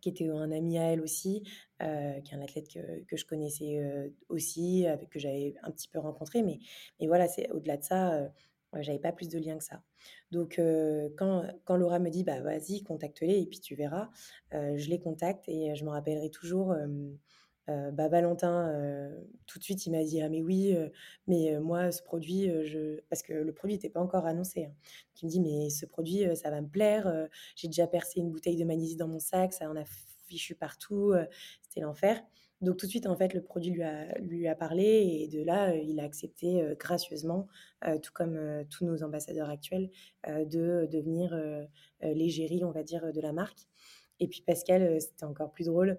qui 0.00 0.08
était 0.10 0.28
un 0.28 0.50
ami 0.50 0.78
à 0.78 0.92
elle 0.92 1.00
aussi, 1.00 1.42
qui 1.80 1.84
est 1.84 2.34
un 2.34 2.42
athlète 2.42 2.68
que 2.68 3.04
que 3.04 3.16
je 3.16 3.24
connaissais, 3.24 4.12
aussi, 4.28 4.86
avec 4.86 5.10
que 5.10 5.18
j'avais 5.18 5.54
un 5.62 5.70
petit 5.70 5.88
peu 5.88 5.98
rencontré. 5.98 6.42
Mais 6.42 6.58
mais 7.00 7.06
voilà, 7.06 7.28
c'est 7.28 7.50
au-delà 7.50 7.76
de 7.76 7.84
ça, 7.84 8.30
j'avais 8.82 8.98
pas 8.98 9.12
plus 9.12 9.28
de 9.28 9.38
liens 9.38 9.58
que 9.58 9.64
ça. 9.64 9.82
Donc 10.30 10.58
heu, 10.58 11.12
quand 11.16 11.76
Laura 11.76 11.98
me 11.98 12.10
dit: 12.10 12.24
«Bah, 12.24 12.40
vas-y, 12.40 12.82
contacte-les 12.84 13.40
et 13.42 13.46
puis 13.46 13.60
tu 13.60 13.74
verras», 13.76 14.10
heu, 14.54 14.76
je 14.76 14.88
les 14.90 14.98
contacte 15.00 15.48
et 15.48 15.74
je 15.74 15.84
me 15.84 15.90
rappellerai 15.90 16.30
toujours, 16.30 16.72
heu, 16.72 17.90
bah, 17.92 18.08
Valentin, 18.08 18.72
tout 19.46 19.58
de 19.58 19.64
suite, 19.64 19.86
il 19.86 19.90
m'a 19.92 20.04
dit: 20.04 20.20
«Ah 20.22 20.28
mais 20.28 20.42
oui, 20.42 20.76
mais 21.26 21.58
moi 21.60 21.90
ce 21.92 22.02
produit, 22.02 22.48
je» 22.64 23.00
parce 23.10 23.22
que 23.22 23.32
le 23.32 23.52
produit 23.52 23.74
était 23.76 23.90
pas 23.90 24.00
encore 24.00 24.26
annoncé, 24.26 24.66
hein. 24.66 24.74
Qui 25.14 25.26
me 25.26 25.30
dit: 25.30 25.40
«Mais 25.40 25.70
ce 25.70 25.86
produit, 25.86 26.24
ça 26.36 26.50
va 26.50 26.60
me 26.60 26.68
plaire, 26.68 27.28
j'ai 27.56 27.68
déjà 27.68 27.86
percé 27.88 28.20
une 28.20 28.30
bouteille 28.30 28.56
de 28.56 28.64
magnésie 28.64 28.96
dans 28.96 29.08
mon 29.08 29.18
sac, 29.20 29.52
ça 29.52 29.68
en 29.70 29.76
a 29.76 29.84
fichu 30.28 30.54
partout, 30.54 31.14
c'était 31.62 31.80
l'enfer». 31.80 32.22
Donc 32.62 32.78
tout 32.78 32.86
de 32.86 32.90
suite, 32.90 33.06
en 33.06 33.16
fait, 33.16 33.34
le 33.34 33.42
produit 33.42 33.76
lui 34.20 34.48
a 34.48 34.54
parlé 34.54 34.84
et 35.22 35.28
de 35.28 35.42
là, 35.44 35.74
heu, 35.74 35.80
il 35.84 36.00
a 36.00 36.04
accepté, 36.04 36.62
heu, 36.62 36.74
gracieusement, 36.78 37.48
heu, 37.86 38.00
tout 38.00 38.12
comme, 38.14 38.38
tous 38.70 38.84
nos 38.86 39.02
ambassadeurs 39.02 39.50
actuels, 39.50 39.90
de 40.26 40.86
devenir, 40.90 41.36
l'égérie, 42.02 42.64
on 42.64 42.70
va 42.72 42.82
dire, 42.82 43.12
de 43.12 43.20
la 43.20 43.32
marque. 43.32 43.60
Et 44.20 44.28
puis 44.28 44.42
Pascal, 44.46 45.00
c'était 45.00 45.24
encore 45.24 45.52
plus 45.52 45.66
drôle 45.66 45.98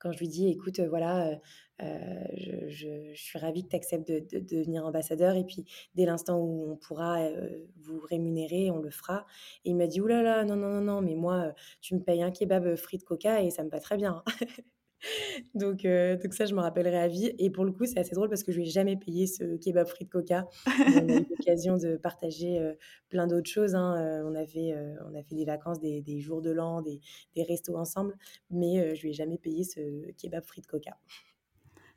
quand 0.00 0.12
je 0.12 0.18
lui 0.20 0.28
dis: 0.28 0.48
«Écoute, 0.48 0.80
voilà, 0.80 1.40
je 1.80 2.68
je 2.70 3.14
suis 3.14 3.38
ravie 3.38 3.64
que 3.64 3.70
tu 3.70 3.76
acceptes 3.76 4.08
de 4.08 4.20
de 4.20 4.40
devenir 4.40 4.86
ambassadeur 4.86 5.36
et 5.36 5.44
puis 5.44 5.64
dès 5.96 6.06
l'instant 6.06 6.38
où 6.40 6.72
on 6.72 6.76
pourra, 6.76 7.28
vous 7.82 8.00
rémunérer, 8.00 8.70
on 8.72 8.80
le 8.80 8.90
fera». 8.90 9.26
Et 9.64 9.70
il 9.70 9.76
m'a 9.76 9.86
dit: 9.88 10.00
«Ouh 10.02 10.06
là 10.08 10.22
là, 10.22 10.44
non, 10.44 10.56
non, 10.56 10.70
non, 10.70 10.82
non, 10.82 11.02
mais 11.02 11.14
moi, 11.16 11.54
tu 11.82 11.94
me 11.96 12.00
payes 12.02 12.22
un 12.24 12.32
kebab, 12.32 12.76
frites, 12.76 13.04
coca 13.04 13.42
et 13.42 13.50
ça 13.50 13.64
me 13.64 13.70
va 13.70 13.80
très 13.80 13.96
bien, 13.98 14.22
hein». 14.26 14.32
Donc 15.54 15.82
donc 16.22 16.34
ça, 16.34 16.46
je 16.46 16.54
m'en 16.54 16.62
rappellerai 16.62 16.96
à 16.98 17.08
vie 17.08 17.32
et 17.38 17.50
pour 17.50 17.64
le 17.64 17.72
coup, 17.72 17.86
c'est 17.86 17.98
assez 17.98 18.14
drôle 18.14 18.28
parce 18.28 18.42
que 18.42 18.52
je 18.52 18.58
lui 18.58 18.66
ai 18.68 18.70
jamais 18.70 18.96
payé 18.96 19.26
ce 19.26 19.56
kebab 19.56 19.86
frites, 19.86 20.10
coca. 20.10 20.48
Bon, 20.86 20.98
on 21.06 21.08
a 21.10 21.16
eu 21.18 21.24
l'occasion 21.30 21.76
de 21.76 21.96
partager, 21.96 22.58
heu, 22.60 22.76
plein 23.08 23.26
d'autres 23.26 23.50
choses, 23.50 23.74
hein, 23.74 23.96
heu, 24.22 24.24
on 24.26 24.34
a 24.34 24.46
fait, 24.46 24.72
heu, 24.74 24.96
on 25.10 25.14
a 25.14 25.22
fait 25.22 25.34
des 25.34 25.44
vacances, 25.44 25.80
des 25.80 26.02
des 26.02 26.20
jours 26.20 26.42
de 26.42 26.50
l'an, 26.50 26.82
des 26.82 27.00
des 27.34 27.42
restos 27.42 27.76
ensemble, 27.76 28.16
mais 28.50 28.94
je 28.96 29.02
lui 29.02 29.10
ai 29.10 29.12
jamais 29.12 29.38
payé 29.38 29.64
ce 29.64 30.10
kebab 30.12 30.44
frites, 30.44 30.66
coca. 30.66 30.98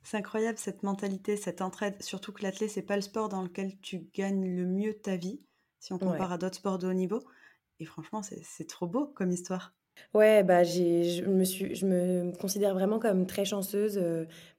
C'est 0.03 0.17
incroyable 0.17 0.57
cette 0.59 0.83
mentalité, 0.83 1.35
cette 1.35 1.59
entraide, 1.61 2.01
surtout 2.03 2.31
que 2.31 2.43
l'athlé, 2.43 2.67
c'est 2.67 2.83
pas 2.83 2.95
le 2.95 3.01
sport 3.01 3.27
dans 3.29 3.41
lequel 3.41 3.79
tu 3.81 3.99
gagnes 4.13 4.55
le 4.55 4.65
mieux 4.65 4.93
ta 4.93 5.15
vie, 5.17 5.41
si 5.79 5.93
on 5.93 5.99
compare 5.99 6.31
Ouais. 6.31 6.33
à 6.33 6.37
d'autres 6.37 6.57
sports 6.57 6.77
de 6.77 6.87
haut 6.87 6.93
niveau 6.93 7.23
et 7.79 7.85
franchement, 7.85 8.21
c'est 8.23 8.67
trop 8.67 8.87
beau 8.87 9.07
comme 9.07 9.31
histoire. 9.31 9.75
Ouais, 10.13 10.43
bah, 10.43 10.63
j'ai 10.63 11.03
je 11.03 11.25
me 11.25 11.43
suis 11.43 11.75
je 11.75 11.85
me 11.85 12.31
considère 12.37 12.73
vraiment 12.73 12.99
comme 12.99 13.25
très 13.25 13.45
chanceuse, 13.45 13.99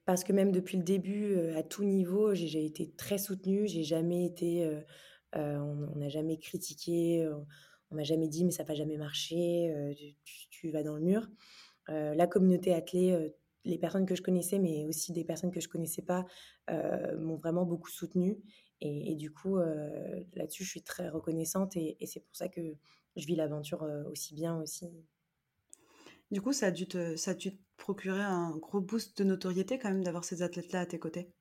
parce 0.05 0.23
que 0.23 0.33
même 0.33 0.51
depuis 0.51 0.77
le 0.77 0.83
début, 0.83 1.37
à 1.55 1.63
tout 1.63 1.83
niveau, 1.83 2.33
j'ai 2.35 2.65
été 2.65 2.91
très 2.97 3.17
soutenue. 3.17 3.67
J'ai 3.67 3.83
jamais 3.83 4.25
été, 4.25 4.69
on 5.33 5.95
n'a 5.95 6.09
jamais 6.09 6.37
critiqué, 6.37 7.23
heu, 7.25 7.35
on 7.91 7.95
m'a 7.95 8.03
jamais 8.03 8.27
dit: 8.27 8.43
«Mais 8.45 8.51
ça 8.51 8.63
va 8.63 8.73
jamais 8.75 8.97
marcher, 8.97 9.73
tu 10.49 10.71
vas 10.71 10.83
dans 10.83 10.95
le 10.95 11.01
mur». 11.03 11.27
La 11.89 12.27
communauté 12.27 12.73
athlée, 12.73 13.33
les 13.65 13.77
personnes 13.77 14.05
que 14.05 14.15
je 14.15 14.21
connaissais, 14.21 14.59
mais 14.59 14.85
aussi 14.85 15.11
des 15.13 15.23
personnes 15.25 15.51
que 15.51 15.61
je 15.61 15.69
connaissais 15.69 16.01
pas, 16.03 16.25
m'ont 16.69 17.37
vraiment 17.37 17.65
beaucoup 17.65 17.89
soutenue 17.89 18.37
et 18.81 19.15
du 19.15 19.31
coup, 19.31 19.57
là-dessus, 20.35 20.63
je 20.65 20.69
suis 20.69 20.83
très 20.83 21.09
reconnaissante 21.09 21.77
et 21.77 21.97
c'est 22.05 22.21
pour 22.21 22.35
ça 22.35 22.49
que 22.49 22.61
je 23.17 23.25
vis 23.27 23.35
l'aventure, 23.35 23.85
aussi 24.11 24.33
bien 24.35 24.57
aussi. 24.61 24.87
Du 26.29 26.39
coup, 26.39 26.53
ça 26.53 26.67
a 26.67 26.71
dû 26.71 26.87
te 26.87 27.15
ça 27.15 27.31
a 27.31 27.33
dû 27.33 27.57
procurer 27.77 28.21
un 28.21 28.55
gros 28.57 28.79
boost 28.79 29.17
de 29.17 29.23
notoriété 29.23 29.79
quand 29.79 29.89
même 29.89 30.03
d'avoir 30.03 30.23
ces 30.23 30.43
athlètes-là 30.43 30.81
à 30.81 30.85
tes 30.85 30.99
côtés? 30.99 31.33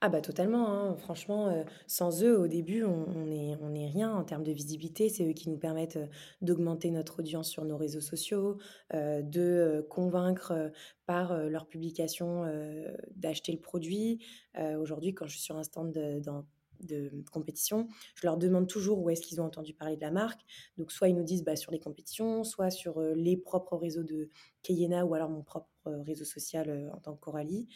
Ah 0.00 0.08
bah 0.08 0.20
totalement, 0.20 0.68
hein. 0.72 0.96
Franchement, 0.96 1.48
heu, 1.50 1.64
sans 1.86 2.22
eux, 2.22 2.38
au 2.38 2.46
début, 2.48 2.82
on 2.84 3.06
on 3.08 3.30
on 3.60 3.74
est 3.74 3.86
rien 3.88 4.12
en 4.14 4.24
termes 4.24 4.42
de 4.44 4.52
visibilité. 4.52 5.08
C'est 5.08 5.28
eux 5.28 5.32
qui 5.32 5.48
nous 5.50 5.58
permettent, 5.58 5.96
heu, 5.96 6.08
d'augmenter 6.42 6.90
notre 6.90 7.20
audience 7.20 7.48
sur 7.50 7.64
nos 7.64 7.76
réseaux 7.76 8.00
sociaux, 8.00 8.58
heu, 8.94 9.22
de, 9.22 9.86
convaincre, 9.90 10.70
par, 11.06 11.32
publications, 11.68 12.44
heu, 12.46 12.96
d'acheter 13.14 13.52
le 13.52 13.60
produit. 13.60 14.24
Aujourd'hui, 14.78 15.14
quand 15.14 15.26
je 15.26 15.32
suis 15.32 15.42
sur 15.42 15.56
un 15.56 15.62
stand 15.62 15.92
dans 16.22 16.46
de 16.80 17.10
compétition, 17.32 17.88
je 18.14 18.26
leur 18.26 18.36
demande 18.36 18.68
toujours 18.68 18.98
où 19.00 19.10
est-ce 19.10 19.22
qu'ils 19.22 19.40
ont 19.40 19.44
entendu 19.44 19.74
parler 19.74 19.96
de 19.96 20.00
la 20.00 20.10
marque. 20.10 20.40
Donc 20.78 20.92
soit 20.92 21.08
ils 21.08 21.14
nous 21.14 21.24
disent, 21.24 21.44
bah, 21.44 21.56
sur 21.56 21.72
les 21.72 21.80
compétitions, 21.80 22.44
soit 22.44 22.70
sur, 22.70 23.00
les 23.00 23.36
propres 23.36 23.76
réseaux 23.76 24.02
de 24.02 24.28
Keyena 24.62 25.04
ou 25.04 25.14
alors 25.14 25.30
mon 25.30 25.42
propre 25.42 25.68
réseau 25.84 26.24
social, 26.24 26.90
en 26.94 26.98
tant 26.98 27.14
que 27.14 27.20
Coralie. 27.20 27.68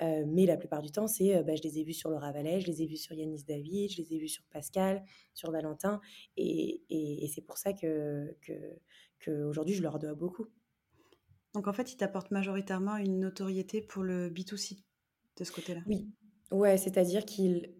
Mais 0.00 0.46
la 0.46 0.56
plupart 0.56 0.82
du 0.82 0.90
temps, 0.90 1.08
c'est, 1.08 1.42
bah, 1.42 1.54
je 1.56 1.62
les 1.62 1.78
ai 1.78 1.84
vus 1.84 1.94
sur 1.94 2.10
Laura 2.10 2.32
Vallée, 2.32 2.60
je 2.60 2.66
les 2.66 2.82
ai 2.82 2.86
vus 2.86 2.96
sur 2.96 3.14
Yanis 3.14 3.44
David, 3.44 3.90
je 3.90 4.02
les 4.02 4.14
ai 4.14 4.18
vus 4.18 4.28
sur 4.28 4.44
Pascal, 4.50 5.04
sur 5.34 5.50
Valentin 5.50 6.00
et 6.36 6.82
et 6.90 7.24
et 7.24 7.28
c'est 7.28 7.42
pour 7.42 7.58
ça 7.58 7.72
que 7.72 8.36
que 8.40 8.52
qu'aujourd'hui 9.24 9.74
je 9.74 9.82
leur 9.82 9.98
dois 9.98 10.14
beaucoup. 10.14 10.46
Donc 11.54 11.68
en 11.68 11.72
fait, 11.72 11.92
ils 11.92 11.96
t'apportent 11.96 12.30
majoritairement 12.30 12.96
une 12.98 13.18
notoriété 13.18 13.80
pour 13.80 14.02
le 14.02 14.28
B2C, 14.28 14.82
de 15.38 15.44
ce 15.44 15.52
côté-là? 15.52 15.80
Oui, 15.86 16.10
ouais, 16.50 16.76
c'est-à-dire 16.76 17.24
qu'ils 17.24 17.72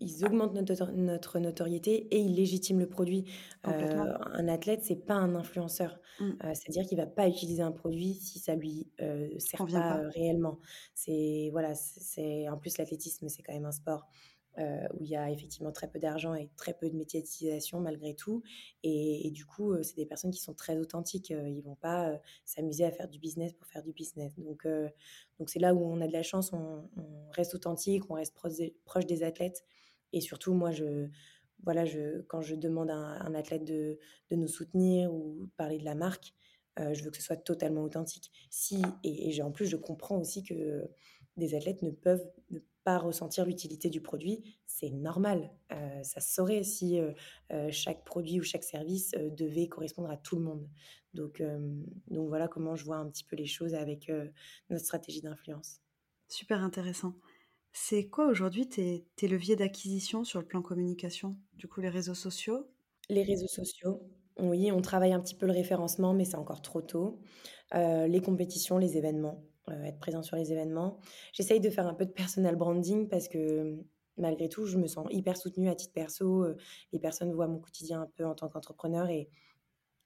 ils 0.00 0.24
augmentent 0.24 0.54
notre 0.54 0.90
notre 0.92 1.38
notoriété 1.38 2.08
et 2.14 2.20
ils 2.20 2.34
légitiment 2.34 2.80
le 2.80 2.88
produit. 2.88 3.24
Complètement. 3.62 4.08
un 4.32 4.48
athlète, 4.48 4.82
c'est 4.84 4.96
pas 5.06 5.14
un 5.14 5.34
influenceur. 5.34 6.00
Mmh. 6.18 6.38
Heu, 6.44 6.54
c'est-à-dire 6.54 6.86
qu'il 6.88 6.96
va 6.98 7.06
pas 7.06 7.28
utiliser 7.28 7.62
un 7.62 7.72
produit 7.72 8.14
si 8.14 8.38
ça 8.38 8.54
lui, 8.54 8.88
heu, 9.00 9.30
sert 9.38 9.68
pas, 9.70 9.98
pas. 10.00 10.02
réellement. 10.14 10.58
C'est 10.94 11.48
voilà, 11.52 11.74
c'est 11.74 12.48
en 12.48 12.56
plus 12.58 12.78
l'athlétisme, 12.78 13.28
c'est 13.28 13.42
quand 13.42 13.52
même 13.54 13.66
un 13.66 13.72
sport, 13.72 14.06
heu, 14.58 14.88
où 14.94 15.04
il 15.04 15.10
y 15.10 15.16
a 15.16 15.30
effectivement 15.30 15.72
très 15.72 15.88
peu 15.90 15.98
d'argent 15.98 16.34
et 16.34 16.50
très 16.56 16.74
peu 16.74 16.88
de 16.90 16.96
médiatisation 16.96 17.80
malgré 17.80 18.14
tout 18.14 18.42
et 18.82 19.30
du 19.32 19.44
coup, 19.46 19.72
heu, 19.74 19.82
c'est 19.82 19.96
des 19.96 20.06
personnes 20.06 20.30
qui 20.30 20.40
sont 20.40 20.54
très 20.54 20.78
authentiques, 20.78 21.30
heu, 21.30 21.48
ils 21.48 21.62
vont 21.62 21.76
pas, 21.76 22.12
heu, 22.14 22.18
s'amuser 22.44 22.84
à 22.84 22.90
faire 22.92 23.08
du 23.08 23.18
business 23.18 23.52
pour 23.52 23.66
faire 23.66 23.82
du 23.82 23.92
business. 23.92 24.34
Donc 24.38 24.66
donc 25.38 25.50
c'est 25.50 25.58
là 25.60 25.74
où 25.74 25.80
on 25.84 26.00
a 26.00 26.06
de 26.08 26.12
la 26.12 26.22
chance, 26.22 26.52
on 26.52 26.88
reste 27.32 27.54
authentique, 27.54 28.04
on 28.10 28.14
reste 28.14 28.34
proche 28.84 29.06
des 29.06 29.22
athlètes 29.22 29.64
et 30.12 30.20
surtout 30.20 30.54
moi 30.54 30.70
je 30.72 31.08
voilà, 31.64 31.84
quand 32.28 32.40
je 32.40 32.54
demande 32.54 32.88
à 32.90 32.94
un 32.96 33.34
athlète 33.34 33.64
de 33.64 33.98
de 34.30 34.36
nous 34.36 34.46
soutenir 34.48 35.12
ou 35.12 35.48
parler 35.56 35.78
de 35.78 35.84
la 35.84 35.94
marque, 35.94 36.34
je 36.78 37.02
veux 37.02 37.10
que 37.10 37.16
ce 37.16 37.22
soit 37.22 37.36
totalement 37.36 37.82
authentique. 37.82 38.30
Et 39.04 39.42
en 39.42 39.50
plus 39.52 39.66
je 39.66 39.76
comprends 39.76 40.18
aussi 40.18 40.42
que 40.44 40.88
des 41.36 41.54
athlètes 41.54 41.82
ne 41.82 41.90
peuvent 41.90 42.26
ne 42.50 42.60
pas 42.84 42.98
ressentir 42.98 43.44
l'utilité 43.46 43.90
du 43.90 44.00
produit, 44.00 44.58
c'est 44.66 44.90
normal. 44.90 45.50
Heu, 45.72 46.02
ça 46.02 46.20
se 46.20 46.32
saurait 46.34 46.62
si, 46.64 46.98
heu 46.98 47.14
heu, 47.52 47.70
chaque 47.70 48.04
produit 48.04 48.40
ou 48.40 48.42
chaque 48.42 48.64
service, 48.64 49.12
devait 49.12 49.68
correspondre 49.68 50.10
à 50.10 50.16
tout 50.16 50.36
le 50.36 50.42
monde. 50.42 50.68
Donc 51.14 51.42
donc 52.08 52.28
voilà 52.28 52.48
comment 52.48 52.76
je 52.76 52.84
vois 52.84 52.96
un 52.98 53.08
petit 53.10 53.24
peu 53.24 53.36
les 53.36 53.46
choses 53.46 53.74
avec, 53.74 54.10
notre 54.70 54.84
stratégie 54.84 55.20
d'influence. 55.22 55.80
Super 56.28 56.62
intéressant. 56.62 57.20
C'est 57.72 58.08
quoi 58.08 58.28
aujourd'hui 58.28 58.68
tes 58.68 59.06
tes 59.16 59.28
leviers 59.28 59.56
d'acquisition 59.56 60.24
sur 60.24 60.40
le 60.40 60.46
plan 60.46 60.62
communication? 60.62 61.36
Du 61.54 61.68
coup, 61.68 61.80
les 61.80 61.90
réseaux 61.90 62.14
sociaux? 62.14 62.70
Les 63.10 63.22
réseaux 63.22 63.48
sociaux, 63.48 64.02
oui, 64.38 64.70
on 64.72 64.80
travaille 64.82 65.12
un 65.12 65.20
petit 65.20 65.34
peu 65.34 65.46
le 65.46 65.52
référencement, 65.52 66.12
mais 66.14 66.24
c'est 66.24 66.36
encore 66.36 66.62
trop 66.62 66.82
tôt. 66.82 67.20
Les 67.74 68.20
compétitions, 68.24 68.78
les 68.78 68.96
événements, 68.96 69.44
heu, 69.70 69.84
être 69.84 69.98
présent 69.98 70.22
sur 70.22 70.36
les 70.36 70.52
événements. 70.52 70.98
J'essaye 71.32 71.60
de 71.60 71.70
faire 71.70 71.86
un 71.86 71.94
peu 71.94 72.06
de 72.06 72.12
personal 72.12 72.56
branding 72.56 73.08
parce 73.08 73.28
que, 73.28 73.76
malgré 74.18 74.48
tout, 74.48 74.66
je 74.66 74.78
me 74.78 74.86
sens 74.88 75.06
hyper 75.10 75.36
soutenue 75.36 75.68
à 75.70 75.74
titre 75.76 75.92
perso, 75.94 76.44
heu, 76.44 76.56
les 76.92 76.98
personnes 77.00 77.32
voient 77.32 77.48
mon 77.48 77.58
quotidien 77.60 78.02
un 78.02 78.06
peu 78.16 78.24
en 78.26 78.34
tant 78.34 78.48
qu'entrepreneur 78.48 79.08
et 79.10 79.30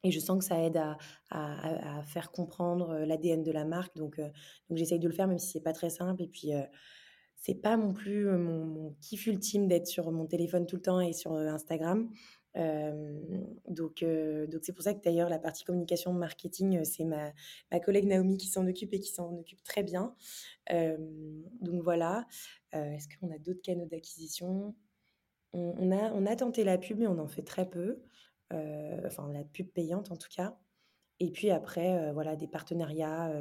et 0.05 0.13
je 0.13 0.21
sens 0.21 0.39
que 0.39 0.45
ça 0.45 0.61
aide 0.65 0.77
à 0.79 0.99
à 1.31 2.03
faire 2.05 2.33
comprendre, 2.33 2.93
heu, 2.95 3.05
l'ADN 3.07 3.43
de 3.45 3.53
la 3.53 3.65
marque 3.67 3.97
donc 3.97 4.21
j'essaye 4.71 4.99
de 5.01 5.09
le 5.09 5.15
faire 5.15 5.29
même 5.29 5.39
si 5.39 5.49
c'est 5.51 5.61
pas 5.63 5.73
très 5.75 5.91
simple 5.91 6.23
et 6.23 6.29
puis, 6.29 6.55
heu, 6.55 6.63
c'est 7.37 7.57
pas 7.57 7.77
non 7.79 7.93
plus, 7.95 8.27
mon 8.27 8.67
mon 8.67 8.97
kiff 9.03 9.27
ultime 9.29 9.69
d'être 9.69 9.87
sur 9.89 10.13
mon 10.13 10.27
téléphone 10.27 10.67
tout 10.67 10.77
le 10.77 10.83
temps 10.83 11.01
et 11.01 11.13
sur, 11.15 11.33
Instagram. 11.35 12.11
Donc 12.55 14.05
donc 14.05 14.61
c'est 14.63 14.73
pour 14.73 14.83
ça 14.83 14.95
que 14.95 15.03
d'ailleurs 15.03 15.29
la 15.29 15.39
partie 15.39 15.65
communication 15.65 16.13
marketing, 16.13 16.85
c'est 16.85 17.05
ma 17.05 17.33
ma 17.71 17.81
collègue 17.81 18.07
Naomi 18.07 18.37
qui 18.37 18.49
s'en 18.49 18.67
occupe 18.67 18.93
et 18.93 19.01
qui 19.01 19.11
s'en 19.11 19.39
occupe 19.39 19.63
très 19.65 19.83
bien. 19.83 20.15
Donc 20.71 21.83
voilà. 21.83 22.27
Est-ce 22.73 23.09
qu'on 23.09 23.31
a 23.31 23.39
d'autres 23.39 23.63
canaux 23.63 23.87
d'acquisition? 23.87 24.75
On 25.53 25.93
a 25.93 26.13
on 26.13 26.27
a 26.27 26.37
tenté 26.37 26.65
la 26.65 26.79
pub, 26.79 26.99
mais 26.99 27.07
on 27.07 27.19
en 27.19 27.29
fait 27.29 27.43
très 27.43 27.69
peu, 27.69 28.03
enfin 28.51 29.31
la 29.33 29.45
pub 29.45 29.69
payante 29.69 30.11
en 30.11 30.17
tout 30.17 30.31
cas. 30.35 30.59
Et 31.21 31.31
puis 31.31 31.51
après, 31.51 32.13
voilà 32.13 32.37
des 32.37 32.49
partenariats, 32.49 33.33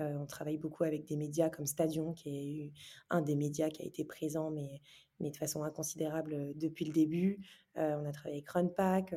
heu, 0.00 0.16
on 0.18 0.26
travaille 0.26 0.58
beaucoup 0.58 0.84
avec 0.84 1.04
des 1.04 1.16
médias 1.16 1.50
comme 1.50 1.66
Stadion 1.66 2.12
qui 2.12 2.30
est 2.30 2.72
un 3.10 3.22
des 3.22 3.36
médias 3.36 3.70
qui 3.70 3.82
a 3.82 3.86
été 3.86 4.04
présent 4.04 4.50
mais 4.50 4.80
de 5.30 5.36
façon 5.36 5.62
inconsidérable, 5.62 6.34
heu, 6.34 6.52
depuis 6.54 6.84
le 6.84 6.92
début. 6.92 7.40
Heu, 7.76 7.96
on 8.00 8.04
a 8.04 8.12
travaillé 8.12 8.36
avec 8.38 8.48
Runpack, 8.50 9.14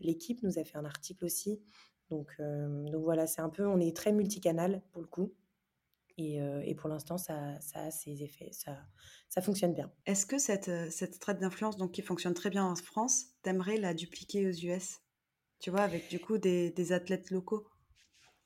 L'Équipe 0.00 0.42
nous 0.42 0.58
a 0.58 0.64
fait 0.64 0.78
un 0.78 0.84
article 0.84 1.24
aussi. 1.24 1.60
Donc, 2.10 2.40
voilà, 2.92 3.26
c'est 3.28 3.40
un 3.40 3.48
peu, 3.48 3.66
on 3.66 3.78
est 3.78 3.96
très 3.96 4.12
multicanal 4.12 4.82
pour 4.90 5.00
le 5.00 5.06
coup. 5.06 5.32
Et, 6.18 6.74
pour 6.74 6.88
l'instant, 6.90 7.16
ça, 7.16 7.56
a 7.74 7.90
ses 7.90 8.22
effets, 8.22 8.50
ça, 8.52 9.40
fonctionne 9.40 9.72
bien. 9.72 9.90
Est-ce 10.06 10.26
que 10.26 10.38
cette, 10.38 10.70
cette 10.90 11.18
d'influence, 11.38 11.76
donc 11.76 11.92
qui 11.92 12.02
fonctionne 12.02 12.34
très 12.34 12.50
bien 12.50 12.64
en 12.64 12.74
France, 12.74 13.26
t'aimerais 13.42 13.76
la 13.76 13.94
dupliquer 13.94 14.46
aux 14.46 14.52
US 14.52 14.98
Tu 15.60 15.70
vois, 15.70 15.82
avec 15.82 16.08
du 16.10 16.18
coup 16.18 16.36
des 16.38 16.92
athlètes 16.92 17.30
locaux? 17.30 17.69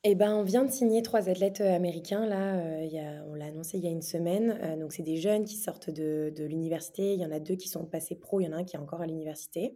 Eh 0.07 0.13
ben, 0.13 0.35
on 0.35 0.43
vient 0.43 0.63
de 0.63 0.71
signer 0.71 1.01
trois 1.01 1.29
athlètes 1.29 1.61
américains. 1.61 2.27
Là, 2.27 2.83
il 2.83 2.93
y 2.93 2.99
a, 2.99 3.25
on 3.27 3.33
l'a 3.33 3.45
annoncé 3.45 3.79
il 3.79 3.83
y 3.83 3.87
a 3.87 3.89
une 3.89 4.03
semaine. 4.03 4.77
donc, 4.79 4.93
c'est 4.93 5.01
des 5.01 5.17
jeunes 5.17 5.45
qui 5.45 5.55
sortent 5.55 5.89
de, 5.89 6.31
de 6.35 6.43
l'université. 6.45 7.13
Il 7.13 7.19
y 7.19 7.25
en 7.25 7.31
a 7.31 7.39
deux 7.39 7.55
qui 7.55 7.69
sont 7.69 7.85
passés 7.85 8.13
pro. 8.13 8.39
Il 8.39 8.45
y 8.45 8.47
en 8.47 8.51
a 8.51 8.57
un 8.57 8.63
qui 8.63 8.75
est 8.75 8.79
encore 8.79 9.01
à 9.01 9.07
l'université. 9.07 9.75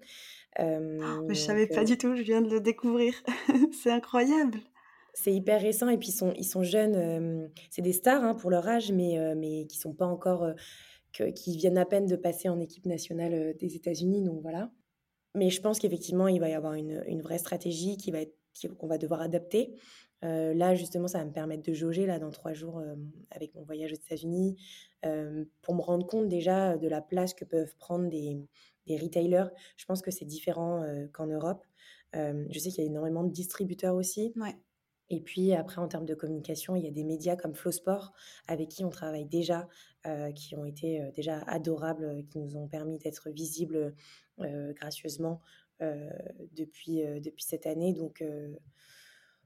Euh, 0.60 1.22
mais 1.28 1.34
je 1.34 1.40
savais 1.40 1.66
pas 1.66 1.84
du 1.84 1.98
tout. 1.98 2.16
Je 2.16 2.22
viens 2.22 2.44
de 2.44 2.50
le 2.50 2.62
découvrir. 2.62 3.16
c'est 3.84 3.90
incroyable. 3.90 4.60
C'est 5.16 5.34
hyper 5.34 5.62
récent 5.62 5.90
et 5.90 5.98
puis 5.98 6.10
ils 6.10 6.14
sont, 6.14 6.32
ils 6.38 6.46
sont 6.46 6.62
jeunes. 6.62 7.50
c'est 7.72 7.82
des 7.82 7.94
stars 7.94 8.24
hein, 8.24 8.36
pour 8.36 8.52
leur 8.52 8.68
âge, 8.68 8.92
mais, 8.92 9.18
mais 9.36 9.66
qui 9.66 9.80
sont 9.80 9.94
pas 9.94 10.06
encore, 10.06 10.48
que, 11.12 11.24
qui 11.32 11.58
viennent 11.58 11.80
à 11.80 11.86
peine 11.86 12.06
de 12.06 12.16
passer 12.16 12.50
en 12.50 12.60
équipe 12.60 12.86
nationale 12.86 13.56
des 13.60 13.76
États-Unis. 13.76 14.22
Donc 14.22 14.44
voilà. 14.44 14.70
Mais 15.34 15.50
je 15.50 15.60
pense 15.60 15.80
qu'effectivement, 15.80 16.28
il 16.28 16.40
va 16.40 16.50
y 16.50 16.54
avoir 16.54 16.76
une, 16.76 17.04
une 17.08 17.22
vraie 17.22 17.40
stratégie 17.40 17.98
qui 17.98 18.12
va 18.12 18.22
être 18.22 18.39
qu'on 18.78 18.88
va 18.88 18.98
devoir 18.98 19.22
adapter. 19.22 19.76
Euh, 20.24 20.54
là, 20.54 20.76
justement, 20.76 21.08
ça 21.08 21.20
va 21.20 21.26
me 21.26 21.32
permettre 21.32 21.64
de 21.64 21.74
jauger 21.74 22.06
là 22.06 22.20
dans 22.20 22.30
trois 22.30 22.54
jours 22.54 22.80
euh, 22.80 22.96
avec 23.32 23.56
mon 23.56 23.64
voyage 23.64 23.92
aux 23.92 23.96
États-Unis 23.96 24.58
euh, 25.06 25.46
pour 25.62 25.76
me 25.76 25.82
rendre 25.82 26.06
compte 26.06 26.28
déjà 26.28 26.78
de 26.78 26.88
la 26.88 27.02
place 27.02 27.34
que 27.34 27.46
peuvent 27.46 27.76
prendre 27.78 28.10
des, 28.10 28.38
des 28.86 28.98
retailers. 28.98 29.50
Je 29.78 29.86
pense 29.86 30.02
que 30.02 30.12
c'est 30.12 30.26
différent 30.26 30.84
qu'en 31.14 31.28
Europe. 31.28 31.66
je 32.14 32.60
sais 32.60 32.70
qu'il 32.70 32.84
y 32.84 32.88
a 32.88 32.90
énormément 32.90 33.24
de 33.24 33.32
distributeurs 33.32 33.96
aussi. 33.96 34.34
Ouais. 34.36 34.58
Et 35.12 35.22
puis 35.22 35.54
après, 35.54 35.82
en 35.82 35.88
termes 35.88 36.06
de 36.06 36.14
communication, 36.14 36.76
il 36.76 36.84
y 36.84 36.88
a 36.88 36.92
des 36.92 37.04
médias 37.04 37.36
comme 37.36 37.56
Flowsport 37.56 38.14
avec 38.48 38.70
qui 38.70 38.86
on 38.86 38.90
travaille 38.90 39.26
déjà, 39.26 39.68
qui 40.36 40.56
ont 40.56 40.66
été 40.66 41.12
déjà 41.16 41.40
adorables, 41.48 42.24
qui 42.30 42.40
nous 42.40 42.58
ont 42.58 42.68
permis 42.68 43.00
d'être 43.00 43.30
visibles 43.32 43.96
gracieusement 44.38 45.42
depuis, 45.80 47.02
depuis 47.22 47.44
cette 47.44 47.66
année. 47.66 47.94
Donc, 47.94 48.24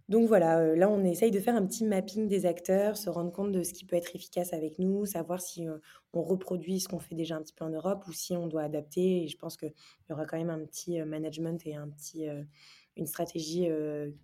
donc 0.09 0.27
voilà, 0.27 0.75
là, 0.75 0.89
on 0.89 1.03
essaye 1.05 1.31
de 1.31 1.39
faire 1.39 1.55
un 1.55 1.65
petit 1.65 1.85
mapping 1.85 2.27
des 2.27 2.45
acteurs, 2.45 2.97
se 2.97 3.09
rendre 3.09 3.31
compte 3.31 3.51
de 3.51 3.63
ce 3.63 3.73
qui 3.73 3.85
peut 3.85 3.95
être 3.95 4.15
efficace 4.15 4.51
avec 4.53 4.77
nous, 4.77 5.05
savoir 5.05 5.41
si 5.41 5.65
on 6.13 6.21
reproduit 6.21 6.79
ce 6.79 6.89
qu'on 6.89 6.99
fait 6.99 7.15
déjà 7.15 7.37
un 7.37 7.41
petit 7.41 7.53
peu 7.53 7.63
en 7.63 7.69
Europe 7.69 8.03
ou 8.07 8.13
si 8.13 8.35
on 8.35 8.47
doit 8.47 8.63
adapter. 8.63 9.23
Et 9.23 9.27
je 9.27 9.37
pense 9.37 9.55
qu'il 9.55 9.73
y 10.09 10.13
aura 10.13 10.25
quand 10.25 10.37
même 10.37 10.49
un 10.49 10.65
petit 10.65 11.01
management 11.01 11.65
et 11.65 11.75
un 11.75 11.87
petit, 11.89 12.25
une 12.97 13.07
stratégie 13.07 13.67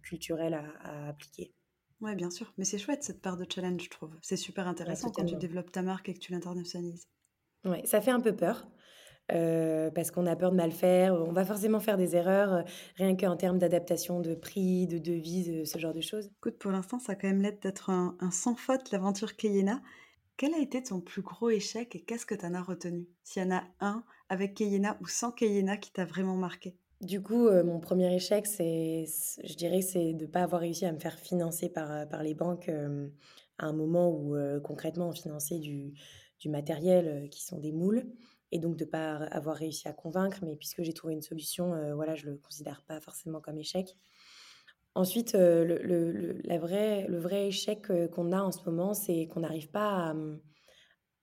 culturelle 0.01 0.53
à, 0.81 1.07
appliquer. 1.07 1.53
Ouais, 2.01 2.15
bien 2.15 2.29
sûr. 2.29 2.53
Mais 2.57 2.65
c'est 2.65 2.77
chouette 2.77 3.03
cette 3.03 3.21
part 3.21 3.37
de 3.37 3.45
challenge, 3.49 3.83
je 3.83 3.89
trouve. 3.89 4.15
C'est 4.21 4.37
super 4.37 4.67
intéressant 4.67 5.11
quand 5.11 5.25
tu 5.25 5.35
développes 5.35 5.71
ta 5.71 5.81
marque 5.81 6.09
et 6.09 6.13
que 6.13 6.19
tu 6.19 6.31
l'internationalises. 6.31 7.07
Ouais, 7.65 7.85
ça 7.85 7.99
fait 7.99 8.11
un 8.11 8.21
peu 8.21 8.35
peur. 8.35 8.69
Euh, 9.31 9.91
parce 9.91 10.11
qu'on 10.11 10.25
a 10.25 10.35
peur 10.35 10.51
de 10.51 10.55
mal 10.55 10.71
faire. 10.71 11.13
On 11.13 11.31
va 11.31 11.45
forcément 11.45 11.79
faire 11.79 11.97
des 11.97 12.15
erreurs, 12.15 12.53
euh, 12.53 12.61
rien 12.95 13.15
qu'en 13.15 13.35
termes 13.35 13.59
d'adaptation 13.59 14.19
de 14.19 14.33
prix, 14.33 14.87
de 14.87 14.97
devises, 14.97 15.49
euh, 15.49 15.65
ce 15.65 15.77
genre 15.77 15.93
de 15.93 16.01
choses. 16.01 16.29
Écoute, 16.37 16.57
pour 16.57 16.71
l'instant, 16.71 16.99
ça 16.99 17.11
a 17.11 17.15
quand 17.15 17.27
même 17.27 17.41
l'aide 17.41 17.59
d'être 17.61 17.89
un, 17.89 18.15
sans 18.31 18.55
faute, 18.55 18.91
l'aventure 18.91 19.35
Keyena. 19.35 19.81
Quel 20.37 20.53
a 20.53 20.59
été 20.59 20.81
ton 20.81 21.01
plus 21.01 21.21
gros 21.21 21.49
échec 21.49 21.95
et 21.95 22.01
qu'est-ce 22.01 22.25
que 22.25 22.33
tu 22.33 22.45
en 22.45 22.53
as 22.53 22.61
retenu? 22.61 23.07
S'il 23.23 23.43
y 23.43 23.45
en 23.45 23.51
a 23.51 23.63
un 23.81 24.03
avec 24.29 24.55
Keyena 24.55 24.97
ou 25.01 25.07
sans 25.07 25.31
Keyena 25.31 25.77
qui 25.77 25.91
t'a 25.91 26.05
vraiment 26.05 26.35
marqué? 26.35 26.75
Du 27.01 27.21
coup, 27.21 27.49
mon 27.49 27.79
premier 27.79 28.13
échec, 28.13 28.45
c'est, 28.45 29.05
je 29.43 29.55
dirais, 29.55 29.81
c'est 29.81 30.13
de 30.13 30.25
ne 30.25 30.29
pas 30.29 30.43
avoir 30.43 30.61
réussi 30.61 30.85
à 30.85 30.91
me 30.91 30.99
faire 30.99 31.17
financer 31.17 31.69
par, 31.69 32.07
par 32.09 32.23
les 32.23 32.33
banques 32.33 32.69
à 32.69 33.65
un 33.65 33.73
moment 33.73 34.09
où 34.09 34.35
concrètement 34.63 35.09
on 35.09 35.13
finançait 35.13 35.59
du, 35.59 35.93
du 36.39 36.49
matériel 36.49 37.29
qui 37.29 37.43
sont 37.43 37.57
des 37.57 37.71
moules 37.71 38.05
et 38.51 38.59
donc 38.59 38.75
de 38.75 38.85
ne 38.85 38.89
pas 38.89 39.15
avoir 39.15 39.55
réussi 39.55 39.87
à 39.87 39.93
convaincre, 39.93 40.39
mais 40.43 40.55
puisque 40.55 40.81
j'ai 40.81 40.93
trouvé 40.93 41.13
une 41.13 41.21
solution, 41.21 41.73
euh, 41.73 41.93
voilà, 41.93 42.15
je 42.15 42.25
ne 42.25 42.31
le 42.31 42.37
considère 42.37 42.83
pas 42.87 42.99
forcément 42.99 43.41
comme 43.41 43.57
échec. 43.57 43.95
Ensuite, 44.95 45.35
euh, 45.35 45.63
le, 45.63 45.77
le, 45.83 46.33
le 46.43 47.17
vrai 47.19 47.47
échec 47.47 47.89
euh, 47.91 48.07
qu'on 48.07 48.31
a 48.31 48.41
en 48.41 48.51
ce 48.51 48.63
moment, 48.65 48.93
c'est 48.93 49.27
qu'on 49.27 49.41
n'arrive 49.41 49.69
pas 49.69 50.09
à, 50.09 50.15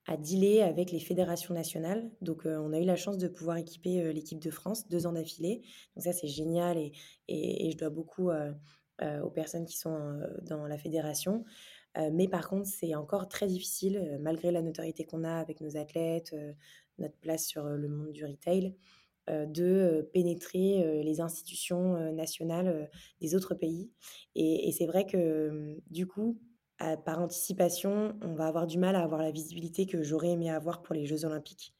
à, 0.05 0.17
dealer 0.17 0.61
avec 0.61 0.91
les 0.91 1.01
fédérations 1.01 1.53
nationales. 1.53 2.09
Donc, 2.21 2.45
on 2.45 2.71
a 2.71 2.79
eu 2.79 2.85
la 2.85 2.95
chance 2.95 3.17
de 3.17 3.27
pouvoir 3.27 3.57
équiper 3.57 4.13
l'équipe 4.13 4.39
de 4.39 4.49
France 4.49 4.87
deux 4.87 5.05
ans 5.05 5.11
d'affilée. 5.11 5.61
Donc 5.95 6.05
ça, 6.05 6.13
c'est 6.13 6.27
génial 6.29 6.77
et, 6.77 6.93
et, 7.27 7.69
je 7.71 7.77
dois 7.77 7.89
beaucoup 7.89 8.31
aux 8.31 9.29
personnes 9.29 9.65
qui 9.65 9.77
sont 9.77 10.21
dans 10.43 10.65
la 10.65 10.77
fédération. 10.77 11.43
mais 12.13 12.29
par 12.29 12.47
contre, 12.47 12.67
c'est 12.67 12.95
encore 12.95 13.27
très 13.27 13.47
difficile, 13.47 14.17
malgré 14.21 14.49
la 14.51 14.61
notoriété 14.61 15.03
qu'on 15.03 15.25
a 15.25 15.35
avec 15.35 15.59
nos 15.59 15.75
athlètes, 15.75 16.33
notre 16.99 17.17
place 17.17 17.45
sur 17.45 17.63
le 17.63 17.87
monde 17.87 18.11
du 18.11 18.25
retail, 18.25 18.75
de 19.27 20.09
pénétrer 20.13 21.03
les 21.03 21.19
institutions 21.19 22.13
nationales 22.13 22.89
des 23.19 23.35
autres 23.35 23.55
pays. 23.55 23.91
Et, 24.35 24.71
c'est 24.71 24.85
vrai 24.85 25.05
que 25.05 25.77
du 25.89 26.07
coup, 26.07 26.39
par 27.05 27.19
anticipation, 27.19 28.17
on 28.21 28.35
va 28.35 28.47
avoir 28.47 28.67
du 28.67 28.77
mal 28.77 28.95
à 28.95 29.03
avoir 29.03 29.21
la 29.21 29.31
visibilité 29.31 29.85
que 29.85 30.01
j'aurais 30.01 30.29
aimé 30.29 30.49
avoir 30.49 30.81
pour 30.81 30.95
les 30.95 31.05
Jeux 31.05 31.25
olympiques. 31.25 31.73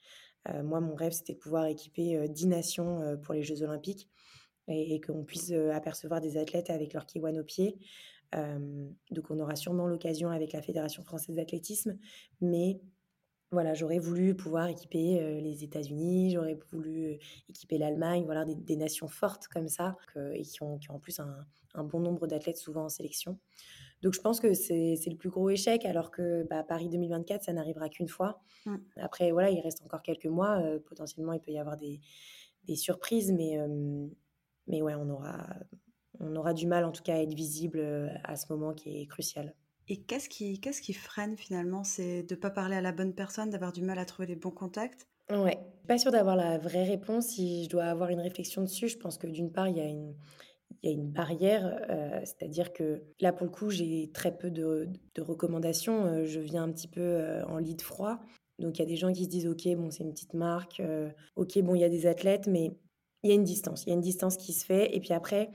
moi, 0.63 0.81
mon 0.81 0.95
rêve, 0.95 1.13
c'était 1.13 1.33
de 1.33 1.39
pouvoir 1.39 1.65
équiper 1.67 2.27
10 2.27 2.47
nations 2.47 3.17
pour 3.23 3.33
les 3.33 3.43
Jeux 3.43 3.63
olympiques 3.63 4.09
et, 4.67 4.99
qu'on 4.99 5.23
puisse 5.23 5.51
apercevoir 5.51 6.19
des 6.19 6.37
athlètes 6.37 6.69
avec 6.69 6.93
leur 6.93 7.05
kiwan 7.05 7.37
au 7.39 7.43
pied. 7.43 7.77
donc, 8.33 9.29
on 9.29 9.39
aura 9.39 9.55
sûrement 9.55 9.87
l'occasion 9.87 10.29
avec 10.29 10.51
la 10.51 10.61
Fédération 10.61 11.03
française 11.03 11.35
d'athlétisme, 11.37 11.97
mais 12.41 12.81
voilà, 13.51 13.73
j'aurais 13.73 13.99
voulu 13.99 14.35
pouvoir 14.35 14.67
équiper 14.67 15.39
les 15.41 15.63
États-Unis, 15.63 16.31
j'aurais 16.31 16.59
voulu 16.71 17.17
équiper 17.47 17.77
l'Allemagne, 17.77 18.23
voilà, 18.25 18.43
des, 18.45 18.75
nations 18.75 19.07
fortes 19.07 19.47
comme 19.47 19.69
ça, 19.69 19.95
et 20.33 20.41
qui 20.41 20.61
ont, 20.63 20.77
qui 20.77 20.91
ont, 20.91 20.95
en 20.95 20.99
plus 20.99 21.19
un, 21.19 21.83
bon 21.83 21.99
nombre 21.99 22.27
d'athlètes 22.27 22.57
souvent 22.57 22.85
en 22.85 22.89
sélection. 22.89 23.39
Donc 24.01 24.13
je 24.13 24.19
pense 24.19 24.41
que 24.41 24.53
c'est 24.53 24.99
le 25.07 25.15
plus 25.15 25.29
gros 25.29 25.49
échec, 25.49 25.85
alors 25.85 26.11
que 26.11 26.43
bah, 26.49 26.63
Paris 26.63 26.89
2024, 26.89 27.43
ça 27.43 27.53
n'arrivera 27.53 27.87
qu'une 27.87 28.09
fois. 28.09 28.41
Mmh. 28.65 28.75
Après, 28.97 29.31
voilà, 29.31 29.49
il 29.49 29.61
reste 29.61 29.81
encore 29.81 30.01
quelques 30.01 30.25
mois, 30.25 30.61
potentiellement 30.85 31.31
il 31.31 31.39
peut 31.39 31.51
y 31.51 31.59
avoir 31.59 31.77
des, 31.77 32.01
des 32.65 32.75
surprises, 32.75 33.31
mais, 33.31 33.57
mais 34.67 34.81
ouais, 34.81 34.95
on 34.95 35.09
aura, 35.09 35.47
on 36.19 36.35
aura 36.35 36.53
du 36.53 36.67
mal 36.67 36.83
en 36.83 36.91
tout 36.91 37.03
cas 37.03 37.15
à 37.15 37.19
être 37.19 37.33
visible 37.33 37.79
à 38.23 38.35
ce 38.35 38.51
moment 38.51 38.73
qui 38.73 39.01
est 39.01 39.05
crucial. 39.05 39.55
Et 39.89 39.97
qu'est-ce 39.97 40.29
qui, 40.29 40.59
qui 40.59 40.93
freine 40.93 41.37
finalement 41.37 41.83
C'est 41.83 42.23
de 42.23 42.35
ne 42.35 42.39
pas 42.39 42.49
parler 42.49 42.75
à 42.75 42.81
la 42.81 42.91
bonne 42.91 43.13
personne, 43.13 43.49
d'avoir 43.49 43.71
du 43.71 43.81
mal 43.81 43.97
à 43.99 44.05
trouver 44.05 44.27
les 44.27 44.35
bons 44.35 44.51
contacts? 44.51 45.07
Ouais, 45.29 45.57
pas 45.87 45.97
sûr 45.97 46.11
d'avoir 46.11 46.35
la 46.35 46.57
vraie 46.57 46.83
réponse. 46.83 47.27
Si 47.27 47.65
je 47.65 47.69
dois 47.69 47.85
avoir 47.85 48.09
une 48.09 48.19
réflexion 48.19 48.61
dessus, 48.61 48.87
je 48.87 48.97
pense 48.97 49.17
que 49.17 49.27
d'une 49.27 49.51
part, 49.51 49.67
il 49.67 49.77
y 49.77 49.81
a 49.81 49.85
une, 49.85 50.13
il 50.83 50.89
y 50.89 50.93
a 50.93 50.95
une 50.95 51.09
barrière, 51.09 51.79
euh, 51.89 52.19
c'est-à-dire 52.23 52.73
que 52.73 53.03
là, 53.19 53.33
pour 53.33 53.45
le 53.45 53.51
coup, 53.51 53.69
j'ai 53.69 54.11
très 54.13 54.35
peu 54.37 54.51
de, 54.51 54.89
de, 55.15 55.21
recommandations. 55.21 56.05
Euh, 56.05 56.25
je 56.25 56.39
viens 56.39 56.63
un 56.63 56.71
petit 56.71 56.87
peu 56.87 57.01
euh, 57.01 57.45
en 57.45 57.57
lit 57.57 57.77
froid. 57.81 58.19
Donc, 58.59 58.77
il 58.77 58.81
y 58.81 58.85
a 58.85 58.87
des 58.87 58.95
gens 58.95 59.11
qui 59.11 59.25
se 59.25 59.29
disent, 59.29 59.47
OK, 59.47 59.67
bon, 59.75 59.91
c'est 59.91 60.03
une 60.03 60.11
petite 60.11 60.33
marque. 60.33 60.81
OK, 61.35 61.59
bon, 61.59 61.75
il 61.75 61.81
y 61.81 61.83
a 61.83 61.89
des 61.89 62.07
athlètes, 62.07 62.47
mais 62.47 62.71
il 63.23 63.29
y 63.29 63.31
a 63.31 63.35
une 63.35 63.43
distance. 63.43 63.83
Il 63.85 63.89
y 63.89 63.91
a 63.91 63.95
une 63.95 64.01
distance 64.01 64.35
qui 64.35 64.51
se 64.51 64.65
fait. 64.65 64.95
Et 64.95 64.99
puis 64.99 65.13
après, 65.13 65.51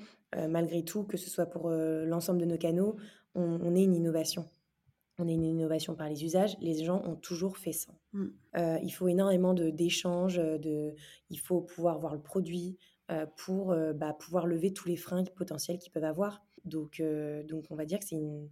malgré 0.49 0.85
tout, 0.85 1.03
que 1.03 1.17
ce 1.17 1.29
soit 1.29 1.47
pour 1.47 1.69
l'ensemble 1.69 2.39
de 2.39 2.45
nos 2.45 2.59
canaux, 2.59 2.95
on, 3.35 3.75
est 3.75 3.83
une 3.83 3.95
innovation. 3.95 4.49
On 5.19 5.29
est 5.29 5.35
une 5.35 5.45
innovation 5.45 5.95
par 5.95 6.09
les 6.09 6.25
usages. 6.25 6.57
Les 6.61 6.85
gens 6.85 7.03
ont 7.05 7.17
toujours 7.17 7.57
fait 7.57 7.73
ça. 7.73 7.93
Mm. 8.13 8.27
Euh, 8.57 8.79
il 8.83 8.91
faut 8.91 9.09
énormément 9.09 9.55
d'échanges. 9.55 10.37
De, 10.37 10.95
il 11.31 11.39
faut 11.39 11.61
pouvoir 11.61 11.99
voir 11.99 12.15
le 12.15 12.23
produit 12.23 12.79
euh, 13.11 13.27
pour 13.37 13.73
euh, 13.73 13.93
bah, 13.93 14.15
pouvoir 14.15 14.47
lever 14.47 14.73
tous 14.73 14.89
les 14.89 14.97
freins 14.97 15.25
potentiels 15.25 15.79
qu'ils 15.79 15.93
peuvent 15.93 16.05
avoir. 16.05 16.45
Donc, 16.65 17.03
donc, 17.49 17.65
on 17.71 17.75
va 17.75 17.85
dire 17.85 17.99
que 17.99 18.05
c'est 18.05 18.17
une, 18.17 18.49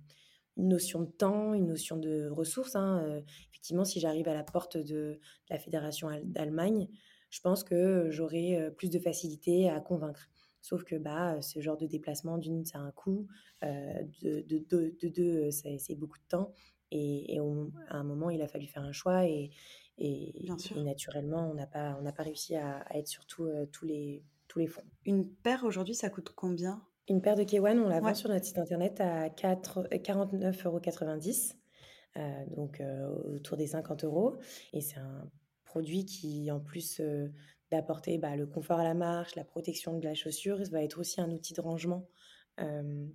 notion 0.56 1.00
de 1.00 1.10
temps, 1.10 1.54
une 1.54 1.68
notion 1.68 1.96
de 1.96 2.28
ressources. 2.28 2.74
Hein. 2.74 3.22
effectivement, 3.50 3.84
si 3.84 3.98
j'arrive 4.00 4.28
à 4.28 4.34
la 4.34 4.42
porte 4.42 4.76
de, 4.76 5.18
la 5.48 5.58
Fédération 5.58 6.10
d'Allemagne, 6.24 6.88
je 7.30 7.40
pense 7.40 7.62
que 7.62 8.08
j'aurai 8.10 8.70
plus 8.76 8.90
de 8.90 8.98
facilité 8.98 9.70
à 9.70 9.80
convaincre. 9.80 10.28
Sauf 10.62 10.84
que 10.84 10.96
bah, 10.96 11.40
ce 11.40 11.60
genre 11.60 11.76
de 11.76 11.86
déplacement, 11.86 12.38
d'une, 12.38 12.64
ça 12.64 12.78
a 12.78 12.82
un 12.82 12.90
coût, 12.90 13.26
euh, 13.64 14.02
de, 14.22 14.40
de, 14.40 14.94
de, 15.00 15.08
deux, 15.08 15.50
c'est 15.50 15.94
beaucoup 15.94 16.18
de 16.18 16.24
temps. 16.28 16.52
Et, 16.90 17.38
à 17.88 17.96
un 17.96 18.04
moment, 18.04 18.30
il 18.30 18.42
a 18.42 18.48
fallu 18.48 18.66
faire 18.66 18.82
un 18.82 18.92
choix 18.92 19.24
et, 19.26 19.50
et, 19.98 20.32
naturellement, 20.76 21.50
on 21.50 21.54
n'a 21.54 21.66
pas, 21.66 21.98
on 22.00 22.12
pas 22.12 22.22
réussi 22.22 22.56
à, 22.56 22.84
être 22.94 23.08
sur 23.08 23.24
euh, 23.40 23.66
tous, 23.66 23.86
les, 23.86 24.22
tous 24.48 24.58
les 24.58 24.66
fonds. 24.66 24.84
Une 25.06 25.28
paire 25.28 25.64
aujourd'hui, 25.64 25.94
ça 25.94 26.10
coûte 26.10 26.32
combien? 26.34 26.82
Une 27.08 27.22
paire 27.22 27.36
de 27.36 27.42
K1, 27.42 27.78
on 27.78 27.88
la 27.88 28.00
vend 28.00 28.14
sur 28.14 28.28
notre 28.28 28.44
site 28.44 28.58
internet 28.58 29.00
à 29.00 29.28
49,90 29.28 30.66
euros. 30.66 30.80
Euh, 32.16 32.44
donc 32.56 32.82
autour 33.24 33.56
des 33.56 33.68
50 33.68 34.04
euros. 34.04 34.36
Et 34.72 34.80
c'est 34.80 34.98
un 34.98 35.28
produit 35.64 36.04
qui, 36.04 36.50
en 36.50 36.60
plus 36.60 37.00
d'apporter 37.70 38.18
bah, 38.18 38.36
le 38.36 38.46
confort 38.46 38.78
à 38.78 38.84
la 38.84 38.94
marche, 38.94 39.34
la 39.36 39.44
protection 39.44 39.98
de 39.98 40.04
la 40.04 40.14
chaussure, 40.14 40.58
va 40.70 40.82
être 40.82 40.98
aussi 40.98 41.20
un 41.20 41.30
outil 41.30 41.54
de 41.54 41.60
rangement 41.60 42.08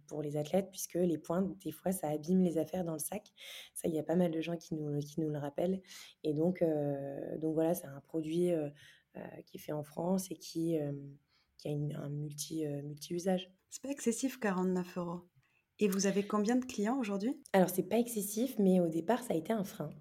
pour 0.08 0.24
les 0.24 0.38
athlètes, 0.38 0.70
puisque 0.72 0.96
les 0.96 1.20
pointes, 1.20 1.56
des 1.60 1.72
fois, 1.72 1.92
ça 1.92 2.10
abîme 2.10 2.42
les 2.42 2.58
affaires 2.58 2.84
dans 2.84 2.94
le 2.94 3.00
sac. 3.00 3.32
Ça, 3.76 3.88
il 3.88 3.94
y 3.94 4.00
a 4.00 4.04
pas 4.04 4.16
mal 4.16 4.32
de 4.32 4.42
gens 4.42 4.58
qui 4.58 4.74
nous, 4.74 4.98
qui 5.00 5.22
nous 5.22 5.30
le 5.30 5.38
rappellent. 5.38 5.84
Et 6.24 6.34
donc, 6.34 6.64
donc 7.38 7.54
voilà, 7.54 7.76
c'est 7.76 7.86
un 7.86 8.02
produit 8.02 8.50
qui 9.46 9.58
est 9.58 9.60
fait 9.60 9.72
en 9.72 9.84
France 9.84 10.32
et 10.32 10.36
qui, 10.36 10.80
qui 11.58 11.68
a 11.68 11.72
un 11.72 12.10
multi, 12.10 12.66
multi-usage. 12.66 13.52
C'est 13.70 13.84
pas 13.84 13.92
excessif, 13.92 14.40
49 14.40 14.98
euros. 14.98 15.22
Et 15.78 15.90
vous 15.90 16.08
avez 16.08 16.26
combien 16.26 16.56
de 16.56 16.66
clients 16.66 16.98
aujourd'hui? 16.98 17.40
Alors, 17.54 17.70
c'est 17.70 17.84
pas 17.84 18.00
excessif, 18.00 18.56
mais 18.58 18.80
au 18.80 18.88
départ, 18.88 19.22
ça 19.22 19.34
a 19.34 19.38
été 19.38 19.54
un 19.54 19.64
frein. 19.64 19.92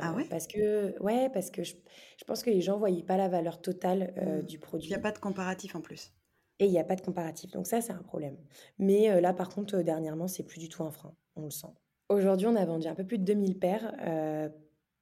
Ah 0.00 0.14
ouais? 0.14 0.28
Parce 0.28 0.46
que, 0.46 0.98
ouais, 1.02 1.30
parce 1.30 1.50
que 1.50 1.62
je, 1.64 1.74
je 2.18 2.24
pense 2.24 2.42
que 2.42 2.50
les 2.50 2.60
gens 2.60 2.78
voyaient 2.78 3.02
pas 3.04 3.16
la 3.16 3.28
valeur 3.28 3.60
totale 3.60 4.14
Hmm. 4.16 4.42
du 4.42 4.58
Il 4.84 4.88
n'y 4.88 4.94
a 4.94 4.98
produit. 4.98 4.98
pas 4.98 5.12
de 5.12 5.18
comparatif 5.18 5.74
en 5.76 5.80
plus. 5.80 6.12
Et 6.58 6.66
il 6.66 6.70
n'y 6.70 6.78
a 6.78 6.84
pas 6.84 6.96
de 6.96 7.00
comparatif. 7.02 7.50
Donc 7.50 7.66
ça, 7.66 7.80
c'est 7.80 7.92
un 7.92 8.02
problème. 8.02 8.38
Mais 8.78 9.10
euh, 9.10 9.20
là, 9.20 9.32
par 9.34 9.48
contre, 9.50 9.76
euh, 9.78 9.82
dernièrement, 9.82 10.28
c'est 10.28 10.44
plus 10.44 10.60
du 10.60 10.68
tout 10.68 10.82
un 10.84 10.90
frein. 10.90 11.16
On 11.36 11.44
le 11.44 11.50
sent. 11.50 11.68
Aujourd'hui, 12.08 12.46
on 12.46 12.56
a 12.56 12.64
vendu 12.64 12.86
un 12.88 12.94
peu 12.94 13.06
plus 13.06 13.18
de 13.18 13.24
2000 13.24 13.58
paires. 13.58 13.94
euh, 14.06 14.48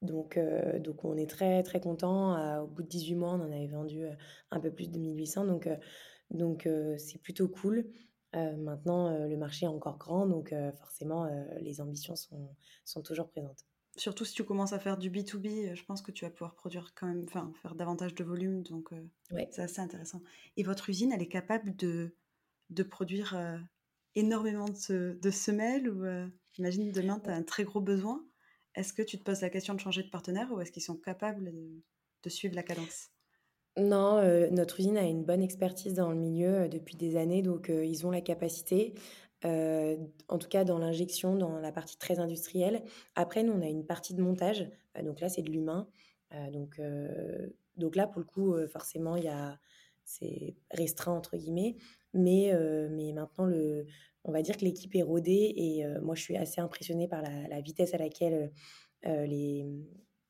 donc, 0.02 0.36
euh, 0.38 0.78
donc, 0.78 1.04
on 1.04 1.16
est 1.16 1.28
très, 1.28 1.62
très 1.62 1.80
content. 1.80 2.62
au 2.62 2.66
bout 2.66 2.82
de 2.82 2.88
18 2.88 3.14
mois, 3.16 3.30
on 3.32 3.40
en 3.40 3.52
avait 3.52 3.66
vendu 3.66 4.04
euh, 4.04 4.12
un 4.50 4.60
peu 4.60 4.70
plus 4.72 4.90
de 4.90 4.98
1800. 4.98 5.44
Donc, 5.44 5.66
euh, 5.66 5.76
donc 6.30 6.66
euh, 6.66 6.96
c'est 6.98 7.18
plutôt 7.20 7.48
cool. 7.48 7.90
Euh, 8.36 8.56
maintenant, 8.56 9.08
euh, 9.08 9.26
le 9.26 9.36
marché 9.36 9.66
est 9.66 9.68
encore 9.68 9.98
grand. 9.98 10.26
Donc, 10.26 10.52
euh, 10.52 10.72
forcément, 10.72 11.24
euh, 11.26 11.44
les 11.60 11.80
ambitions 11.80 12.16
sont, 12.16 12.54
sont 12.84 13.02
toujours 13.02 13.28
présentes. 13.28 13.64
Surtout 13.96 14.24
si 14.24 14.34
tu 14.34 14.44
commences 14.44 14.72
à 14.72 14.78
faire 14.78 14.98
du 14.98 15.10
B2B, 15.10 15.70
euh, 15.70 15.74
je 15.74 15.84
pense 15.84 16.02
que 16.02 16.12
tu 16.12 16.24
vas 16.24 16.30
pouvoir 16.30 16.54
produire 16.54 16.92
quand 16.94 17.06
même, 17.06 17.24
enfin, 17.24 17.52
faire 17.62 17.74
davantage 17.74 18.14
de 18.14 18.24
volume. 18.24 18.62
Donc, 18.62 18.92
euh, 18.92 19.08
Ouais. 19.30 19.50
c'est 19.50 19.62
assez 19.62 19.80
intéressant. 19.80 20.22
Et 20.56 20.62
votre 20.62 20.88
usine, 20.90 21.12
elle 21.12 21.22
est 21.22 21.28
capable 21.28 21.74
de, 21.76 22.16
de 22.70 22.82
produire 22.82 23.36
euh, 23.36 23.58
énormément 24.14 24.68
de, 24.68 25.18
de 25.20 25.30
semelles 25.30 25.88
ou 25.90 26.04
euh, 26.04 26.28
imagine 26.58 26.92
demain, 26.92 27.20
tu 27.20 27.30
as 27.30 27.34
un 27.34 27.42
très 27.42 27.64
gros 27.64 27.80
besoin. 27.80 28.26
Est-ce 28.76 28.92
que 28.92 29.02
tu 29.02 29.18
te 29.18 29.24
poses 29.24 29.40
la 29.42 29.50
question 29.50 29.74
de 29.74 29.80
changer 29.80 30.02
de 30.04 30.10
partenaire 30.10 30.52
ou 30.52 30.60
est-ce 30.60 30.72
qu'ils 30.72 30.82
sont 30.82 30.98
capables 30.98 31.52
de, 31.52 31.82
de 32.24 32.30
suivre 32.30 32.54
la 32.56 32.62
cadence? 32.64 33.10
Non, 33.76 34.16
euh, 34.18 34.48
notre 34.50 34.80
usine 34.80 34.96
a 34.98 35.04
une 35.04 35.24
bonne 35.24 35.42
expertise 35.42 35.94
dans 35.94 36.10
le 36.10 36.16
milieu 36.16 36.62
euh, 36.64 36.68
depuis 36.68 36.96
des 36.96 37.16
années, 37.16 37.40
donc 37.42 37.70
euh, 37.70 37.84
ils 37.84 38.04
ont 38.06 38.10
la 38.10 38.20
capacité, 38.20 38.94
euh, 39.44 39.96
en 40.28 40.38
tout 40.38 40.48
cas 40.48 40.64
dans 40.64 40.78
l'injection, 40.78 41.36
dans 41.36 41.58
la 41.58 41.72
partie 41.72 41.96
très 41.96 42.18
industrielle. 42.18 42.82
Après, 43.14 43.42
nous, 43.42 43.52
on 43.52 43.62
a 43.62 43.68
une 43.68 43.86
partie 43.86 44.14
de 44.14 44.22
montage, 44.22 44.68
euh, 44.96 45.02
donc 45.02 45.20
là, 45.20 45.28
c'est 45.28 45.42
de 45.42 45.50
l'humain. 45.50 45.88
Euh, 46.32 46.50
donc, 46.50 46.78
euh, 46.78 47.48
donc 47.76 47.96
là, 47.96 48.06
pour 48.06 48.20
le 48.20 48.26
coup, 48.26 48.56
forcément, 48.68 49.16
il 49.16 49.24
y 49.24 49.28
a, 49.28 49.58
c'est 50.04 50.56
restreint 50.70 51.12
entre 51.12 51.36
guillemets, 51.36 51.76
mais, 52.12 52.52
mais 52.90 53.12
maintenant, 53.12 53.46
le, 53.46 53.86
on 54.24 54.32
va 54.32 54.42
dire 54.42 54.56
que 54.56 54.64
l'équipe 54.64 54.94
est 54.94 55.02
rodée 55.02 55.54
et 55.56 55.84
moi, 56.02 56.14
je 56.14 56.22
suis 56.22 56.36
assez 56.36 56.60
impressionnée 56.60 57.08
par 57.08 57.22
la, 57.22 57.60
vitesse 57.60 57.94
à 57.94 57.98
laquelle 57.98 58.52
les, 59.04 59.66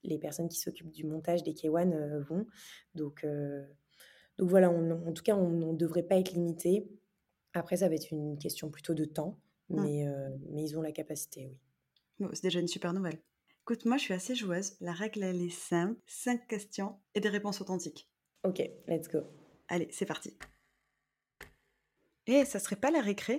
les 0.05 0.19
personnes 0.19 0.49
qui 0.49 0.59
s'occupent 0.59 0.91
du 0.91 1.05
montage 1.05 1.43
des 1.43 1.53
K1 1.53 1.93
euh, 1.93 2.21
vont. 2.21 2.47
Donc, 2.95 3.27
donc 4.39 4.49
voilà, 4.49 4.71
en 4.71 5.13
tout 5.13 5.23
cas, 5.23 5.37
on 5.37 5.73
ne 5.73 5.77
devrait 5.77 6.03
pas 6.03 6.17
être 6.17 6.33
limité. 6.33 6.89
Après, 7.55 7.79
ça 7.79 7.89
va 7.89 7.95
être 7.95 8.11
une 8.13 8.39
question 8.39 8.71
plutôt 8.71 8.95
de 8.95 9.05
temps, 9.05 9.39
Hmm. 9.69 9.83
mais, 9.83 10.07
euh, 10.09 10.29
mais 10.51 10.65
ils 10.65 10.77
ont 10.77 10.83
la 10.83 10.91
capacité, 10.93 11.47
oui. 11.47 11.57
Bon, 12.19 12.29
C'est 12.33 12.43
déjà 12.43 12.59
une 12.61 12.67
super 12.69 12.93
nouvelle. 12.93 13.21
Écoute, 13.63 13.85
moi, 13.85 13.97
je 13.99 14.03
suis 14.03 14.15
assez 14.15 14.35
joueuse. 14.35 14.73
La 14.81 14.93
règle, 14.93 15.23
elle 15.23 15.41
est 15.41 15.49
simple. 15.51 15.97
Cinq 16.07 16.49
questions 16.49 16.99
et 17.15 17.21
des 17.21 17.29
réponses 17.29 17.61
authentiques. 17.61 18.09
Ok, 18.43 18.59
let's 18.89 19.09
go. 19.09 19.21
Allez, 19.69 19.87
c'est 19.93 20.07
parti. 20.07 20.37
Eh, 22.27 22.45
ça 22.45 22.59
serait 22.59 22.77
pas 22.77 22.91
la 22.91 23.01
récré? 23.01 23.39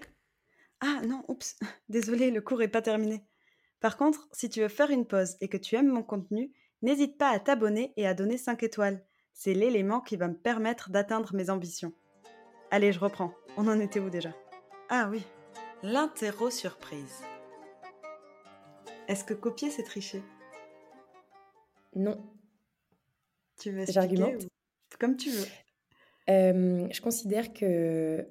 Ah 0.80 1.02
non, 1.06 1.24
oups, 1.28 1.58
désolé, 1.90 2.32
le 2.32 2.42
cours 2.42 2.62
est 2.62 2.68
pas 2.68 2.82
terminé. 2.82 3.26
Par 3.80 3.98
contre, 3.98 4.28
si 4.32 4.50
tu 4.50 4.62
veux 4.62 4.68
faire 4.68 4.90
une 4.90 5.06
pause 5.08 5.36
et 5.42 5.48
que 5.50 5.58
tu 5.58 5.76
aimes 5.76 5.90
mon 5.90 6.04
contenu, 6.04 6.52
n'hésite 6.82 7.18
pas 7.18 7.30
à 7.30 7.40
t'abonner 7.40 7.94
et 7.98 8.08
à 8.08 8.14
donner 8.14 8.38
5 8.38 8.64
étoiles. 8.64 9.04
C'est 9.34 9.54
l'élément 9.54 10.02
qui 10.02 10.18
va 10.18 10.28
me 10.28 10.38
permettre 10.38 10.90
d'atteindre 10.92 11.34
mes 11.36 11.50
ambitions. 11.50 11.94
Allez, 12.72 12.92
je 12.92 13.00
reprends. 13.00 13.34
On 13.58 13.68
en 13.68 13.80
était 13.80 14.00
où 14.00 14.10
déjà? 14.10 14.34
Ah 14.90 15.08
oui, 15.12 15.24
l'interro 15.84 16.50
surprise. 16.50 17.22
Est-ce 19.08 19.24
que 19.26 19.34
copier, 19.34 19.70
c'est 19.70 19.84
tricher? 19.84 20.22
Non. 21.96 22.24
Tu 23.60 23.72
veux 23.72 23.86
J'argumente 23.88 24.44
ou- 24.44 24.48
Comme 25.00 25.18
tu 25.18 25.30
veux. 25.30 25.46
Euh, 26.30 26.88
je 26.92 27.02
considère 27.02 27.52
que 27.54 28.26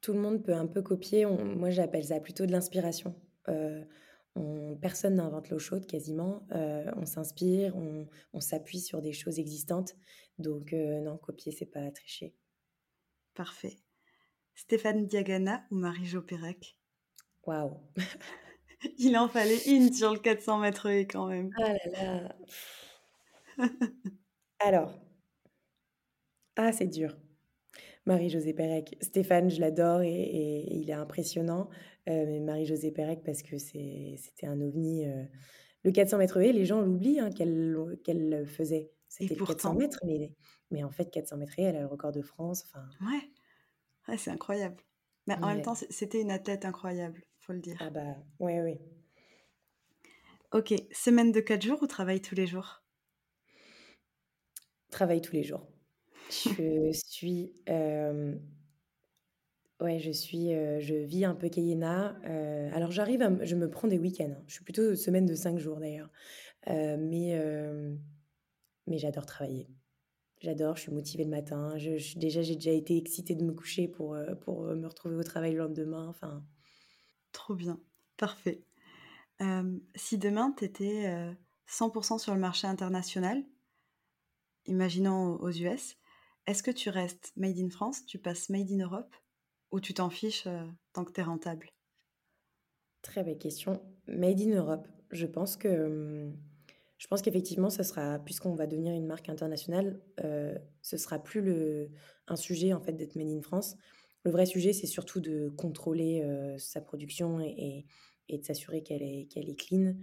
tout 0.00 0.12
le 0.12 0.20
monde 0.20 0.42
peut 0.44 0.54
un 0.54 0.66
peu 0.66 0.82
copier. 0.82 1.26
On- 1.26 1.44
moi, 1.44 1.70
j'appelle 1.70 2.04
ça 2.04 2.20
plutôt 2.20 2.46
de 2.46 2.52
l'inspiration. 2.52 3.16
Euh, 3.48 3.84
on- 4.36 4.76
personne 4.80 5.16
n'invente 5.16 5.48
l'eau 5.50 5.58
chaude 5.58 5.86
quasiment. 5.86 6.46
Euh, 6.52 6.90
on 6.96 7.06
s'inspire, 7.06 7.74
on, 7.76 8.06
on 8.32 8.40
s'appuie 8.40 8.80
sur 8.80 9.02
des 9.02 9.12
choses 9.12 9.38
existantes. 9.40 9.94
Donc, 10.38 10.72
euh, 10.72 11.00
non, 11.00 11.16
copier, 11.16 11.50
c'est 11.52 11.66
pas 11.66 11.90
tricher. 11.90 12.34
Parfait. 13.34 13.76
Stéphane 14.54 15.06
Diagana 15.06 15.64
ou 15.70 15.76
Marie-Jo 15.76 16.22
Pérec 16.22 16.76
Waouh! 17.46 17.80
Il 18.98 19.16
en 19.16 19.28
fallait 19.28 19.62
une 19.66 19.92
sur 19.92 20.12
le 20.12 20.18
400 20.18 20.58
mètres 20.58 20.86
haies 20.86 21.06
quand 21.06 21.26
même. 21.26 21.50
Ah 21.58 21.72
là 21.72 21.78
là! 21.92 22.36
Alors, 24.60 24.98
ah, 26.56 26.72
c'est 26.72 26.86
dur. 26.86 27.16
Marie-Josée 28.06 28.52
Pérec. 28.52 28.96
Stéphane, 29.00 29.50
je 29.50 29.60
l'adore 29.60 30.02
et, 30.02 30.08
et- 30.12 30.74
et 30.74 30.76
il 30.76 30.90
est 30.90 30.94
impressionnant. 30.94 31.68
Euh, 32.08 32.24
mais 32.26 32.40
Marie-Josée 32.40 32.90
Pérec, 32.92 33.22
parce 33.24 33.42
que 33.42 33.56
c'était 33.58 34.46
un 34.46 34.60
ovni. 34.60 35.06
euh. 35.06 35.24
Le 35.82 35.90
400 35.92 36.18
mètres 36.18 36.38
haies, 36.40 36.52
les 36.52 36.64
gens 36.66 36.80
l'oublient 36.82 37.20
hein, 37.20 37.30
qu'elle 37.30 37.98
qu'elle 38.04 38.28
le 38.28 38.44
faisait. 38.46 38.90
C'était 39.08 39.34
le 39.34 39.40
400 39.40 39.52
pourtant- 39.70 39.74
mètres, 39.74 39.98
mais, 40.04 40.32
mais 40.70 40.84
en 40.84 40.90
fait, 40.90 41.10
400 41.10 41.36
mètres 41.36 41.54
elle 41.58 41.76
a 41.76 41.80
le 41.80 41.86
record 41.86 42.12
de 42.12 42.22
France. 42.22 42.64
Enfin, 42.66 42.88
Ouais, 43.00 43.30
ouais 44.08 44.18
c'est 44.18 44.30
incroyable. 44.30 44.82
Mais 45.26 45.36
en 45.42 45.48
Ouais. 45.48 45.54
même 45.54 45.62
temps, 45.62 45.74
c'était 45.74 46.20
une 46.22 46.30
athlète 46.32 46.64
incroyable, 46.64 47.22
faut 47.40 47.52
le 47.52 47.60
dire. 47.60 47.78
ah 47.78 47.90
bah, 47.90 48.16
ouais, 48.40 48.60
ouais. 48.62 48.80
Ok, 50.52 50.72
semaine 50.90 51.32
de 51.32 51.40
4 51.40 51.60
jours 51.60 51.82
ou 51.82 51.86
travail 51.86 52.22
tous 52.22 52.34
les 52.34 52.46
jours? 52.46 52.82
Travaille 54.90 55.20
tous 55.20 55.34
les 55.34 55.42
jours. 55.42 55.66
Je 56.28 56.90
suis. 57.06 57.52
euh, 57.68 58.34
Ouais, 59.80 59.98
je 59.98 60.10
suis, 60.12 60.52
euh, 60.54 60.80
je 60.80 60.94
vis 60.94 61.24
un 61.24 61.34
peu 61.34 61.48
Kayena. 61.48 62.16
euh, 62.26 62.70
alors 62.72 62.90
j'arrive 62.92 63.22
m- 63.22 63.40
je 63.42 63.54
me 63.56 63.68
prends 63.68 63.88
des 63.88 63.98
week-ends. 63.98 64.30
hein. 64.38 64.42
Je 64.46 64.54
suis 64.54 64.64
plutôt 64.64 64.94
semaine 64.94 65.26
de 65.26 65.34
cinq 65.34 65.58
jours 65.58 65.78
d'ailleurs. 65.80 66.10
Euh, 66.68 66.96
mais 66.98 67.34
mais 68.86 68.96
j'adore 68.98 69.26
travailler. 69.26 69.68
J'adore, 70.44 70.76
je 70.76 70.82
suis 70.82 70.92
motivée 70.92 71.24
le 71.24 71.30
matin. 71.30 71.76
Je, 71.78 71.96
je 71.96 72.04
suis- 72.04 72.18
déjà, 72.18 72.42
j'ai 72.42 72.54
déjà 72.54 72.70
été 72.72 72.96
excitée 72.98 73.34
de 73.34 73.42
me 73.44 73.52
coucher 73.52 73.88
pour, 73.88 74.14
euh, 74.14 74.34
pour 74.34 74.64
euh, 74.66 74.74
me 74.76 74.86
retrouver 74.86 75.16
au 75.16 75.22
travail 75.22 75.52
le 75.52 75.58
lendemain. 75.58 76.06
Enfin, 76.08 76.44
Trop 77.32 77.54
bien, 77.54 77.80
parfait. 78.16 78.64
Euh, 79.42 79.78
si 79.94 80.18
demain, 80.18 80.54
tu 80.56 80.64
étais 80.64 81.34
100% 81.66 82.18
sur 82.18 82.34
le 82.34 82.40
marché 82.40 82.66
international, 82.66 83.44
imaginons 84.66 85.36
aux 85.40 85.50
US, 85.50 85.96
est-ce 86.46 86.62
que 86.62 86.70
tu 86.70 86.90
restes 86.90 87.32
made 87.36 87.58
in 87.58 87.70
France, 87.70 88.04
tu 88.04 88.18
passes 88.18 88.50
made 88.50 88.70
in 88.70 88.80
Europe, 88.84 89.16
ou 89.72 89.80
tu 89.80 89.94
t'en 89.94 90.10
fiches 90.10 90.46
euh, 90.46 90.66
tant 90.92 91.04
que 91.04 91.12
tu 91.12 91.20
es 91.20 91.24
rentable? 91.24 91.70
Très 93.02 93.22
belle 93.22 93.38
question. 93.38 93.80
Made 94.08 94.40
in 94.40 94.50
Europe. 94.56 94.88
Je 95.10 95.26
pense 95.26 95.56
que, 95.56 95.68
hum, 95.86 96.36
je 97.04 97.08
pense 97.08 97.20
qu'effectivement, 97.20 97.68
ça 97.68 97.84
sera, 97.84 98.18
puisqu'on 98.18 98.54
va 98.54 98.66
devenir 98.66 98.94
une 98.94 99.04
marque 99.04 99.28
internationale, 99.28 100.00
euh, 100.24 100.56
ce 100.80 100.96
sera 100.96 101.18
plus 101.18 101.42
le, 101.42 101.90
un 102.28 102.34
sujet 102.34 102.72
en 102.72 102.80
fait 102.80 102.94
d'être 102.94 103.14
made 103.14 103.28
in 103.28 103.42
France. 103.42 103.76
Le 104.24 104.30
vrai 104.30 104.46
sujet, 104.46 104.72
c'est 104.72 104.86
surtout 104.86 105.20
de 105.20 105.50
contrôler 105.50 106.22
euh, 106.22 106.56
sa 106.56 106.80
production 106.80 107.40
et, 107.40 107.84
de 108.30 108.42
s'assurer 108.42 108.82
qu'elle 108.82 109.02
est, 109.02 109.30
qu'elle 109.30 109.50
est 109.50 109.54
clean. 109.54 109.96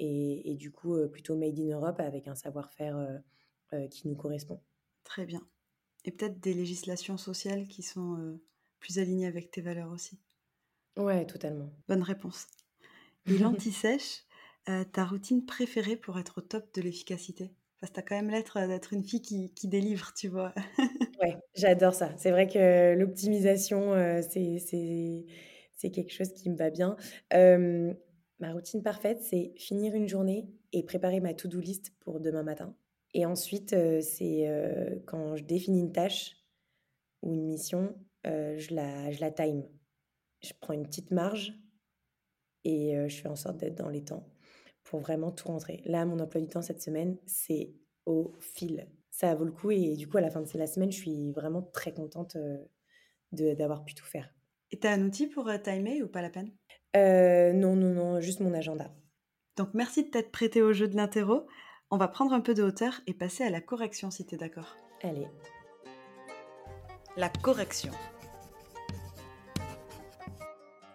Et, 0.00 0.50
et 0.50 0.56
du 0.56 0.72
coup, 0.72 0.96
euh, 0.96 1.06
plutôt 1.06 1.36
made 1.36 1.60
in 1.60 1.76
Europe 1.76 2.00
avec 2.00 2.26
un 2.26 2.34
savoir-faire 2.34 3.20
euh, 3.72 3.86
qui 3.86 4.08
nous 4.08 4.16
correspond. 4.16 4.60
Très 5.04 5.26
bien. 5.26 5.46
Et 6.04 6.10
peut-être 6.10 6.40
des 6.40 6.54
législations 6.54 7.18
sociales 7.18 7.68
qui 7.68 7.84
sont 7.84 8.36
plus 8.80 8.98
alignées 8.98 9.28
avec 9.28 9.52
tes 9.52 9.60
valeurs 9.60 9.92
aussi. 9.92 10.18
Ouais, 10.96 11.24
totalement. 11.24 11.72
Bonne 11.86 12.02
réponse. 12.02 12.48
Et 13.26 13.38
l'anti-sèche, 13.38 14.24
euh, 14.68 14.84
ta 14.84 15.04
routine 15.04 15.44
préférée 15.44 15.96
pour 15.96 16.18
être 16.18 16.38
au 16.38 16.40
top 16.40 16.74
de 16.74 16.82
l'efficacité? 16.82 17.50
Parce 17.80 17.90
que 17.90 17.96
t'as 17.96 18.02
quand 18.02 18.16
même 18.16 18.30
l'être 18.30 18.58
d'être 18.66 18.92
une 18.92 19.04
fille 19.04 19.22
qui, 19.22 19.52
qui 19.54 19.68
délivre, 19.68 20.12
tu 20.14 20.28
vois. 20.28 20.52
Ouais, 21.20 21.36
j'adore 21.54 21.94
ça. 21.94 22.12
C'est 22.16 22.30
vrai 22.30 22.46
que 22.46 22.94
l'optimisation, 22.94 23.92
euh, 23.92 24.20
c'est, 24.22 25.90
quelque 25.90 26.12
chose 26.12 26.32
qui 26.32 26.48
me 26.48 26.56
va 26.56 26.70
bien. 26.70 26.96
Ma 28.40 28.52
routine 28.52 28.84
parfaite, 28.84 29.20
c'est 29.20 29.52
finir 29.56 29.94
une 29.96 30.08
journée 30.08 30.48
et 30.72 30.84
préparer 30.84 31.18
ma 31.18 31.34
to-do 31.34 31.58
list 31.58 31.92
pour 31.98 32.20
demain 32.20 32.44
matin. 32.44 32.76
Et 33.14 33.26
ensuite, 33.26 33.72
euh, 33.72 34.00
c'est 34.00 34.46
euh, 34.46 34.94
quand 35.06 35.34
je 35.34 35.42
définis 35.42 35.80
une 35.80 35.90
tâche 35.90 36.36
ou 37.22 37.32
une 37.32 37.46
mission, 37.46 37.96
je 38.24 38.74
la 38.74 39.10
je 39.10 39.20
la 39.20 39.32
time. 39.32 39.64
Je 40.42 40.52
prends 40.60 40.74
une 40.74 40.86
petite 40.86 41.10
marge 41.10 41.54
et 42.64 42.94
je 43.08 43.16
fais 43.16 43.28
en 43.28 43.36
sorte 43.36 43.56
d'être 43.56 43.74
dans 43.74 43.88
les 43.88 44.04
temps 44.04 44.28
pour 44.88 45.00
vraiment 45.00 45.30
tout 45.30 45.48
rentrer. 45.48 45.82
Là, 45.84 46.04
mon 46.06 46.18
emploi 46.18 46.40
du 46.40 46.48
temps 46.48 46.62
cette 46.62 46.82
semaine, 46.82 47.18
c'est 47.26 47.74
au 48.06 48.32
fil. 48.40 48.88
Ça 49.10 49.34
vaut 49.34 49.44
le 49.44 49.52
coup 49.52 49.70
et 49.70 49.96
du 49.96 50.08
coup, 50.08 50.16
à 50.16 50.20
la 50.20 50.30
fin 50.30 50.40
de 50.40 50.48
la 50.54 50.66
semaine, 50.66 50.90
je 50.90 50.96
suis 50.96 51.32
vraiment 51.32 51.62
très 51.62 51.92
contente 51.92 52.36
d'avoir 53.32 53.84
pu 53.84 53.94
tout 53.94 54.06
faire. 54.06 54.32
Et 54.70 54.78
tu 54.78 54.86
as 54.86 54.92
un 54.92 55.02
outil 55.02 55.26
pour 55.26 55.50
timer 55.62 56.02
ou 56.02 56.08
pas 56.08 56.22
la 56.22 56.30
peine? 56.30 56.52
Non, 56.94 57.76
non, 57.76 57.92
non, 57.92 58.20
juste 58.20 58.40
mon 58.40 58.54
agenda. 58.54 58.94
Donc 59.56 59.70
merci 59.74 60.04
de 60.04 60.10
t'être 60.10 60.30
prêté 60.30 60.62
au 60.62 60.72
jeu 60.72 60.88
de 60.88 60.96
l'interro. 60.96 61.46
On 61.90 61.96
va 61.96 62.08
prendre 62.08 62.32
un 62.32 62.40
peu 62.40 62.54
de 62.54 62.62
hauteur 62.62 63.00
et 63.06 63.14
passer 63.14 63.44
à 63.44 63.50
la 63.50 63.60
correction 63.60 64.10
si 64.10 64.24
tu 64.24 64.36
es 64.36 64.38
d'accord. 64.38 64.76
Allez. 65.02 65.26
La 67.16 67.28
correction. 67.28 67.92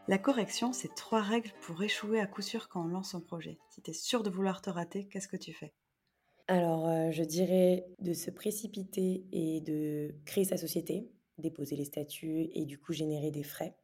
La 0.10 0.18
correction, 0.18 0.74
c'est 0.74 0.94
trois 0.96 1.22
règles 1.22 1.52
pour 1.62 1.82
échouer 1.82 2.20
à 2.20 2.28
coup 2.28 2.42
sûr 2.42 2.68
quand 2.68 2.84
on 2.84 2.88
lance 2.88 3.16
un 3.16 3.22
projet. 3.22 3.58
Si 3.70 3.82
tu 3.82 3.92
es 3.92 3.94
sûr 3.94 4.22
de 4.22 4.30
vouloir 4.30 4.62
te 4.62 4.70
rater, 4.70 5.08
qu'est-ce 5.08 5.30
que 5.30 5.38
tu 5.38 5.54
fais? 5.54 5.74
Alors, 6.50 6.90
euh, 6.90 7.12
je 7.12 7.24
dirais 7.24 7.86
de 8.00 8.12
se 8.12 8.30
précipiter 8.30 9.24
et 9.32 9.62
de 9.62 10.14
créer 10.26 10.44
sa 10.44 10.58
société, 10.58 11.10
déposer 11.38 11.78
les 11.78 11.86
statuts 11.86 12.50
et 12.54 12.66
du 12.66 12.78
coup 12.78 12.92
générer 12.92 13.32
des 13.32 13.44
frais. 13.44 13.78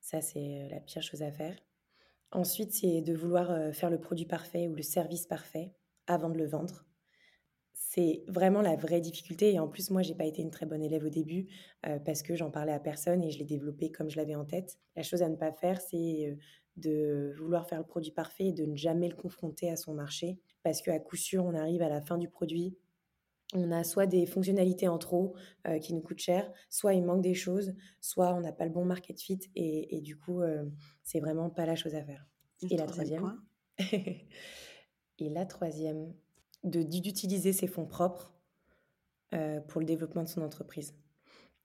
Ça, 0.00 0.20
c'est 0.20 0.62
euh, 0.62 0.68
la 0.68 0.80
pire 0.80 1.02
chose 1.02 1.22
à 1.22 1.30
faire. 1.30 1.56
Ensuite, 2.32 2.72
c'est 2.72 3.00
de 3.00 3.14
vouloir 3.14 3.52
euh, 3.52 3.70
faire 3.70 3.90
le 3.90 4.00
produit 4.00 4.26
parfait 4.26 4.66
ou 4.66 4.74
le 4.74 4.82
service 4.82 5.26
parfait 5.26 5.72
avant 6.08 6.30
de 6.30 6.38
le 6.38 6.48
vendre 6.48 6.86
c'est 7.92 8.22
vraiment 8.28 8.62
la 8.62 8.76
vraie 8.76 9.00
difficulté. 9.00 9.52
Et 9.52 9.58
en 9.58 9.66
plus, 9.66 9.90
moi, 9.90 10.02
j'ai 10.02 10.14
pas 10.14 10.24
été 10.24 10.42
une 10.42 10.52
très 10.52 10.64
bonne 10.64 10.80
élève 10.80 11.04
au 11.04 11.08
début 11.08 11.48
euh, 11.86 11.98
parce 11.98 12.22
que 12.22 12.36
j'en 12.36 12.48
parlais 12.48 12.70
à 12.72 12.78
personne 12.78 13.20
et 13.24 13.32
je 13.32 13.38
l'ai 13.40 13.44
développé 13.44 13.90
comme 13.90 14.08
je 14.08 14.16
l'avais 14.16 14.36
en 14.36 14.44
tête. 14.44 14.78
La 14.94 15.02
chose 15.02 15.22
à 15.22 15.28
ne 15.28 15.34
pas 15.34 15.50
faire, 15.50 15.80
c'est 15.80 16.28
euh, 16.28 16.36
de 16.76 17.34
vouloir 17.36 17.68
faire 17.68 17.80
le 17.80 17.84
produit 17.84 18.12
parfait 18.12 18.46
et 18.46 18.52
de 18.52 18.64
ne 18.64 18.76
jamais 18.76 19.08
le 19.08 19.16
confronter 19.16 19.68
à 19.72 19.74
son 19.74 19.92
marché 19.92 20.38
parce 20.62 20.82
qu'à 20.82 21.00
coup 21.00 21.16
sûr, 21.16 21.44
on 21.44 21.52
arrive 21.52 21.82
à 21.82 21.88
la 21.88 22.00
fin 22.00 22.16
du 22.16 22.28
produit. 22.28 22.76
On 23.54 23.72
a 23.72 23.82
soit 23.82 24.06
des 24.06 24.24
fonctionnalités 24.24 24.86
en 24.86 24.98
trop 24.98 25.34
euh, 25.66 25.80
qui 25.80 25.92
nous 25.92 26.00
coûtent 26.00 26.20
cher, 26.20 26.48
soit 26.68 26.94
il 26.94 27.04
manque 27.04 27.22
des 27.22 27.34
choses, 27.34 27.74
soit 28.00 28.32
on 28.34 28.40
n'a 28.40 28.52
pas 28.52 28.66
le 28.66 28.70
bon 28.70 28.84
market 28.84 29.20
fit 29.20 29.40
et, 29.56 29.96
et 29.96 30.00
du 30.00 30.16
coup, 30.16 30.42
c'est 31.02 31.18
vraiment 31.18 31.50
pas 31.50 31.66
la 31.66 31.74
chose 31.74 31.96
à 31.96 32.04
faire. 32.04 32.24
Et, 32.62 32.76
la 32.76 32.86
troisième 32.86 33.36
Et 35.18 35.28
la 35.28 35.44
troisième, 35.44 36.14
d'utiliser 36.64 37.52
ses 37.52 37.66
fonds 37.66 37.86
propres 37.86 38.34
euh, 39.32 39.60
pour 39.60 39.80
le 39.80 39.86
développement 39.86 40.24
de 40.24 40.28
son 40.28 40.42
entreprise. 40.42 40.94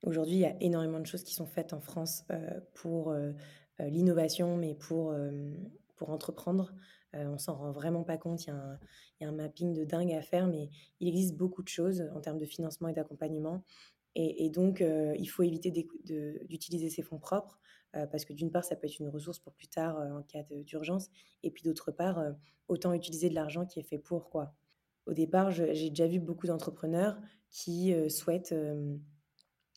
Aujourd'hui, 0.04 0.36
il 0.36 0.40
y 0.40 0.46
a 0.46 0.56
énormément 0.62 1.00
de 1.00 1.06
choses 1.08 1.24
qui 1.24 1.34
sont 1.34 1.48
faites 1.48 1.74
en 1.74 1.80
France 1.80 2.24
euh, 2.32 2.60
pour 2.76 3.10
euh, 3.10 3.32
l'innovation, 3.80 4.56
mais 4.56 4.76
pour, 4.76 5.14
pour 5.96 6.12
entreprendre. 6.12 6.74
on 7.14 7.38
s'en 7.38 7.56
rend 7.56 7.72
vraiment 7.72 8.04
pas 8.04 8.18
compte. 8.18 8.46
Il 8.46 8.54
y, 9.22 9.26
a 9.26 9.28
un, 9.28 9.32
mapping 9.32 9.74
de 9.74 9.84
dingue 9.84 10.14
à 10.14 10.22
faire, 10.22 10.48
mais 10.48 10.70
il 11.02 11.10
existe 11.10 11.36
beaucoup 11.36 11.62
de 11.62 11.68
choses 11.68 12.08
en 12.14 12.22
termes 12.22 12.38
de 12.38 12.46
financement 12.46 12.88
et 12.88 12.94
d'accompagnement. 12.94 13.64
Et, 14.16 14.50
donc, 14.50 14.82
il 14.82 15.26
faut 15.26 15.44
éviter 15.44 15.72
d'utiliser 16.48 16.90
ses 16.90 17.02
fonds 17.02 17.20
propres 17.20 17.60
parce 17.92 18.24
que 18.24 18.32
d'une 18.32 18.50
part, 18.50 18.64
ça 18.64 18.78
peut 18.78 18.88
être 18.88 19.00
une 19.00 19.10
ressource 19.10 19.40
pour 19.40 19.52
plus 19.52 19.68
tard 19.68 19.98
en 19.98 20.22
cas 20.22 20.44
d'urgence. 20.44 21.10
Et 21.44 21.52
puis 21.52 21.64
d'autre 21.64 21.92
part, 21.92 22.24
autant 22.70 22.94
utiliser 22.94 23.28
de 23.28 23.36
l'argent 23.36 23.66
qui 23.66 23.82
est 23.82 23.84
fait 23.84 24.00
pour 24.00 24.30
quoi 24.30 24.56
au 25.06 25.14
départ, 25.14 25.52
j'ai 25.52 25.90
déjà 25.90 26.08
vu 26.08 26.20
beaucoup 26.20 26.48
d'entrepreneurs 26.48 27.18
qui 27.50 27.94
euh, 27.94 28.10
souhaitent, 28.10 28.54
euh, 28.54 28.98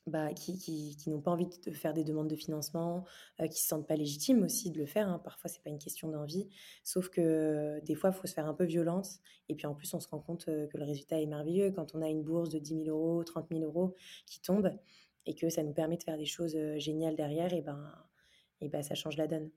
bah, 0.06 0.32
qui, 0.32 0.96
n'ont 1.06 1.20
pas 1.20 1.30
envie 1.30 1.48
de 1.66 1.70
faire 1.72 1.92
des 1.92 2.02
demandes 2.02 2.28
de 2.28 2.36
financement, 2.36 3.04
euh, 3.40 3.46
qui 3.46 3.60
se 3.60 3.68
sentent 3.68 3.86
pas 3.86 3.96
légitimes 3.96 4.42
aussi 4.42 4.70
de 4.70 4.78
le 4.78 4.86
faire. 4.86 5.08
Hein. 5.08 5.20
Parfois, 5.22 5.50
c'est 5.50 5.62
pas 5.62 5.70
une 5.70 5.78
question 5.78 6.08
d'envie, 6.08 6.48
sauf 6.82 7.08
que 7.10 7.80
des 7.84 7.94
fois, 7.94 8.10
il 8.10 8.16
faut 8.16 8.26
se 8.26 8.34
faire 8.34 8.46
un 8.46 8.54
peu 8.54 8.64
violence. 8.64 9.20
Et 9.48 9.54
puis 9.54 9.66
en 9.66 9.74
plus, 9.74 9.92
on 9.94 10.00
se 10.00 10.08
rend 10.08 10.20
compte 10.20 10.46
que 10.46 10.76
le 10.76 10.84
résultat 10.84 11.20
est 11.20 11.26
merveilleux 11.26 11.70
quand 11.72 11.94
on 11.94 12.02
a 12.02 12.08
une 12.08 12.22
bourse 12.22 12.48
de 12.48 12.58
10 12.58 12.84
000 12.84 12.88
euros, 12.88 13.22
30 13.22 13.48
000 13.50 13.62
euros 13.62 13.94
qui 14.26 14.40
tombe 14.40 14.72
et 15.26 15.34
que 15.34 15.50
ça 15.50 15.62
nous 15.62 15.74
permet 15.74 15.98
de 15.98 16.02
faire 16.02 16.16
des 16.16 16.26
choses 16.26 16.56
géniales 16.78 17.16
derrière. 17.16 17.52
Et 17.52 17.60
ben, 17.60 17.92
et 18.60 18.68
ben, 18.68 18.82
ça 18.82 18.94
change 18.94 19.16
la 19.16 19.26
donne. 19.26 19.50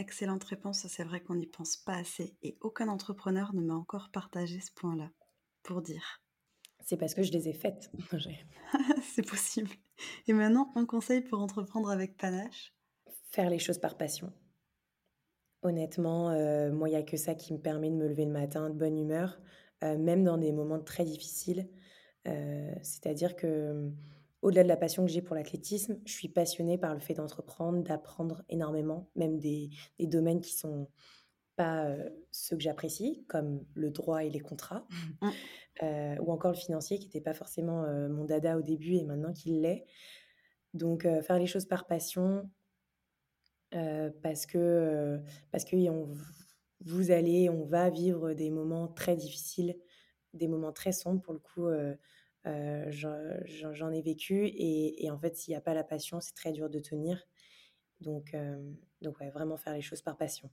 Excellente 0.00 0.44
réponse, 0.44 0.86
c'est 0.86 1.04
vrai 1.04 1.20
qu'on 1.20 1.34
n'y 1.34 1.46
pense 1.46 1.76
pas 1.76 1.92
assez 1.92 2.34
et 2.42 2.56
aucun 2.62 2.88
entrepreneur 2.88 3.52
ne 3.52 3.60
m'a 3.60 3.74
encore 3.74 4.08
partagé 4.10 4.58
ce 4.58 4.72
point-là 4.72 5.10
pour 5.62 5.82
dire. 5.82 6.22
C'est 6.82 6.96
parce 6.96 7.12
que 7.12 7.22
je 7.22 7.32
les 7.32 7.50
ai 7.50 7.52
faites. 7.52 7.92
c'est 9.14 9.28
possible. 9.28 9.68
Et 10.26 10.32
maintenant, 10.32 10.72
un 10.74 10.86
conseil 10.86 11.20
pour 11.20 11.38
entreprendre 11.40 11.90
avec 11.90 12.16
panache? 12.16 12.74
Faire 13.30 13.50
les 13.50 13.58
choses 13.58 13.76
par 13.76 13.98
passion. 13.98 14.32
Honnêtement, 15.60 16.30
euh, 16.30 16.72
moi, 16.72 16.88
il 16.88 16.92
n'y 16.92 16.96
a 16.96 17.02
que 17.02 17.18
ça 17.18 17.34
qui 17.34 17.52
me 17.52 17.58
permet 17.58 17.90
de 17.90 17.96
me 17.96 18.08
lever 18.08 18.24
le 18.24 18.32
matin 18.32 18.70
de 18.70 18.74
bonne 18.78 18.96
humeur, 18.96 19.38
euh, 19.84 19.98
même 19.98 20.24
dans 20.24 20.38
des 20.38 20.52
moments 20.52 20.80
très 20.80 21.04
difficiles. 21.04 21.68
Euh, 22.26 22.72
c'est-à-dire 22.80 23.36
que 23.36 23.92
au-delà 24.42 24.62
de 24.62 24.68
la 24.68 24.76
passion 24.76 25.04
que 25.04 25.10
j'ai 25.10 25.22
pour 25.22 25.36
l'athlétisme, 25.36 25.98
je 26.06 26.12
suis 26.12 26.28
passionnée 26.28 26.78
par 26.78 26.94
le 26.94 27.00
fait 27.00 27.14
d'entreprendre, 27.14 27.82
d'apprendre 27.82 28.42
énormément, 28.48 29.10
même 29.14 29.38
des, 29.38 29.70
domaines 29.98 30.40
qui 30.40 30.54
sont 30.54 30.88
pas 31.56 31.84
euh, 31.84 32.08
ceux 32.30 32.56
que 32.56 32.62
j'apprécie, 32.62 33.24
comme 33.28 33.64
le 33.74 33.90
droit 33.90 34.24
et 34.24 34.30
les 34.30 34.40
contrats, 34.40 34.86
mmh. 35.20 35.28
euh, 35.82 36.16
ou 36.20 36.32
encore 36.32 36.52
le 36.52 36.56
financier, 36.56 36.98
qui 36.98 37.06
n'était 37.06 37.20
pas 37.20 37.34
forcément 37.34 37.84
euh, 37.84 38.08
mon 38.08 38.24
dada 38.24 38.56
au 38.56 38.62
début 38.62 38.94
et 38.94 39.04
maintenant 39.04 39.32
qu'il 39.32 39.60
l'est. 39.60 39.84
Donc, 40.72 41.02
faire 41.02 41.38
les 41.38 41.48
choses 41.48 41.66
par 41.66 41.88
passion, 41.88 42.48
parce 43.72 44.46
que, 44.46 45.20
parce 45.50 45.64
que 45.64 45.76
on, 45.88 46.12
vous 46.84 47.10
allez, 47.10 47.50
on 47.50 47.64
va 47.64 47.90
vivre 47.90 48.34
des 48.34 48.50
moments 48.50 48.86
très 48.86 49.16
difficiles, 49.16 49.76
des 50.32 50.46
moments 50.46 50.72
très 50.72 50.92
sombres 50.92 51.20
pour 51.22 51.32
le 51.32 51.40
coup 51.40 51.66
euh, 52.46 52.90
j'en 52.90 53.90
ai 53.90 54.02
vécu 54.02 54.50
et, 54.54 55.10
en 55.10 55.18
fait, 55.18 55.36
s'il 55.36 55.52
n'y 55.52 55.56
a 55.56 55.60
pas 55.60 55.74
la 55.74 55.84
passion, 55.84 56.20
c'est 56.20 56.34
très 56.34 56.52
dur 56.52 56.70
de 56.70 56.78
tenir. 56.78 57.26
Donc, 58.00 58.32
euh, 58.34 58.56
donc 59.02 59.20
ouais, 59.20 59.30
vraiment 59.30 59.56
faire 59.56 59.74
les 59.74 59.82
choses 59.82 60.02
par 60.02 60.16
passion. 60.16 60.50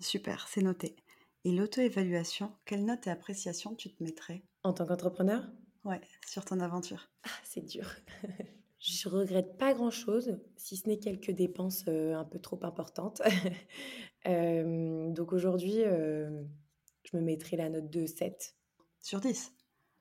Super, 0.00 0.48
c'est 0.48 0.62
noté. 0.62 0.96
Et 1.44 1.52
l'auto-évaluation, 1.52 2.52
quelle 2.64 2.84
note 2.84 3.06
et 3.06 3.10
appréciation 3.10 3.74
tu 3.74 3.92
te 3.92 4.02
mettrais? 4.02 4.42
En 4.62 4.72
tant 4.72 4.86
qu'entrepreneur? 4.86 5.44
Ouais, 5.84 6.00
sur 6.26 6.44
ton 6.46 6.60
aventure. 6.60 7.10
Ah, 7.24 7.28
c'est 7.44 7.60
dur. 7.60 7.86
je 8.78 9.08
regrette 9.10 9.58
pas 9.58 9.74
grand-chose, 9.74 10.38
si 10.56 10.78
ce 10.78 10.88
n'est 10.88 10.98
quelques 10.98 11.30
dépenses 11.30 11.84
euh, 11.88 12.14
un 12.14 12.24
peu 12.24 12.38
trop 12.38 12.58
importantes. 12.64 13.20
donc 14.24 15.34
aujourd'hui, 15.34 15.82
je 15.82 17.16
me 17.16 17.20
mettrais 17.20 17.58
la 17.58 17.68
note 17.68 17.90
de 17.90 18.06
7. 18.06 18.56
Sur 19.02 19.20
10 19.20 19.52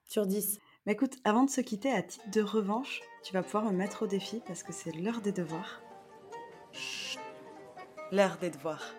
Sur 0.06 0.26
10. 0.26 0.60
Mais 0.86 0.94
écoute, 0.94 1.16
avant 1.24 1.44
de 1.44 1.50
se 1.50 1.62
quitter, 1.62 1.92
à 1.92 2.04
titre 2.04 2.30
de 2.30 2.42
revanche, 2.42 3.02
tu 3.24 3.34
vas 3.34 3.42
pouvoir 3.42 3.66
me 3.66 3.72
mettre 3.72 4.04
au 4.04 4.08
défi 4.08 4.42
parce 4.46 4.64
que 4.64 4.74
c'est 4.74 4.92
l'heure 4.92 5.22
des 5.22 5.32
devoirs. 5.32 5.82
L'heure 8.12 8.38
des 8.38 8.50
devoirs. 8.50 8.94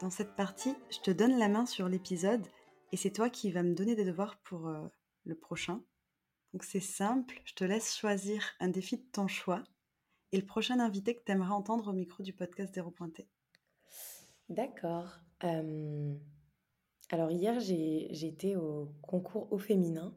Dans 0.00 0.10
cette 0.10 0.36
partie, 0.36 0.74
je 0.90 0.98
te 0.98 1.10
donne 1.10 1.38
la 1.38 1.48
main 1.48 1.64
sur 1.64 1.88
l'épisode 1.88 2.46
et 2.92 2.96
c'est 2.96 3.12
toi 3.12 3.30
qui 3.30 3.50
vas 3.50 3.62
me 3.62 3.74
donner 3.74 3.94
des 3.94 4.04
devoirs 4.04 4.36
pour 4.42 4.68
euh, 4.68 4.86
le 5.24 5.34
prochain. 5.34 5.82
Donc 6.52 6.64
c'est 6.64 6.80
simple, 6.80 7.40
je 7.44 7.54
te 7.54 7.64
laisse 7.64 7.96
choisir 7.96 8.44
un 8.60 8.68
défi 8.68 8.98
de 8.98 9.06
ton 9.12 9.28
choix 9.28 9.62
et 10.32 10.36
le 10.36 10.44
prochain 10.44 10.78
invité 10.78 11.16
que 11.16 11.24
tu 11.24 11.32
aimerais 11.32 11.54
entendre 11.54 11.88
au 11.88 11.92
micro 11.94 12.22
du 12.22 12.34
podcast 12.34 12.74
Zéro 12.74 12.90
Pointé. 12.90 13.28
D'accord. 14.50 15.20
Euh, 15.44 16.14
alors 17.12 17.30
hier, 17.30 17.60
j'ai 17.60 18.26
été 18.26 18.56
au 18.56 18.88
concours 19.02 19.46
au 19.52 19.58
féminin, 19.58 20.14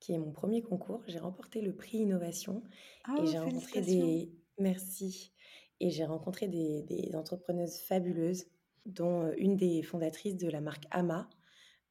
qui 0.00 0.14
est 0.14 0.18
mon 0.18 0.32
premier 0.32 0.62
concours. 0.62 1.02
J'ai 1.06 1.18
remporté 1.18 1.60
le 1.60 1.74
prix 1.76 1.98
innovation 1.98 2.62
et 3.08 3.20
oh, 3.20 3.26
j'ai 3.26 3.38
rencontré 3.38 3.82
des 3.82 4.32
merci 4.58 5.32
et 5.80 5.90
j'ai 5.90 6.06
rencontré 6.06 6.48
des, 6.48 7.10
entrepreneuses 7.14 7.76
fabuleuses, 7.76 8.46
dont 8.86 9.26
euh, 9.26 9.34
une 9.36 9.58
des 9.58 9.82
fondatrices 9.82 10.38
de 10.38 10.48
la 10.48 10.62
marque 10.62 10.84
Ama, 10.90 11.28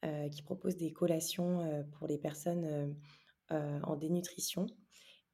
euh, 0.04 0.28
qui 0.30 0.42
propose 0.42 0.78
des 0.78 0.92
collations 0.92 1.62
euh, 1.62 1.84
pour 1.84 2.08
les 2.08 2.18
personnes 2.18 2.96
en 3.50 3.96
dénutrition. 3.96 4.66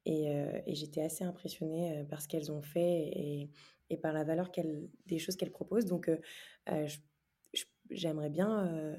Et, 0.04 0.30
j'étais 0.66 1.00
assez 1.00 1.24
impressionnée 1.24 2.04
par 2.10 2.20
ce 2.20 2.28
qu'elles 2.28 2.52
ont 2.52 2.60
fait 2.60 3.48
et, 3.88 3.96
par 3.96 4.12
la 4.12 4.24
valeur 4.24 4.50
des 5.06 5.18
choses 5.18 5.36
qu'elles 5.36 5.50
proposent. 5.50 5.86
Donc, 5.86 6.10
je 6.66 6.98
j'aimerais 7.90 8.30
bien 8.30 8.66
euh, 8.66 8.96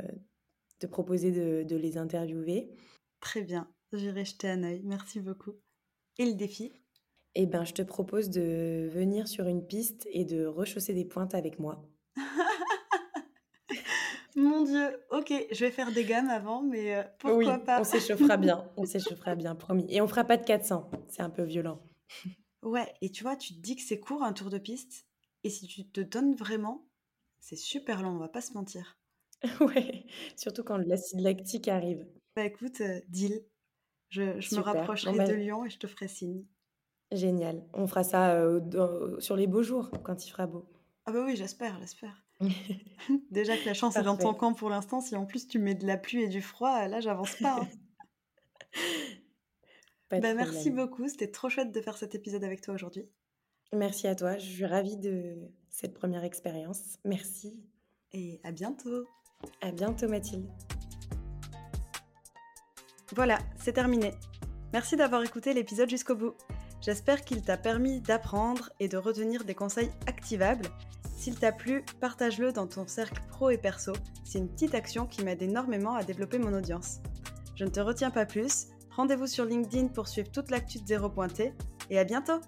te 0.79 0.87
proposer 0.87 1.31
de, 1.31 1.75
les 1.75 1.97
interviewer. 1.97 2.71
Très 3.19 3.41
bien, 3.41 3.71
j'irai 3.93 4.25
jeter 4.25 4.49
un 4.49 4.63
œil. 4.63 4.81
Merci 4.83 5.19
beaucoup. 5.19 5.53
Et 6.17 6.25
le 6.25 6.33
défi? 6.33 6.73
Eh 7.35 7.45
ben, 7.45 7.63
je 7.63 7.73
te 7.73 7.81
propose 7.81 8.29
de 8.29 8.89
venir 8.91 9.27
sur 9.27 9.47
une 9.47 9.65
piste 9.65 10.07
et 10.11 10.25
de 10.25 10.45
rechausser 10.45 10.93
des 10.93 11.05
pointes 11.05 11.33
avec 11.33 11.59
moi. 11.59 11.87
Mon 14.35 14.63
Dieu, 14.63 14.99
ok, 15.11 15.33
je 15.51 15.65
vais 15.65 15.71
faire 15.71 15.91
des 15.91 16.03
gammes 16.03 16.29
avant, 16.29 16.61
mais 16.61 16.95
euh, 16.95 17.03
pourquoi 17.19 17.57
oui, 17.57 17.65
pas 17.65 17.81
on 17.81 17.83
s'échauffera 17.83 18.37
bien, 18.37 18.69
on 18.77 18.85
s'échauffera 18.85 19.35
bien, 19.35 19.55
promis. 19.55 19.85
Et 19.89 20.01
on 20.01 20.07
fera 20.07 20.23
pas 20.23 20.37
de 20.37 20.45
400, 20.45 20.89
c'est 21.07 21.21
un 21.21 21.29
peu 21.29 21.43
violent. 21.43 21.81
Ouais, 22.63 22.93
et 23.01 23.11
tu 23.11 23.23
vois, 23.23 23.35
tu 23.35 23.53
te 23.53 23.59
dis 23.59 23.75
que 23.75 23.81
c'est 23.81 23.99
court 23.99 24.23
un 24.23 24.33
tour 24.33 24.49
de 24.49 24.57
piste, 24.57 25.05
et 25.43 25.49
si 25.49 25.67
tu 25.67 25.89
te 25.89 26.01
donnes 26.01 26.35
vraiment, 26.35 26.87
c'est 27.41 27.57
super 27.57 28.01
long, 28.01 28.11
on 28.11 28.19
va 28.19 28.29
pas 28.29 28.39
se 28.41 28.53
mentir. 28.53 28.97
ouais, 29.61 30.05
surtout 30.35 30.63
quand 30.63 30.77
l'acide 30.77 31.19
lactique 31.21 31.67
arrive. 31.67 32.05
Bah 32.35 32.45
écoute, 32.45 32.81
euh, 32.81 32.99
deal. 33.09 33.43
Je, 34.09 34.39
je 34.39 34.55
me 34.55 34.61
rapprocherai 34.61 35.17
bah, 35.17 35.25
de 35.27 35.33
Lyon 35.33 35.65
et 35.65 35.69
je 35.69 35.77
te 35.79 35.87
ferai 35.87 36.07
signe. 36.07 36.45
génial. 37.11 37.63
On 37.73 37.87
fera 37.87 38.03
ça 38.03 38.31
euh, 38.35 38.59
dans- 38.59 39.19
sur 39.19 39.35
les 39.35 39.47
beaux 39.47 39.63
jours, 39.63 39.91
quand 40.03 40.25
il 40.25 40.29
fera 40.31 40.47
beau. 40.47 40.65
Ah 41.05 41.11
bah 41.11 41.23
oui, 41.25 41.35
j'espère, 41.35 41.79
j'espère. 41.79 42.25
Déjà 43.31 43.57
que 43.57 43.65
la 43.65 43.73
chance 43.73 43.99
est 43.99 44.03
dans 44.03 44.15
ton 44.17 44.33
camp 44.33 44.53
pour 44.53 44.69
l'instant, 44.69 45.01
si 45.01 45.15
en 45.15 45.25
plus 45.25 45.47
tu 45.47 45.59
mets 45.59 45.75
de 45.75 45.85
la 45.87 45.97
pluie 45.97 46.23
et 46.23 46.27
du 46.29 46.41
froid, 46.41 46.87
là 46.87 46.99
j'avance 47.01 47.35
pas. 47.35 47.61
hein. 47.61 47.67
Pas 50.09 50.19
Bah 50.19 50.33
merci 50.33 50.69
beaucoup, 50.71 51.07
c'était 51.07 51.31
trop 51.31 51.49
chouette 51.49 51.71
de 51.71 51.81
faire 51.81 51.97
cet 51.97 52.15
épisode 52.15 52.43
avec 52.43 52.61
toi 52.61 52.73
aujourd'hui. 52.73 53.09
Merci 53.73 54.07
à 54.07 54.15
toi, 54.15 54.37
je 54.37 54.45
suis 54.45 54.65
ravie 54.65 54.97
de 54.97 55.37
cette 55.69 55.93
première 55.93 56.25
expérience. 56.25 56.99
Merci. 57.05 57.57
Et 58.11 58.41
à 58.43 58.51
bientôt. 58.51 59.05
À 59.61 59.71
bientôt 59.71 60.09
Mathilde. 60.09 60.49
Voilà, 63.15 63.39
c'est 63.57 63.71
terminé. 63.71 64.11
Merci 64.73 64.97
d'avoir 64.97 65.23
écouté 65.23 65.53
l'épisode 65.53 65.89
jusqu'au 65.89 66.15
bout. 66.15 66.33
J'espère 66.81 67.23
qu'il 67.23 67.43
t'a 67.43 67.55
permis 67.57 68.01
d'apprendre 68.01 68.71
et 68.81 68.89
de 68.89 68.97
retenir 68.97 69.45
des 69.45 69.55
conseils 69.55 69.91
activables. 70.05 70.67
S'il 71.15 71.39
t'a 71.39 71.53
plu, 71.53 71.85
partage-le 72.01 72.51
dans 72.51 72.67
ton 72.67 72.85
cercle 72.87 73.21
pro 73.29 73.51
et 73.51 73.57
perso. 73.57 73.93
C'est 74.25 74.39
une 74.39 74.49
petite 74.49 74.75
action 74.75 75.05
qui 75.05 75.23
m'aide 75.23 75.41
énormément 75.41 75.95
à 75.95 76.03
développer 76.03 76.39
mon 76.39 76.53
audience. 76.53 76.99
Je 77.55 77.63
ne 77.63 77.69
te 77.69 77.79
retiens 77.79 78.11
pas 78.11 78.25
plus. 78.25 78.67
Rendez-vous 78.97 79.27
sur 79.27 79.45
LinkedIn 79.45 79.87
pour 79.87 80.09
suivre 80.09 80.29
toute 80.29 80.51
l'actu 80.51 80.79
de 80.79 80.87
Zéro 80.87 81.09
Pointé 81.09 81.53
et 81.89 81.99
à 81.99 82.03
bientôt 82.03 82.41